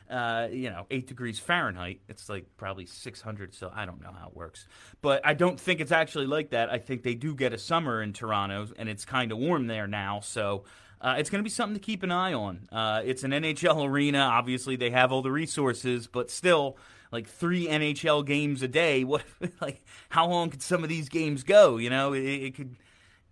uh, 0.09 0.49
you 0.51 0.71
know, 0.71 0.87
eight 0.91 1.07
degrees 1.07 1.39
Fahrenheit. 1.39 2.01
It's 2.09 2.31
like 2.31 2.47
probably 2.57 2.87
600, 2.87 3.55
so 3.55 3.71
I 3.75 3.85
don't 3.85 4.03
know 4.03 4.13
how 4.19 4.29
it 4.29 4.35
works. 4.35 4.67
But 5.03 5.21
I 5.27 5.35
don't 5.35 5.61
think 5.61 5.81
it's 5.81 5.93
actually 5.93 6.27
like 6.27 6.51
that. 6.51 6.71
I 6.71 6.79
think 6.79 7.03
they 7.03 7.15
do 7.15 7.35
get 7.35 7.53
a 7.53 7.59
summer 7.59 8.03
in 8.03 8.15
Toronto, 8.15 8.69
and 8.79 8.89
it's 8.89 9.05
kind 9.05 9.33
of 9.33 9.39
warm 9.39 9.67
there 9.67 9.87
now, 9.87 10.21
so. 10.21 10.65
Uh, 11.01 11.17
it's 11.19 11.31
going 11.31 11.39
to 11.39 11.45
be 11.45 11.51
something 11.51 11.75
to 11.75 11.81
keep 11.81 12.03
an 12.03 12.11
eye 12.11 12.35
on. 12.35 12.69
Uh, 12.71 13.01
it's 13.05 13.25
an 13.25 13.31
NHL 13.31 13.87
arena. 13.87 14.19
Obviously, 14.19 14.77
they 14.77 14.91
have 14.91 15.13
all 15.13 15.23
the 15.23 15.31
resources, 15.31 16.07
but 16.07 16.31
still, 16.31 16.77
like 17.11 17.27
three 17.27 17.67
NHL 17.67 18.25
games 18.25 18.63
a 18.63 18.69
day. 18.69 19.05
What, 19.11 19.25
like, 19.61 19.83
how 20.11 20.29
long 20.29 20.51
could 20.51 20.63
some 20.63 20.83
of 20.83 20.89
these 20.89 21.09
games 21.09 21.43
go? 21.43 21.79
You 21.79 21.91
know, 21.91 22.13
it, 22.13 22.23
it 22.25 22.55
could, 22.55 22.77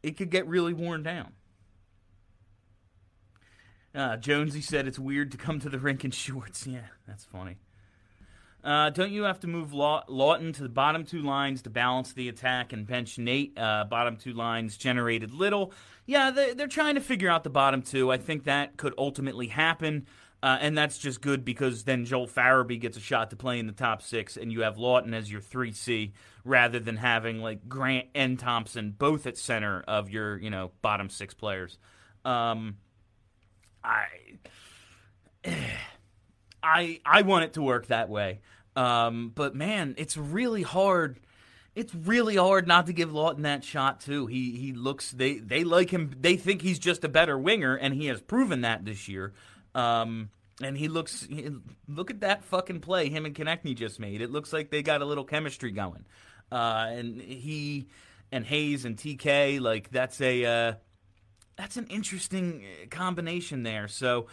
it 0.03 0.17
could 0.17 0.31
get 0.31 0.47
really 0.47 0.73
worn 0.73 1.03
down. 1.03 1.33
Uh, 3.95 4.17
Jonesy 4.17 4.61
said 4.61 4.87
it's 4.87 4.99
weird 4.99 5.33
to 5.33 5.39
come 5.39 5.61
to 5.61 5.69
the 5.69 5.79
rink 5.79 6.05
in 6.05 6.11
shorts. 6.13 6.67
Yeah, 6.67 6.87
that's 7.07 7.25
funny. 7.25 7.57
Uh, 8.65 8.91
don't 8.91 9.13
you 9.13 9.23
have 9.23 9.41
to 9.41 9.47
move 9.47 9.73
Law- 9.73 10.05
Laughton 10.09 10.55
to 10.55 10.63
the 10.63 10.69
bottom 10.69 11.05
two 11.05 11.23
lines 11.23 11.63
to 11.63 11.71
balance 11.71 12.13
the 12.13 12.29
attack 12.29 12.73
and 12.73 12.87
bench 12.87 13.19
Nate? 13.19 13.57
Uh, 13.57 13.85
bottom 13.85 14.17
two 14.17 14.33
lines 14.33 14.77
generated 14.77 15.33
little. 15.33 15.73
Yeah, 16.07 16.31
they, 16.31 16.55
they're 16.55 16.67
trying 16.67 16.97
to 16.97 17.01
figure 17.01 17.29
out 17.29 17.45
the 17.45 17.51
bottom 17.51 17.83
two. 17.83 18.11
I 18.11 18.17
think 18.17 18.45
that 18.45 18.77
could 18.77 18.95
ultimately 18.99 19.47
happen. 19.47 20.07
Uh, 20.43 20.57
and 20.61 20.79
that's 20.79 20.99
just 20.99 21.21
good 21.21 21.45
because 21.45 21.83
then 21.83 22.05
Joel 22.05 22.29
Farabee 22.29 22.81
gets 22.81 22.97
a 22.97 23.01
shot 23.01 23.31
to 23.31 23.37
play 23.37 23.59
in 23.59 23.67
the 23.67 23.73
top 23.73 24.03
six, 24.03 24.37
and 24.37 24.53
you 24.53 24.61
have 24.61 24.77
Laughton 24.77 25.13
as 25.13 25.31
your 25.31 25.41
3C 25.41 26.13
rather 26.45 26.79
than 26.79 26.97
having 26.97 27.41
like 27.41 27.69
Grant 27.69 28.07
and 28.15 28.39
Thompson 28.39 28.95
both 28.97 29.27
at 29.27 29.37
center 29.37 29.83
of 29.89 30.11
your, 30.11 30.39
you 30.39 30.51
know, 30.51 30.71
bottom 30.81 31.11
six 31.11 31.35
players. 31.35 31.79
Um, 32.25 32.77
I, 33.83 34.07
I, 36.63 37.01
I 37.05 37.23
want 37.23 37.45
it 37.45 37.53
to 37.55 37.63
work 37.63 37.87
that 37.87 38.09
way. 38.09 38.41
Um, 38.77 39.33
but 39.35 39.55
man, 39.55 39.95
it's 39.99 40.17
really 40.17 40.63
hard. 40.63 41.21
It's 41.75 41.95
really 41.95 42.37
hard 42.37 42.67
not 42.67 42.87
to 42.87 42.93
give 42.93 43.11
Laughton 43.11 43.43
that 43.43 43.65
shot 43.65 44.01
too. 44.01 44.27
He 44.27 44.53
he 44.53 44.73
looks 44.73 45.11
they 45.11 45.39
they 45.39 45.65
like 45.65 45.91
him. 45.91 46.15
They 46.21 46.37
think 46.37 46.63
he's 46.63 46.79
just 46.79 47.05
a 47.05 47.09
better 47.09 47.37
winger, 47.39 47.75
and 47.75 47.95
he 47.95 48.07
has 48.07 48.21
proven 48.21 48.63
that 48.63 48.85
this 48.85 49.09
year. 49.09 49.33
Um, 49.75 50.31
and 50.63 50.77
he 50.77 50.89
looks 50.89 51.27
he, 51.29 51.51
look 51.89 52.11
at 52.11 52.21
that 52.21 52.45
fucking 52.45 52.81
play 52.81 53.09
him 53.09 53.27
and 53.27 53.35
Konecny 53.35 53.75
just 53.75 54.01
made. 54.01 54.21
It 54.21 54.31
looks 54.31 54.53
like 54.53 54.71
they 54.71 54.83
got 54.83 55.03
a 55.03 55.05
little 55.05 55.25
chemistry 55.25 55.71
going. 55.71 56.05
Uh, 56.51 56.87
and 56.91 57.21
he 57.21 57.89
and 58.33 58.45
Hayes 58.45 58.85
and 58.85 58.97
TK 58.97 59.61
like 59.61 59.91
that's 59.91 60.21
a 60.21 60.45
uh, 60.45 60.73
that's 61.57 61.77
an 61.77 61.87
interesting 61.89 62.65
uh, 62.65 62.87
combination 62.91 63.63
there. 63.63 63.89
So 63.89 64.27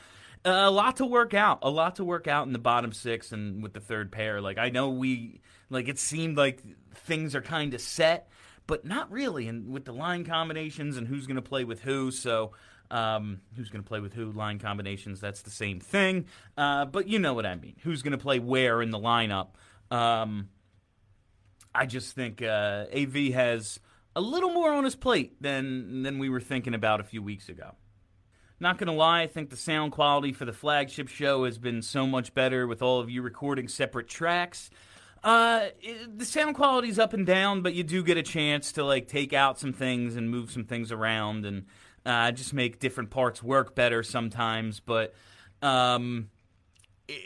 a 0.46 0.70
lot 0.70 0.98
to 0.98 1.06
work 1.06 1.34
out, 1.34 1.60
a 1.64 1.70
lot 1.70 1.96
to 1.96 2.04
work 2.04 2.28
out 2.28 2.46
in 2.46 2.54
the 2.54 2.60
bottom 2.60 2.94
six 2.94 3.32
and 3.32 3.64
with 3.64 3.74
the 3.74 3.80
third 3.80 4.12
pair. 4.12 4.42
Like 4.42 4.58
I 4.58 4.70
know 4.70 4.90
we 4.90 5.42
like 5.70 5.88
it 5.90 6.00
seemed 6.00 6.38
like 6.38 6.62
things 6.94 7.36
are 7.36 7.42
kind 7.42 7.74
of 7.74 7.82
set, 7.82 8.30
but 8.68 8.86
not 8.86 9.12
really. 9.12 9.48
And 9.48 9.70
with 9.72 9.86
the 9.86 9.94
line 9.94 10.24
combinations 10.24 10.98
and 10.98 11.08
who's 11.08 11.26
going 11.28 11.36
to 11.36 11.42
play 11.42 11.64
with 11.64 11.82
who, 11.82 12.12
so 12.12 12.52
um, 12.92 13.42
who's 13.56 13.70
going 13.70 13.84
to 13.84 13.88
play 13.88 14.00
with 14.00 14.14
who? 14.14 14.32
Line 14.32 14.60
combinations, 14.60 15.20
that's 15.20 15.42
the 15.42 15.50
same 15.50 15.80
thing. 15.80 16.26
Uh, 16.58 16.86
but 16.86 17.08
you 17.08 17.20
know 17.20 17.34
what 17.34 17.46
I 17.46 17.56
mean. 17.56 17.76
Who's 17.84 18.04
going 18.04 18.12
to 18.12 18.18
play 18.18 18.40
where 18.40 18.82
in 18.82 18.92
the 18.92 19.00
lineup? 19.00 19.50
Um, 19.90 20.50
I 21.74 21.86
just 21.86 22.16
think 22.16 22.42
uh, 22.42 22.86
AV 22.96 23.34
has 23.34 23.80
a 24.16 24.22
little 24.22 24.52
more 24.52 24.72
on 24.72 24.84
his 24.84 24.96
plate 24.96 25.42
than 25.42 26.04
than 26.04 26.20
we 26.20 26.30
were 26.30 26.40
thinking 26.40 26.74
about 26.74 27.00
a 27.00 27.04
few 27.04 27.22
weeks 27.22 27.50
ago. 27.50 27.72
Not 28.60 28.78
gonna 28.78 28.94
lie, 28.94 29.22
I 29.22 29.28
think 29.28 29.50
the 29.50 29.58
sound 29.58 29.92
quality 29.92 30.32
for 30.32 30.46
the 30.46 30.54
flagship 30.54 31.10
show 31.10 31.44
has 31.44 31.58
been 31.58 31.82
so 31.82 32.08
much 32.08 32.34
better 32.34 32.68
with 32.68 32.82
all 32.82 33.00
of 33.00 33.10
you 33.10 33.22
recording 33.22 33.68
separate 33.68 34.08
tracks. 34.08 34.70
Uh, 35.24 35.70
it, 35.82 36.18
the 36.20 36.26
sound 36.26 36.56
quality's 36.56 37.00
up 37.00 37.14
and 37.14 37.26
down, 37.26 37.62
but 37.62 37.74
you 37.74 37.84
do 37.84 38.04
get 38.04 38.16
a 38.16 38.24
chance 38.24 38.72
to 38.74 38.86
like 38.86 39.08
take 39.08 39.34
out 39.34 39.60
some 39.60 39.74
things 39.74 40.16
and 40.16 40.30
move 40.30 40.52
some 40.52 40.64
things 40.64 40.92
around 40.92 41.46
and 41.46 41.66
uh, 42.06 42.32
just 42.32 42.54
make 42.54 42.80
different 42.80 43.10
parts 43.10 43.42
work 43.44 43.76
better 43.76 44.04
sometimes. 44.04 44.80
But 44.80 45.14
um, 45.62 46.30
it, 47.08 47.22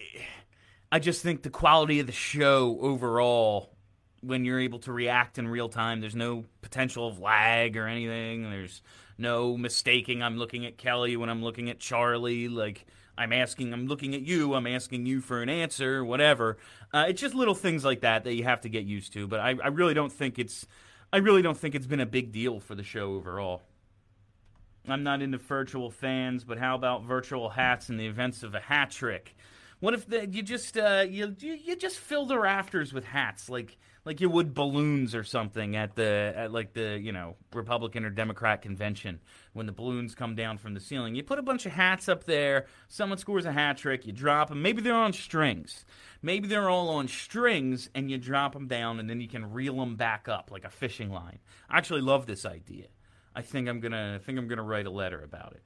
I 0.91 0.99
just 0.99 1.21
think 1.21 1.43
the 1.43 1.49
quality 1.49 1.99
of 1.99 2.07
the 2.07 2.13
show 2.13 2.77
overall, 2.81 3.75
when 4.21 4.45
you're 4.45 4.59
able 4.59 4.79
to 4.79 4.91
react 4.91 5.37
in 5.37 5.47
real 5.47 5.69
time, 5.69 6.01
there's 6.01 6.15
no 6.15 6.45
potential 6.61 7.07
of 7.07 7.19
lag 7.19 7.77
or 7.77 7.87
anything. 7.87 8.49
There's 8.49 8.81
no 9.17 9.57
mistaking. 9.57 10.23
I'm 10.23 10.37
looking 10.37 10.65
at 10.65 10.77
Kelly 10.77 11.17
when 11.17 11.29
I'm 11.29 11.43
looking 11.43 11.69
at 11.69 11.79
Charlie. 11.79 12.47
Like 12.47 12.85
I'm 13.17 13.33
asking, 13.33 13.73
I'm 13.73 13.87
looking 13.87 14.15
at 14.15 14.21
you. 14.21 14.53
I'm 14.53 14.67
asking 14.67 15.05
you 15.05 15.21
for 15.21 15.41
an 15.41 15.49
answer, 15.49 16.03
whatever. 16.03 16.57
Uh, 16.93 17.05
it's 17.09 17.21
just 17.21 17.35
little 17.35 17.55
things 17.55 17.83
like 17.83 18.01
that 18.01 18.23
that 18.23 18.35
you 18.35 18.43
have 18.43 18.61
to 18.61 18.69
get 18.69 18.85
used 18.85 19.13
to. 19.13 19.27
But 19.27 19.39
I, 19.39 19.55
I 19.63 19.67
really 19.67 19.93
don't 19.93 20.11
think 20.11 20.39
it's, 20.39 20.65
I 21.11 21.17
really 21.17 21.41
don't 21.41 21.57
think 21.57 21.75
it's 21.75 21.87
been 21.87 21.99
a 21.99 22.05
big 22.05 22.31
deal 22.31 22.59
for 22.59 22.75
the 22.75 22.83
show 22.83 23.13
overall. 23.13 23.61
I'm 24.87 25.03
not 25.03 25.21
into 25.21 25.37
virtual 25.37 25.91
fans, 25.91 26.43
but 26.43 26.57
how 26.57 26.75
about 26.75 27.03
virtual 27.03 27.49
hats 27.49 27.89
in 27.89 27.97
the 27.97 28.07
events 28.07 28.43
of 28.43 28.55
a 28.55 28.59
hat 28.59 28.91
trick? 28.91 29.35
What 29.79 29.93
if 29.93 30.07
the, 30.07 30.27
you 30.27 30.41
just 30.41 30.77
uh, 30.77 31.05
you, 31.07 31.35
you 31.39 31.75
just 31.75 31.97
fill 31.97 32.25
the 32.25 32.39
rafters 32.39 32.93
with 32.93 33.05
hats 33.05 33.49
like 33.49 33.77
like 34.09 34.19
you 34.19 34.27
would 34.27 34.55
balloons 34.55 35.13
or 35.13 35.23
something 35.23 35.75
at 35.75 35.95
the 35.95 36.33
at 36.35 36.51
like 36.51 36.73
the 36.73 36.99
you 36.99 37.11
know 37.11 37.35
Republican 37.53 38.03
or 38.03 38.09
Democrat 38.09 38.63
convention 38.63 39.19
when 39.53 39.67
the 39.67 39.71
balloons 39.71 40.15
come 40.15 40.33
down 40.33 40.57
from 40.57 40.73
the 40.73 40.79
ceiling. 40.79 41.13
You 41.13 41.21
put 41.21 41.37
a 41.37 41.43
bunch 41.43 41.67
of 41.67 41.73
hats 41.73 42.09
up 42.09 42.23
there. 42.23 42.65
Someone 42.87 43.19
scores 43.19 43.45
a 43.45 43.51
hat 43.51 43.77
trick. 43.77 44.07
You 44.07 44.11
drop 44.11 44.49
them. 44.49 44.63
Maybe 44.63 44.81
they're 44.81 44.95
on 44.95 45.13
strings. 45.13 45.85
Maybe 46.23 46.47
they're 46.47 46.71
all 46.71 46.89
on 46.89 47.07
strings, 47.07 47.91
and 47.93 48.09
you 48.09 48.17
drop 48.17 48.53
them 48.53 48.67
down, 48.67 48.99
and 48.99 49.07
then 49.07 49.21
you 49.21 49.27
can 49.27 49.53
reel 49.53 49.75
them 49.75 49.95
back 49.95 50.27
up 50.27 50.49
like 50.51 50.65
a 50.65 50.71
fishing 50.71 51.11
line. 51.11 51.37
I 51.69 51.77
actually 51.77 52.01
love 52.01 52.25
this 52.25 52.47
idea. 52.47 52.87
I 53.35 53.43
think 53.43 53.69
I'm 53.69 53.79
gonna 53.79 54.15
I 54.15 54.25
think 54.25 54.39
I'm 54.39 54.47
gonna 54.47 54.63
write 54.63 54.87
a 54.87 54.91
letter 54.91 55.21
about 55.21 55.51
it. 55.51 55.61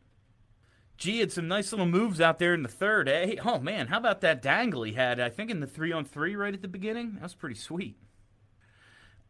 Gee, 0.98 1.20
had 1.20 1.32
some 1.32 1.48
nice 1.48 1.72
little 1.72 1.86
moves 1.86 2.20
out 2.20 2.40
there 2.40 2.54
in 2.54 2.64
the 2.64 2.68
third, 2.68 3.08
eh? 3.08 3.36
Oh 3.46 3.60
man, 3.60 3.88
how 3.88 4.00
about 4.00 4.20
that 4.20 4.42
dangle 4.42 4.84
he 4.84 4.92
had? 4.92 5.22
I 5.22 5.30
think 5.30 5.50
in 5.50 5.62
the 5.62 5.66
three 5.66 5.94
on 5.94 6.04
three 6.04 6.36
right 6.36 6.54
at 6.54 6.62
the 6.62 6.68
beginning. 6.68 7.14
That 7.14 7.24
was 7.24 7.36
pretty 7.36 7.56
sweet. 7.56 7.96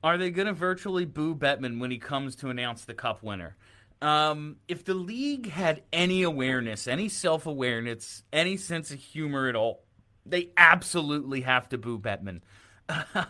Are 0.04 0.18
they 0.18 0.32
gonna 0.32 0.54
virtually 0.54 1.06
boo 1.06 1.34
Bettman 1.34 1.80
when 1.80 1.90
he 1.90 1.98
comes 1.98 2.36
to 2.38 2.50
announce 2.50 2.84
the 2.84 2.94
cup 2.94 3.24
winner? 3.24 3.56
Um, 4.02 4.58
if 4.68 4.84
the 4.84 4.94
league 4.94 5.50
had 5.50 5.84
any 5.94 6.24
awareness, 6.24 6.90
any 6.90 7.08
self 7.08 7.46
awareness, 7.46 8.24
any 8.34 8.58
sense 8.58 8.92
of 8.92 9.00
humor 9.00 9.48
at 9.48 9.56
all, 9.56 9.86
they 10.26 10.50
absolutely 10.58 11.42
have 11.42 11.70
to 11.70 11.78
boo 11.78 12.00
Bettman 12.00 12.42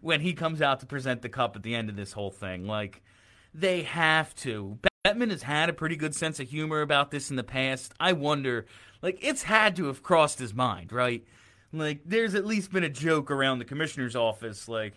when 0.00 0.20
he 0.20 0.32
comes 0.32 0.60
out 0.60 0.80
to 0.80 0.86
present 0.86 1.22
the 1.22 1.28
cup 1.28 1.54
at 1.54 1.62
the 1.62 1.76
end 1.76 1.88
of 1.88 1.94
this 1.94 2.12
whole 2.12 2.32
thing. 2.32 2.66
Like, 2.66 3.02
they 3.54 3.82
have 3.84 4.34
to. 4.36 4.78
Bettman 5.06 5.30
has 5.30 5.44
had 5.44 5.68
a 5.68 5.72
pretty 5.72 5.96
good 5.96 6.16
sense 6.16 6.40
of 6.40 6.48
humor 6.48 6.80
about 6.80 7.12
this 7.12 7.30
in 7.30 7.36
the 7.36 7.44
past. 7.44 7.94
I 8.00 8.14
wonder, 8.14 8.66
like, 9.00 9.18
it's 9.22 9.44
had 9.44 9.76
to 9.76 9.86
have 9.86 10.02
crossed 10.02 10.40
his 10.40 10.52
mind, 10.52 10.90
right? 10.90 11.24
Like, 11.72 12.00
there's 12.04 12.34
at 12.34 12.44
least 12.44 12.72
been 12.72 12.82
a 12.82 12.90
joke 12.90 13.30
around 13.30 13.60
the 13.60 13.64
commissioner's 13.64 14.16
office, 14.16 14.68
like, 14.68 14.94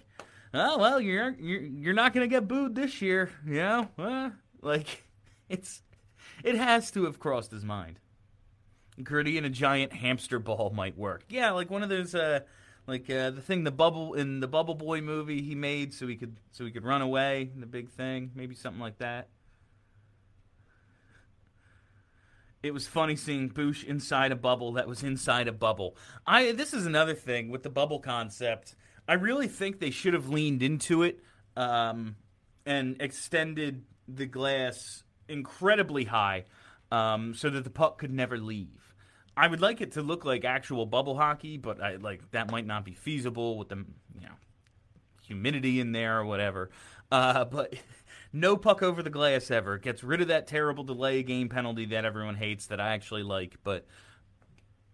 oh 0.53 0.77
well, 0.77 0.99
you're 0.99 1.35
you're 1.39 1.61
you're 1.61 1.93
not 1.93 2.13
gonna 2.13 2.27
get 2.27 2.47
booed 2.47 2.75
this 2.75 3.01
year, 3.01 3.31
you 3.45 3.55
know? 3.55 4.31
Like, 4.61 5.03
it's 5.49 5.81
it 6.43 6.55
has 6.55 6.91
to 6.91 7.05
have 7.05 7.19
crossed 7.19 7.51
his 7.51 7.63
mind. 7.63 7.99
Gritty 9.01 9.37
and 9.37 9.45
a 9.45 9.49
giant 9.49 9.93
hamster 9.93 10.39
ball 10.39 10.71
might 10.75 10.97
work. 10.97 11.23
Yeah, 11.29 11.51
like 11.51 11.69
one 11.69 11.83
of 11.83 11.89
those. 11.89 12.13
Uh, 12.15 12.41
like 12.85 13.09
uh, 13.09 13.29
the 13.29 13.41
thing 13.41 13.63
the 13.63 13.71
bubble 13.71 14.13
in 14.13 14.41
the 14.41 14.47
bubble 14.47 14.75
boy 14.75 14.99
movie 14.99 15.41
he 15.41 15.55
made 15.55 15.93
so 15.93 16.05
he 16.05 16.17
could 16.17 16.35
so 16.51 16.65
he 16.65 16.71
could 16.71 16.83
run 16.83 17.01
away 17.01 17.49
the 17.55 17.65
big 17.65 17.89
thing 17.89 18.29
maybe 18.35 18.53
something 18.53 18.81
like 18.81 18.97
that 18.97 19.29
it 22.63 22.73
was 22.73 22.87
funny 22.87 23.17
seeing 23.17 23.49
Boosh 23.49 23.83
inside 23.83 24.31
a 24.31 24.37
bubble 24.37 24.71
that 24.73 24.87
was 24.87 25.03
inside 25.03 25.49
a 25.49 25.51
bubble. 25.51 25.97
I 26.25 26.53
this 26.53 26.73
is 26.73 26.85
another 26.85 27.13
thing 27.13 27.49
with 27.49 27.61
the 27.61 27.69
bubble 27.69 27.99
concept. 27.99 28.75
I 29.07 29.13
really 29.13 29.47
think 29.47 29.79
they 29.79 29.91
should 29.91 30.13
have 30.13 30.29
leaned 30.29 30.63
into 30.63 31.03
it 31.03 31.19
um, 31.57 32.15
and 32.65 33.01
extended 33.01 33.83
the 34.07 34.25
glass 34.25 35.03
incredibly 35.27 36.05
high 36.05 36.45
um, 36.91 37.33
so 37.33 37.49
that 37.49 37.63
the 37.63 37.69
puck 37.69 37.97
could 37.97 38.13
never 38.13 38.37
leave. 38.37 38.93
I 39.35 39.47
would 39.47 39.61
like 39.61 39.81
it 39.81 39.93
to 39.93 40.01
look 40.01 40.25
like 40.25 40.45
actual 40.45 40.85
bubble 40.85 41.17
hockey, 41.17 41.57
but 41.57 41.81
I 41.81 41.95
like 41.95 42.31
that 42.31 42.51
might 42.51 42.67
not 42.67 42.85
be 42.85 42.93
feasible 42.93 43.57
with 43.57 43.69
the 43.69 43.77
you 43.77 44.27
know 44.27 44.35
humidity 45.25 45.79
in 45.79 45.91
there 45.91 46.19
or 46.19 46.25
whatever. 46.25 46.69
Uh, 47.11 47.45
but 47.51 47.73
no 48.31 48.55
puck 48.55 48.83
over 48.83 49.01
the 49.01 49.09
glass 49.09 49.49
ever 49.49 49.77
gets 49.77 50.03
rid 50.03 50.21
of 50.21 50.27
that 50.27 50.47
terrible 50.47 50.83
delay 50.83 51.23
game 51.23 51.49
penalty 51.49 51.85
that 51.85 52.05
everyone 52.05 52.35
hates 52.35 52.67
that 52.67 52.79
I 52.79 52.93
actually 52.93 53.23
like, 53.23 53.55
but 53.63 53.87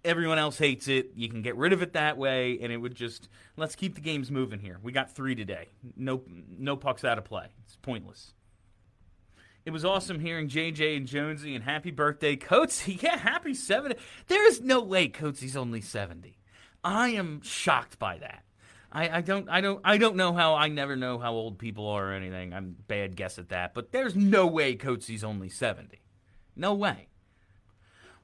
everyone 0.04 0.38
else 0.38 0.58
hates 0.58 0.88
it. 0.88 1.12
You 1.16 1.30
can 1.30 1.42
get 1.42 1.56
rid 1.56 1.74
of 1.74 1.82
it 1.82 1.94
that 1.94 2.18
way, 2.18 2.60
and 2.62 2.72
it 2.72 2.78
would 2.78 2.96
just 2.96 3.30
let's 3.58 3.76
keep 3.76 3.96
the 3.96 4.02
games 4.02 4.32
moving 4.32 4.60
here. 4.60 4.78
We 4.82 4.92
got 4.92 5.16
three 5.16 5.36
today. 5.36 5.70
No 5.96 6.24
no 6.58 6.76
pucks 6.76 7.04
out 7.04 7.18
of 7.18 7.26
play. 7.26 7.48
It's 7.66 7.76
pointless. 7.78 8.34
It 9.66 9.72
was 9.72 9.86
awesome 9.86 10.20
hearing 10.20 10.48
JJ 10.48 10.98
and 10.98 11.06
Jonesy 11.06 11.54
and 11.54 11.64
happy 11.64 11.92
birthday, 11.92 12.36
Coatsy. 12.36 13.02
Yeah, 13.04 13.18
happy 13.18 13.54
70. 13.54 13.96
There 14.28 14.48
is 14.48 14.62
no 14.62 14.82
way 14.82 15.10
Coatsy's 15.10 15.56
only 15.56 15.82
70. 15.82 16.38
I 16.84 17.10
am 17.10 17.42
shocked 17.42 18.00
by 18.00 18.18
that. 18.20 18.44
I, 18.92 19.18
I 19.18 19.22
don't 19.22 19.48
I 19.50 19.62
don't 19.62 19.82
I 19.84 19.98
don't 19.98 20.16
know 20.16 20.34
how 20.34 20.56
I 20.56 20.70
never 20.70 20.96
know 20.96 21.20
how 21.20 21.34
old 21.34 21.60
people 21.60 21.88
are 21.88 22.10
or 22.10 22.14
anything. 22.14 22.54
I'm 22.54 22.76
bad 22.88 23.16
guess 23.16 23.38
at 23.38 23.50
that, 23.50 23.74
but 23.74 23.92
there's 23.92 24.16
no 24.16 24.48
way 24.48 24.76
Coatsy's 24.76 25.24
only 25.24 25.50
70. 25.50 26.00
No 26.56 26.74
way. 26.74 27.09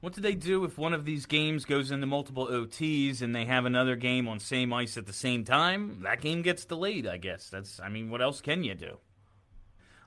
What 0.00 0.12
do 0.12 0.20
they 0.20 0.34
do 0.34 0.64
if 0.64 0.76
one 0.76 0.92
of 0.92 1.04
these 1.04 1.26
games 1.26 1.64
goes 1.64 1.90
into 1.90 2.06
multiple 2.06 2.46
OTs 2.46 3.22
and 3.22 3.34
they 3.34 3.46
have 3.46 3.64
another 3.64 3.96
game 3.96 4.28
on 4.28 4.38
same 4.38 4.72
ice 4.72 4.96
at 4.96 5.06
the 5.06 5.12
same 5.12 5.42
time? 5.42 6.00
That 6.02 6.20
game 6.20 6.42
gets 6.42 6.64
delayed, 6.64 7.06
I 7.06 7.16
guess. 7.16 7.48
That's 7.48 7.80
I 7.80 7.88
mean, 7.88 8.10
what 8.10 8.20
else 8.20 8.40
can 8.40 8.62
you 8.62 8.74
do? 8.74 8.98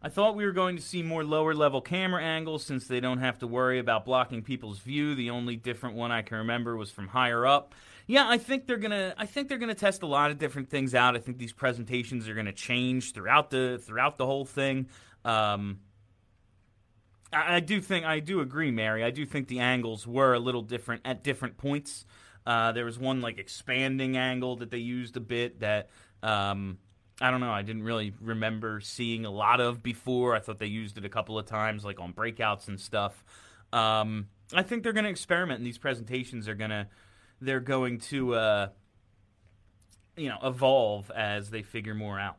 I 0.02 0.08
thought 0.08 0.36
we 0.36 0.45
were 0.45 0.54
going 0.54 0.78
to 0.78 0.82
see 0.82 1.04
more 1.04 1.25
lower 1.25 1.54
level 1.54 1.82
camera 1.82 2.23
angles 2.23 2.63
since 2.63 2.88
they 2.88 3.02
don't 3.02 3.17
have 3.17 3.39
to 3.39 3.47
worry 3.47 3.80
about 3.80 4.06
blocking 4.06 4.41
people's 4.41 4.80
view. 4.80 5.13
The 5.13 5.30
only 5.30 5.58
different 5.58 5.95
one 5.95 6.12
I 6.12 6.21
can 6.21 6.38
remember 6.38 6.78
was 6.78 6.89
from 6.89 7.10
higher 7.10 7.45
up. 7.45 7.75
Yeah, 8.08 8.28
I 8.28 8.38
think 8.38 8.65
they're 8.65 8.78
gonna. 8.78 9.13
I 9.17 9.25
think 9.25 9.49
they're 9.49 9.58
gonna 9.58 9.75
test 9.75 10.02
a 10.02 10.08
lot 10.08 10.32
of 10.32 10.38
different 10.38 10.69
things 10.69 10.95
out. 10.95 11.15
I 11.15 11.19
think 11.19 11.38
these 11.38 11.52
presentations 11.52 12.30
are 12.30 12.34
gonna 12.34 12.54
change 12.54 13.13
throughout 13.13 13.49
the 13.49 13.80
throughout 13.84 14.17
the 14.17 14.25
whole 14.25 14.45
thing. 14.45 14.87
Um, 15.25 15.79
I, 17.32 17.56
I 17.56 17.60
do 17.60 17.82
think 17.82 18.06
I 18.06 18.19
do 18.19 18.42
agree, 18.42 18.71
Mary. 18.71 19.04
I 19.04 19.12
do 19.12 19.25
think 19.25 19.48
the 19.48 19.60
angles 19.60 20.08
were 20.08 20.34
a 20.34 20.40
little 20.40 20.62
different 20.62 21.02
at 21.06 21.23
different 21.23 21.58
points. 21.58 22.06
Uh, 22.46 22.71
there 22.71 22.86
was 22.86 22.98
one 22.98 23.21
like 23.21 23.38
expanding 23.38 24.17
angle 24.17 24.56
that 24.58 24.71
they 24.71 24.77
used 24.77 25.17
a 25.17 25.19
bit 25.19 25.60
that 25.60 25.90
um, 26.23 26.77
I 27.21 27.32
don't 27.32 27.42
know. 27.42 27.52
I 27.52 27.62
didn't 27.62 27.84
really 27.84 28.13
remember 28.21 28.80
seeing 28.80 29.25
a 29.25 29.32
lot 29.32 29.60
of 29.60 29.84
before. 29.84 30.36
I 30.36 30.40
thought 30.40 30.58
they 30.58 30.67
used 30.67 30.98
it 30.98 31.06
a 31.06 31.10
couple 31.10 31.38
of 31.38 31.46
times, 31.46 31.86
like 31.86 32.00
on 32.00 32.13
breakouts 32.13 32.67
and 32.67 32.80
stuff. 32.80 33.23
Um, 33.71 34.27
I 34.54 34.63
think 34.63 34.84
they're 34.84 34.94
going 34.94 35.04
to 35.04 35.12
experiment, 35.12 35.60
and 35.60 35.67
these 35.67 35.77
presentations 35.77 36.48
are 36.48 36.56
going 36.56 36.71
to 36.71 36.88
they're 37.42 37.60
going 37.60 38.00
to 38.00 38.34
uh, 38.34 38.67
you 40.17 40.30
know 40.30 40.38
evolve 40.44 41.12
as 41.12 41.50
they 41.50 41.62
figure 41.62 41.94
more 41.94 42.19
out. 42.19 42.38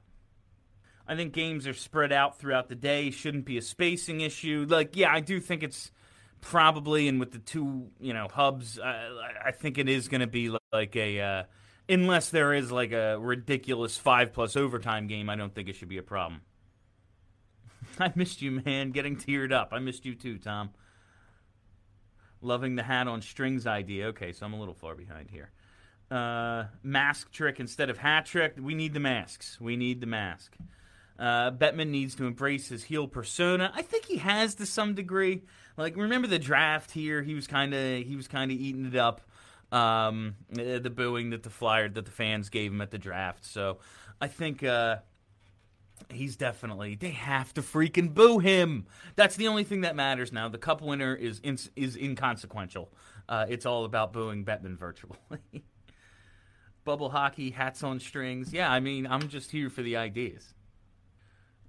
I 1.11 1.17
think 1.17 1.33
games 1.33 1.67
are 1.67 1.75
spread 1.75 2.13
out 2.13 2.39
throughout 2.39 2.69
the 2.69 2.77
day. 2.77 3.11
Shouldn't 3.11 3.45
be 3.45 3.59
a 3.59 3.63
spacing 3.63 4.21
issue. 4.21 4.65
Like, 4.69 4.95
yeah, 4.95 5.13
I 5.13 5.19
do 5.19 5.41
think 5.41 5.65
it's 5.65 5.91
probably, 6.41 7.09
and 7.09 7.19
with 7.19 7.33
the 7.33 7.41
two, 7.41 7.89
you 7.99 8.15
know, 8.15 8.29
hubs, 8.33 8.79
uh, 8.79 9.11
I 9.45 9.51
think 9.51 9.77
it 9.77 9.89
is 9.89 10.07
going 10.07 10.21
to 10.21 10.29
be 10.29 10.57
like 10.73 10.95
a, 10.95 11.21
uh, 11.21 11.43
unless 11.89 12.31
there 12.31 12.55
is 12.55 12.71
like 12.71 12.93
a 12.93 13.19
ridiculous 13.19 13.99
five 13.99 14.33
plus 14.33 14.55
overtime 14.55 15.09
game, 15.09 15.29
I 15.29 15.35
don't 15.35 15.53
think 15.53 15.69
it 15.69 15.75
should 15.75 15.89
be 15.89 15.99
a 15.99 16.03
problem. 16.05 16.43
I 17.99 18.13
missed 18.15 18.41
you, 18.41 18.63
man. 18.65 18.93
Getting 18.93 19.17
teared 19.17 19.51
up. 19.51 19.71
I 19.73 19.81
missed 19.81 20.07
you 20.07 20.15
too, 20.15 20.39
Tom. 20.39 20.71
Loving 22.41 22.77
the 22.77 22.85
hat 22.85 23.09
on 23.09 23.21
strings 23.21 23.67
idea. 23.67 24.07
Okay, 24.07 24.31
so 24.31 24.47
I'm 24.47 24.53
a 24.53 24.61
little 24.61 24.75
far 24.75 24.95
behind 24.95 25.29
here. 25.29 25.51
Uh, 26.09 26.67
mask 26.85 27.33
trick 27.33 27.59
instead 27.59 27.91
of 27.91 27.99
hat 27.99 28.27
trick. 28.27 28.55
We 28.57 28.77
need 28.77 28.95
the 28.95 29.01
masks. 29.01 29.61
We 29.61 29.77
need 29.77 30.01
the 30.01 30.07
mask. 30.07 30.57
Uh, 31.21 31.51
Bettman 31.51 31.89
needs 31.89 32.15
to 32.15 32.27
embrace 32.27 32.69
his 32.69 32.85
heel 32.85 33.07
persona. 33.07 33.71
I 33.75 33.83
think 33.83 34.07
he 34.07 34.17
has 34.17 34.55
to 34.55 34.65
some 34.65 34.95
degree. 34.95 35.43
Like, 35.77 35.95
remember 35.95 36.27
the 36.27 36.39
draft 36.39 36.93
here? 36.93 37.23
He 37.23 37.35
was 37.35 37.47
kind 37.47 37.75
of 37.75 38.03
he 38.07 38.17
was 38.17 38.27
kind 38.27 38.51
of 38.51 38.57
eating 38.57 38.87
it 38.87 38.97
up. 38.97 39.21
Um, 39.71 40.35
the 40.51 40.91
booing 40.93 41.31
that 41.31 41.45
the 41.45 41.51
flyer 41.51 41.89
that 41.91 42.05
the 42.05 42.11
fans 42.11 42.49
gave 42.49 42.73
him 42.73 42.81
at 42.81 42.91
the 42.91 42.99
draft. 42.99 43.45
So 43.45 43.79
I 44.21 44.27
think 44.27 44.65
uh, 44.65 44.97
he's 46.09 46.37
definitely 46.37 46.97
they 46.97 47.11
have 47.11 47.53
to 47.55 47.63
freaking 47.63 48.15
boo 48.15 48.39
him. 48.39 48.87
That's 49.15 49.37
the 49.37 49.49
only 49.49 49.65
thing 49.65 49.83
that 49.83 49.95
matters 49.95 50.33
now. 50.33 50.49
The 50.49 50.59
cup 50.59 50.81
winner 50.81 51.15
is 51.15 51.39
in, 51.41 51.59
is 51.77 51.97
inconsequential. 51.97 52.91
Uh, 53.29 53.45
it's 53.49 53.67
all 53.67 53.85
about 53.85 54.15
booing 54.15 54.45
Bettman 54.45 54.77
virtually. 54.77 55.19
Bubble 56.85 57.11
hockey, 57.11 57.51
hats 57.51 57.83
on 57.83 58.01
strings. 58.01 58.55
Yeah, 58.55 58.73
I 58.73 58.81
mean, 58.81 59.07
I'm 59.07 59.29
just 59.29 59.51
here 59.51 59.69
for 59.69 59.83
the 59.83 59.97
ideas. 59.97 60.55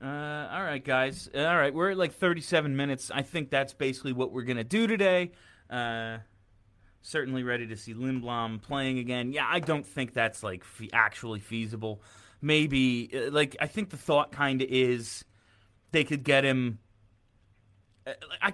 Uh, 0.02 0.48
all 0.52 0.64
right, 0.64 0.84
guys. 0.84 1.30
All 1.36 1.56
right, 1.56 1.74
we're 1.74 1.92
at 1.92 1.98
like 1.98 2.14
37 2.14 2.76
minutes. 2.76 3.12
I 3.14 3.22
think 3.22 3.52
that's 3.52 3.74
basically 3.74 4.14
what 4.14 4.32
we're 4.32 4.44
gonna 4.44 4.64
do 4.64 4.88
today. 4.88 5.32
Uh, 5.70 6.18
certainly 7.02 7.44
ready 7.44 7.68
to 7.68 7.78
see 7.78 7.94
Lindblom 7.94 8.64
playing 8.64 8.98
again. 8.98 9.32
Yeah, 9.32 9.46
I 9.48 9.60
don't 9.60 9.86
think 9.86 10.14
that's 10.14 10.42
like 10.42 10.64
actually 10.92 11.40
feasible. 11.40 12.02
Maybe 12.42 13.12
uh, 13.14 13.30
like 13.32 13.56
I 13.60 13.68
think 13.68 13.92
the 13.92 13.98
thought 13.98 14.32
kind 14.32 14.64
of 14.64 14.70
is 14.72 15.24
they 15.92 16.04
could 16.04 16.24
get 16.24 16.44
him. 16.44 16.80
Uh, 18.08 18.14
I, 18.42 18.54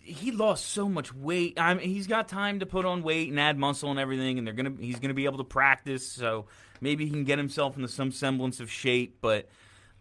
he 0.00 0.30
lost 0.30 0.70
so 0.70 0.88
much 0.88 1.14
weight. 1.14 1.60
I 1.60 1.74
mean, 1.74 1.86
he's 1.86 2.06
got 2.06 2.28
time 2.28 2.60
to 2.60 2.66
put 2.66 2.86
on 2.86 3.02
weight 3.02 3.28
and 3.28 3.38
add 3.38 3.58
muscle 3.58 3.90
and 3.90 4.00
everything, 4.00 4.38
and 4.38 4.46
they're 4.46 4.54
gonna 4.54 4.72
he's 4.80 5.00
gonna 5.00 5.12
be 5.12 5.26
able 5.26 5.38
to 5.38 5.44
practice. 5.44 6.06
So 6.10 6.46
maybe 6.80 7.04
he 7.04 7.10
can 7.10 7.24
get 7.24 7.36
himself 7.36 7.76
into 7.76 7.88
some 7.88 8.10
semblance 8.10 8.58
of 8.58 8.70
shape, 8.70 9.18
but 9.20 9.50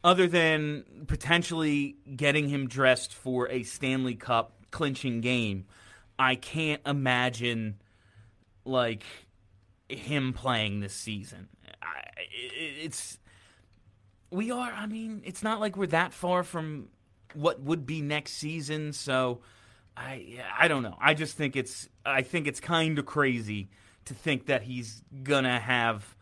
other 0.05 0.27
than 0.27 0.85
potentially 1.07 1.97
getting 2.15 2.47
him 2.47 2.67
dressed 2.67 3.11
for 3.11 3.49
a 3.49 3.63
Stanley 3.63 4.13
Cup 4.13 4.53
clinching 4.69 5.19
game, 5.19 5.65
I 6.19 6.35
can't 6.35 6.79
imagine 6.85 7.81
like 8.65 9.03
him 9.89 10.31
playing 10.31 10.79
this 10.79 10.93
season. 10.93 11.49
I, 11.81 12.03
it's 12.55 13.17
we 14.29 14.51
are. 14.51 14.71
I 14.71 14.85
mean, 14.85 15.23
it's 15.25 15.41
not 15.41 15.59
like 15.59 15.75
we're 15.75 15.87
that 15.87 16.13
far 16.13 16.43
from 16.43 16.89
what 17.33 17.61
would 17.61 17.87
be 17.87 18.01
next 18.01 18.33
season. 18.33 18.93
So 18.93 19.41
I 19.97 20.39
I 20.55 20.67
don't 20.67 20.83
know. 20.83 20.97
I 21.01 21.15
just 21.15 21.35
think 21.35 21.55
it's 21.55 21.89
I 22.05 22.21
think 22.21 22.45
it's 22.45 22.59
kind 22.59 22.99
of 22.99 23.07
crazy 23.07 23.69
to 24.05 24.13
think 24.13 24.45
that 24.45 24.61
he's 24.61 25.01
gonna 25.23 25.59
have 25.59 26.15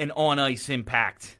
an 0.00 0.10
on 0.10 0.40
ice 0.40 0.68
impact 0.68 1.37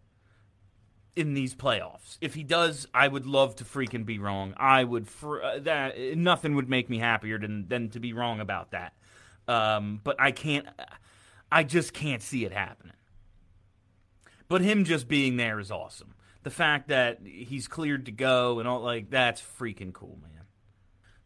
in 1.18 1.34
these 1.34 1.52
playoffs. 1.52 2.16
If 2.20 2.34
he 2.34 2.44
does, 2.44 2.86
I 2.94 3.08
would 3.08 3.26
love 3.26 3.56
to 3.56 3.64
freaking 3.64 4.06
be 4.06 4.20
wrong. 4.20 4.54
I 4.56 4.84
would 4.84 5.08
fr- 5.08 5.42
uh, 5.42 5.58
that 5.60 5.98
nothing 6.16 6.54
would 6.54 6.70
make 6.70 6.88
me 6.88 6.98
happier 6.98 7.38
than 7.38 7.66
than 7.66 7.90
to 7.90 8.00
be 8.00 8.12
wrong 8.12 8.38
about 8.38 8.70
that. 8.70 8.94
Um, 9.48 10.00
but 10.04 10.20
I 10.20 10.30
can't. 10.30 10.66
I 11.50 11.64
just 11.64 11.92
can't 11.92 12.22
see 12.22 12.44
it 12.44 12.52
happening. 12.52 12.92
But 14.48 14.60
him 14.60 14.84
just 14.84 15.08
being 15.08 15.36
there 15.36 15.58
is 15.58 15.72
awesome. 15.72 16.14
The 16.44 16.50
fact 16.50 16.88
that 16.88 17.18
he's 17.24 17.66
cleared 17.66 18.06
to 18.06 18.12
go 18.12 18.60
and 18.60 18.68
all 18.68 18.80
like 18.80 19.10
that's 19.10 19.42
freaking 19.42 19.92
cool, 19.92 20.18
man. 20.22 20.44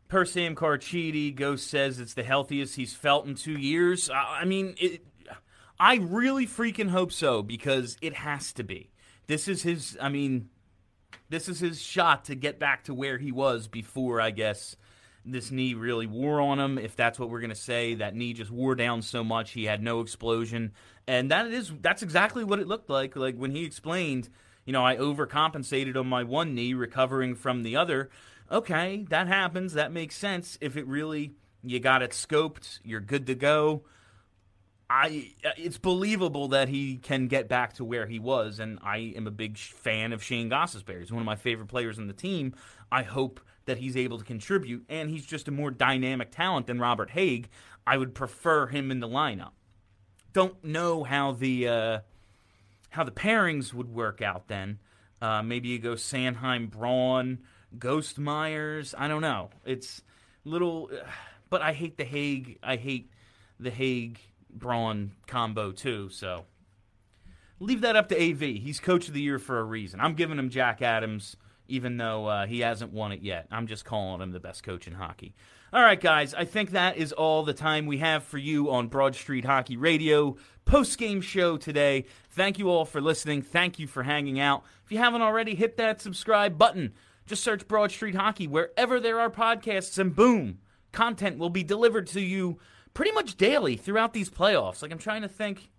Per 0.08 0.24
Sam 0.24 0.54
Carchidi, 0.54 1.34
Ghost 1.34 1.68
says 1.68 2.00
it's 2.00 2.14
the 2.14 2.22
healthiest 2.22 2.76
he's 2.76 2.94
felt 2.94 3.26
in 3.26 3.34
two 3.34 3.58
years. 3.58 4.08
I, 4.08 4.40
I 4.40 4.44
mean, 4.44 4.74
it, 4.78 5.04
I 5.78 5.96
really 5.96 6.46
freaking 6.46 6.90
hope 6.90 7.12
so 7.12 7.42
because 7.42 7.98
it 8.00 8.14
has 8.14 8.52
to 8.54 8.62
be 8.62 8.91
this 9.26 9.48
is 9.48 9.62
his. 9.62 9.96
I 10.00 10.08
mean, 10.08 10.48
this 11.28 11.48
is 11.48 11.60
his 11.60 11.80
shot 11.80 12.26
to 12.26 12.34
get 12.34 12.58
back 12.58 12.84
to 12.84 12.94
where 12.94 13.18
he 13.18 13.32
was 13.32 13.68
before. 13.68 14.20
I 14.20 14.30
guess 14.30 14.76
this 15.24 15.50
knee 15.50 15.74
really 15.74 16.06
wore 16.06 16.40
on 16.40 16.58
him. 16.58 16.78
If 16.78 16.96
that's 16.96 17.18
what 17.18 17.30
we're 17.30 17.40
gonna 17.40 17.54
say, 17.54 17.94
that 17.94 18.14
knee 18.14 18.32
just 18.32 18.50
wore 18.50 18.74
down 18.74 19.02
so 19.02 19.22
much 19.22 19.52
he 19.52 19.64
had 19.64 19.82
no 19.82 20.00
explosion, 20.00 20.72
and 21.06 21.30
that 21.30 21.46
is 21.46 21.72
that's 21.80 22.02
exactly 22.02 22.44
what 22.44 22.58
it 22.58 22.68
looked 22.68 22.90
like. 22.90 23.16
Like 23.16 23.36
when 23.36 23.52
he 23.52 23.64
explained, 23.64 24.28
you 24.64 24.72
know, 24.72 24.84
I 24.84 24.96
overcompensated 24.96 25.96
on 25.96 26.06
my 26.06 26.22
one 26.24 26.54
knee, 26.54 26.74
recovering 26.74 27.34
from 27.34 27.62
the 27.62 27.76
other. 27.76 28.10
Okay, 28.50 29.06
that 29.08 29.28
happens. 29.28 29.74
That 29.74 29.92
makes 29.92 30.16
sense. 30.16 30.58
If 30.60 30.76
it 30.76 30.86
really 30.86 31.34
you 31.62 31.78
got 31.80 32.02
it 32.02 32.10
scoped, 32.10 32.80
you're 32.82 33.00
good 33.00 33.26
to 33.26 33.34
go. 33.34 33.84
I 34.94 35.32
it's 35.56 35.78
believable 35.78 36.48
that 36.48 36.68
he 36.68 36.98
can 36.98 37.26
get 37.26 37.48
back 37.48 37.72
to 37.74 37.84
where 37.84 38.06
he 38.06 38.18
was, 38.18 38.60
and 38.60 38.78
I 38.82 39.14
am 39.16 39.26
a 39.26 39.30
big 39.30 39.56
fan 39.56 40.12
of 40.12 40.22
Shane 40.22 40.50
Gostisbehere. 40.50 41.00
He's 41.00 41.10
one 41.10 41.22
of 41.22 41.26
my 41.26 41.36
favorite 41.36 41.68
players 41.68 41.98
on 41.98 42.08
the 42.08 42.12
team. 42.12 42.54
I 42.90 43.02
hope 43.02 43.40
that 43.64 43.78
he's 43.78 43.96
able 43.96 44.18
to 44.18 44.24
contribute, 44.24 44.84
and 44.90 45.08
he's 45.08 45.24
just 45.24 45.48
a 45.48 45.50
more 45.50 45.70
dynamic 45.70 46.30
talent 46.30 46.66
than 46.66 46.78
Robert 46.78 47.08
Hägg. 47.08 47.46
I 47.86 47.96
would 47.96 48.14
prefer 48.14 48.66
him 48.66 48.90
in 48.90 49.00
the 49.00 49.08
lineup. 49.08 49.52
Don't 50.34 50.62
know 50.62 51.04
how 51.04 51.32
the 51.32 51.68
uh, 51.68 51.98
how 52.90 53.02
the 53.02 53.12
pairings 53.12 53.72
would 53.72 53.88
work 53.88 54.20
out 54.20 54.48
then. 54.48 54.78
Uh, 55.22 55.42
maybe 55.42 55.68
you 55.68 55.78
go 55.78 55.94
Sanheim, 55.94 56.70
Braun, 56.70 57.38
Ghost 57.78 58.18
Myers. 58.18 58.94
I 58.98 59.08
don't 59.08 59.22
know. 59.22 59.48
It's 59.64 60.02
little, 60.44 60.90
but 61.48 61.62
I 61.62 61.72
hate 61.72 61.96
the 61.96 62.04
Hägg. 62.04 62.58
I 62.62 62.76
hate 62.76 63.10
the 63.58 63.70
Hägg 63.70 64.18
Braun 64.52 65.12
combo 65.26 65.72
too. 65.72 66.08
So 66.10 66.44
leave 67.60 67.80
that 67.82 67.96
up 67.96 68.08
to 68.10 68.16
AV. 68.16 68.40
He's 68.40 68.80
coach 68.80 69.08
of 69.08 69.14
the 69.14 69.22
year 69.22 69.38
for 69.38 69.58
a 69.58 69.64
reason. 69.64 70.00
I'm 70.00 70.14
giving 70.14 70.38
him 70.38 70.50
Jack 70.50 70.82
Adams, 70.82 71.36
even 71.68 71.96
though 71.96 72.26
uh, 72.26 72.46
he 72.46 72.60
hasn't 72.60 72.92
won 72.92 73.12
it 73.12 73.22
yet. 73.22 73.46
I'm 73.50 73.66
just 73.66 73.84
calling 73.84 74.20
him 74.20 74.32
the 74.32 74.40
best 74.40 74.62
coach 74.62 74.86
in 74.86 74.94
hockey. 74.94 75.34
All 75.72 75.82
right, 75.82 76.00
guys, 76.00 76.34
I 76.34 76.44
think 76.44 76.72
that 76.72 76.98
is 76.98 77.12
all 77.12 77.44
the 77.44 77.54
time 77.54 77.86
we 77.86 77.96
have 77.98 78.24
for 78.24 78.36
you 78.36 78.70
on 78.70 78.88
Broad 78.88 79.14
Street 79.14 79.46
Hockey 79.46 79.78
Radio 79.78 80.36
post 80.66 80.98
game 80.98 81.22
show 81.22 81.56
today. 81.56 82.04
Thank 82.30 82.58
you 82.58 82.68
all 82.68 82.84
for 82.84 83.00
listening. 83.00 83.40
Thank 83.40 83.78
you 83.78 83.86
for 83.86 84.02
hanging 84.02 84.38
out. 84.38 84.64
If 84.84 84.92
you 84.92 84.98
haven't 84.98 85.22
already, 85.22 85.54
hit 85.54 85.78
that 85.78 86.02
subscribe 86.02 86.58
button. 86.58 86.92
Just 87.24 87.42
search 87.42 87.66
Broad 87.68 87.90
Street 87.90 88.14
Hockey 88.14 88.46
wherever 88.46 89.00
there 89.00 89.18
are 89.18 89.30
podcasts, 89.30 89.98
and 89.98 90.14
boom, 90.14 90.58
content 90.92 91.38
will 91.38 91.50
be 91.50 91.64
delivered 91.64 92.06
to 92.08 92.20
you 92.20 92.58
pretty 92.94 93.12
much 93.12 93.36
daily 93.36 93.76
throughout 93.76 94.12
these 94.12 94.30
playoffs. 94.30 94.82
Like 94.82 94.92
I'm 94.92 94.98
trying 94.98 95.22
to 95.22 95.28
think. 95.28 95.70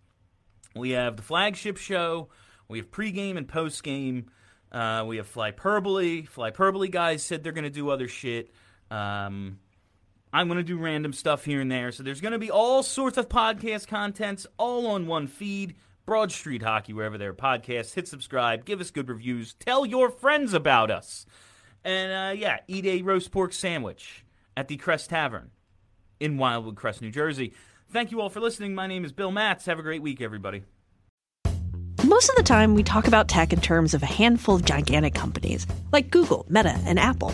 We 0.75 0.91
have 0.91 1.17
the 1.17 1.23
flagship 1.23 1.77
show. 1.77 2.29
We 2.67 2.79
have 2.79 2.89
pregame 2.89 3.37
and 3.37 3.47
postgame. 3.47 4.25
Uh, 4.71 5.03
we 5.05 5.17
have 5.17 5.31
Flyperbole. 5.31 6.27
Flyperbole 6.27 6.89
guys 6.89 7.21
said 7.21 7.43
they're 7.43 7.51
going 7.51 7.63
to 7.63 7.69
do 7.69 7.89
other 7.89 8.07
shit. 8.07 8.51
Um, 8.89 9.59
I'm 10.31 10.47
going 10.47 10.57
to 10.57 10.63
do 10.63 10.77
random 10.77 11.13
stuff 11.13 11.45
here 11.45 11.61
and 11.61 11.71
there. 11.71 11.91
So 11.91 12.01
there's 12.01 12.21
going 12.21 12.31
to 12.31 12.39
be 12.39 12.49
all 12.49 12.81
sorts 12.81 13.17
of 13.17 13.29
podcast 13.29 13.87
contents 13.87 14.47
all 14.57 14.87
on 14.87 15.05
one 15.05 15.27
feed. 15.27 15.75
Broad 16.05 16.31
Street 16.31 16.63
Hockey, 16.63 16.91
wherever 16.91 17.17
there 17.17 17.29
are 17.29 17.33
podcasts. 17.33 17.93
Hit 17.93 18.07
subscribe, 18.07 18.65
give 18.65 18.81
us 18.81 18.91
good 18.91 19.07
reviews, 19.07 19.53
tell 19.53 19.85
your 19.85 20.09
friends 20.09 20.53
about 20.53 20.91
us. 20.91 21.25
And 21.85 22.11
uh, 22.11 22.41
yeah, 22.41 22.59
eat 22.67 22.85
a 22.85 23.01
roast 23.03 23.31
pork 23.31 23.53
sandwich 23.53 24.25
at 24.57 24.67
the 24.67 24.75
Crest 24.75 25.11
Tavern 25.11 25.51
in 26.23 26.37
Wildwood 26.37 26.75
Crest, 26.75 27.01
New 27.01 27.11
Jersey. 27.11 27.53
Thank 27.91 28.11
you 28.11 28.21
all 28.21 28.29
for 28.29 28.39
listening. 28.39 28.73
My 28.73 28.87
name 28.87 29.03
is 29.03 29.11
Bill 29.11 29.31
Matz. 29.31 29.65
Have 29.65 29.77
a 29.77 29.83
great 29.83 30.01
week, 30.01 30.21
everybody. 30.21 30.63
Most 32.05 32.29
of 32.29 32.35
the 32.35 32.43
time, 32.43 32.75
we 32.75 32.83
talk 32.83 33.07
about 33.07 33.27
tech 33.27 33.53
in 33.53 33.61
terms 33.61 33.93
of 33.93 34.03
a 34.03 34.07
handful 34.07 34.55
of 34.55 34.65
gigantic 34.65 35.13
companies 35.13 35.67
like 35.91 36.09
Google, 36.09 36.45
Meta, 36.49 36.77
and 36.85 36.97
Apple. 36.97 37.33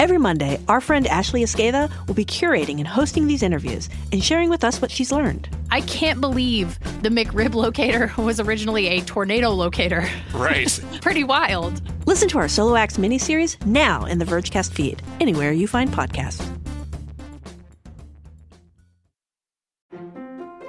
Every 0.00 0.18
Monday, 0.18 0.60
our 0.68 0.80
friend 0.80 1.08
Ashley 1.08 1.42
Esqueda 1.42 1.90
will 2.06 2.14
be 2.14 2.24
curating 2.24 2.78
and 2.78 2.86
hosting 2.86 3.26
these 3.26 3.42
interviews 3.42 3.88
and 4.12 4.22
sharing 4.22 4.48
with 4.48 4.62
us 4.62 4.80
what 4.80 4.92
she's 4.92 5.10
learned. 5.10 5.48
I 5.72 5.80
can't 5.80 6.20
believe 6.20 6.78
the 7.02 7.08
McRib 7.08 7.52
locator 7.54 8.12
was 8.22 8.38
originally 8.38 8.86
a 8.86 9.00
tornado 9.00 9.50
locator. 9.50 10.08
Right. 10.32 10.80
Pretty 11.00 11.24
wild. 11.24 11.82
Listen 12.06 12.28
to 12.28 12.38
our 12.38 12.46
Solo 12.46 12.76
Acts 12.76 12.96
miniseries 12.96 13.64
now 13.66 14.04
in 14.04 14.20
the 14.20 14.24
Vergecast 14.24 14.72
feed, 14.72 15.02
anywhere 15.20 15.50
you 15.50 15.66
find 15.66 15.90
podcasts. 15.90 16.46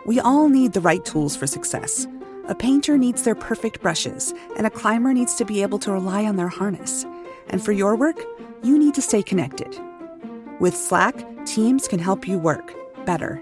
We 0.08 0.20
all 0.20 0.50
need 0.50 0.74
the 0.74 0.82
right 0.82 1.06
tools 1.06 1.36
for 1.36 1.46
success. 1.46 2.08
A 2.48 2.56
painter 2.56 2.98
needs 2.98 3.22
their 3.22 3.36
perfect 3.36 3.80
brushes, 3.80 4.34
and 4.58 4.66
a 4.66 4.72
climber 4.72 5.14
needs 5.14 5.36
to 5.36 5.46
be 5.46 5.62
able 5.62 5.78
to 5.80 5.92
rely 5.92 6.26
on 6.26 6.36
their 6.36 6.48
harness. 6.48 7.06
And 7.50 7.64
for 7.64 7.72
your 7.72 7.96
work, 7.96 8.18
you 8.64 8.78
need 8.78 8.94
to 8.96 9.02
stay 9.02 9.24
connected. 9.24 9.80
With 10.60 10.76
Slack, 10.76 11.16
teams 11.46 11.88
can 11.88 12.00
help 12.00 12.28
you 12.28 12.38
work 12.38 12.74
better. 13.06 13.42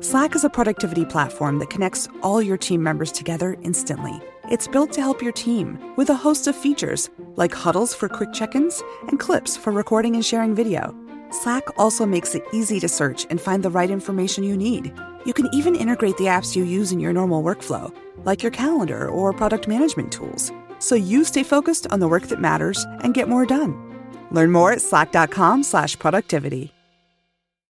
Slack 0.00 0.34
is 0.34 0.44
a 0.44 0.50
productivity 0.50 1.04
platform 1.04 1.58
that 1.58 1.70
connects 1.70 2.08
all 2.22 2.42
your 2.42 2.56
team 2.56 2.82
members 2.82 3.12
together 3.12 3.56
instantly. 3.62 4.20
It's 4.50 4.68
built 4.68 4.92
to 4.92 5.00
help 5.00 5.22
your 5.22 5.32
team 5.32 5.78
with 5.96 6.10
a 6.10 6.14
host 6.14 6.46
of 6.46 6.56
features 6.56 7.10
like 7.36 7.54
huddles 7.54 7.94
for 7.94 8.08
quick 8.08 8.32
check 8.32 8.54
ins 8.54 8.82
and 9.08 9.20
clips 9.20 9.56
for 9.56 9.72
recording 9.72 10.14
and 10.14 10.24
sharing 10.24 10.54
video. 10.54 10.94
Slack 11.30 11.64
also 11.78 12.06
makes 12.06 12.34
it 12.34 12.44
easy 12.52 12.78
to 12.80 12.88
search 12.88 13.26
and 13.30 13.40
find 13.40 13.62
the 13.62 13.70
right 13.70 13.90
information 13.90 14.44
you 14.44 14.56
need. 14.56 14.92
You 15.24 15.32
can 15.32 15.48
even 15.52 15.74
integrate 15.74 16.16
the 16.16 16.24
apps 16.24 16.54
you 16.54 16.64
use 16.64 16.92
in 16.92 17.00
your 17.00 17.12
normal 17.12 17.42
workflow, 17.42 17.92
like 18.24 18.42
your 18.42 18.52
calendar 18.52 19.08
or 19.08 19.32
product 19.32 19.66
management 19.66 20.12
tools, 20.12 20.52
so 20.78 20.94
you 20.94 21.24
stay 21.24 21.42
focused 21.42 21.86
on 21.90 22.00
the 22.00 22.08
work 22.08 22.28
that 22.28 22.40
matters 22.40 22.84
and 23.02 23.12
get 23.12 23.28
more 23.28 23.44
done. 23.44 23.85
Learn 24.30 24.52
more 24.52 24.70
at 24.72 24.80
slack.com/productivity. 24.80 26.75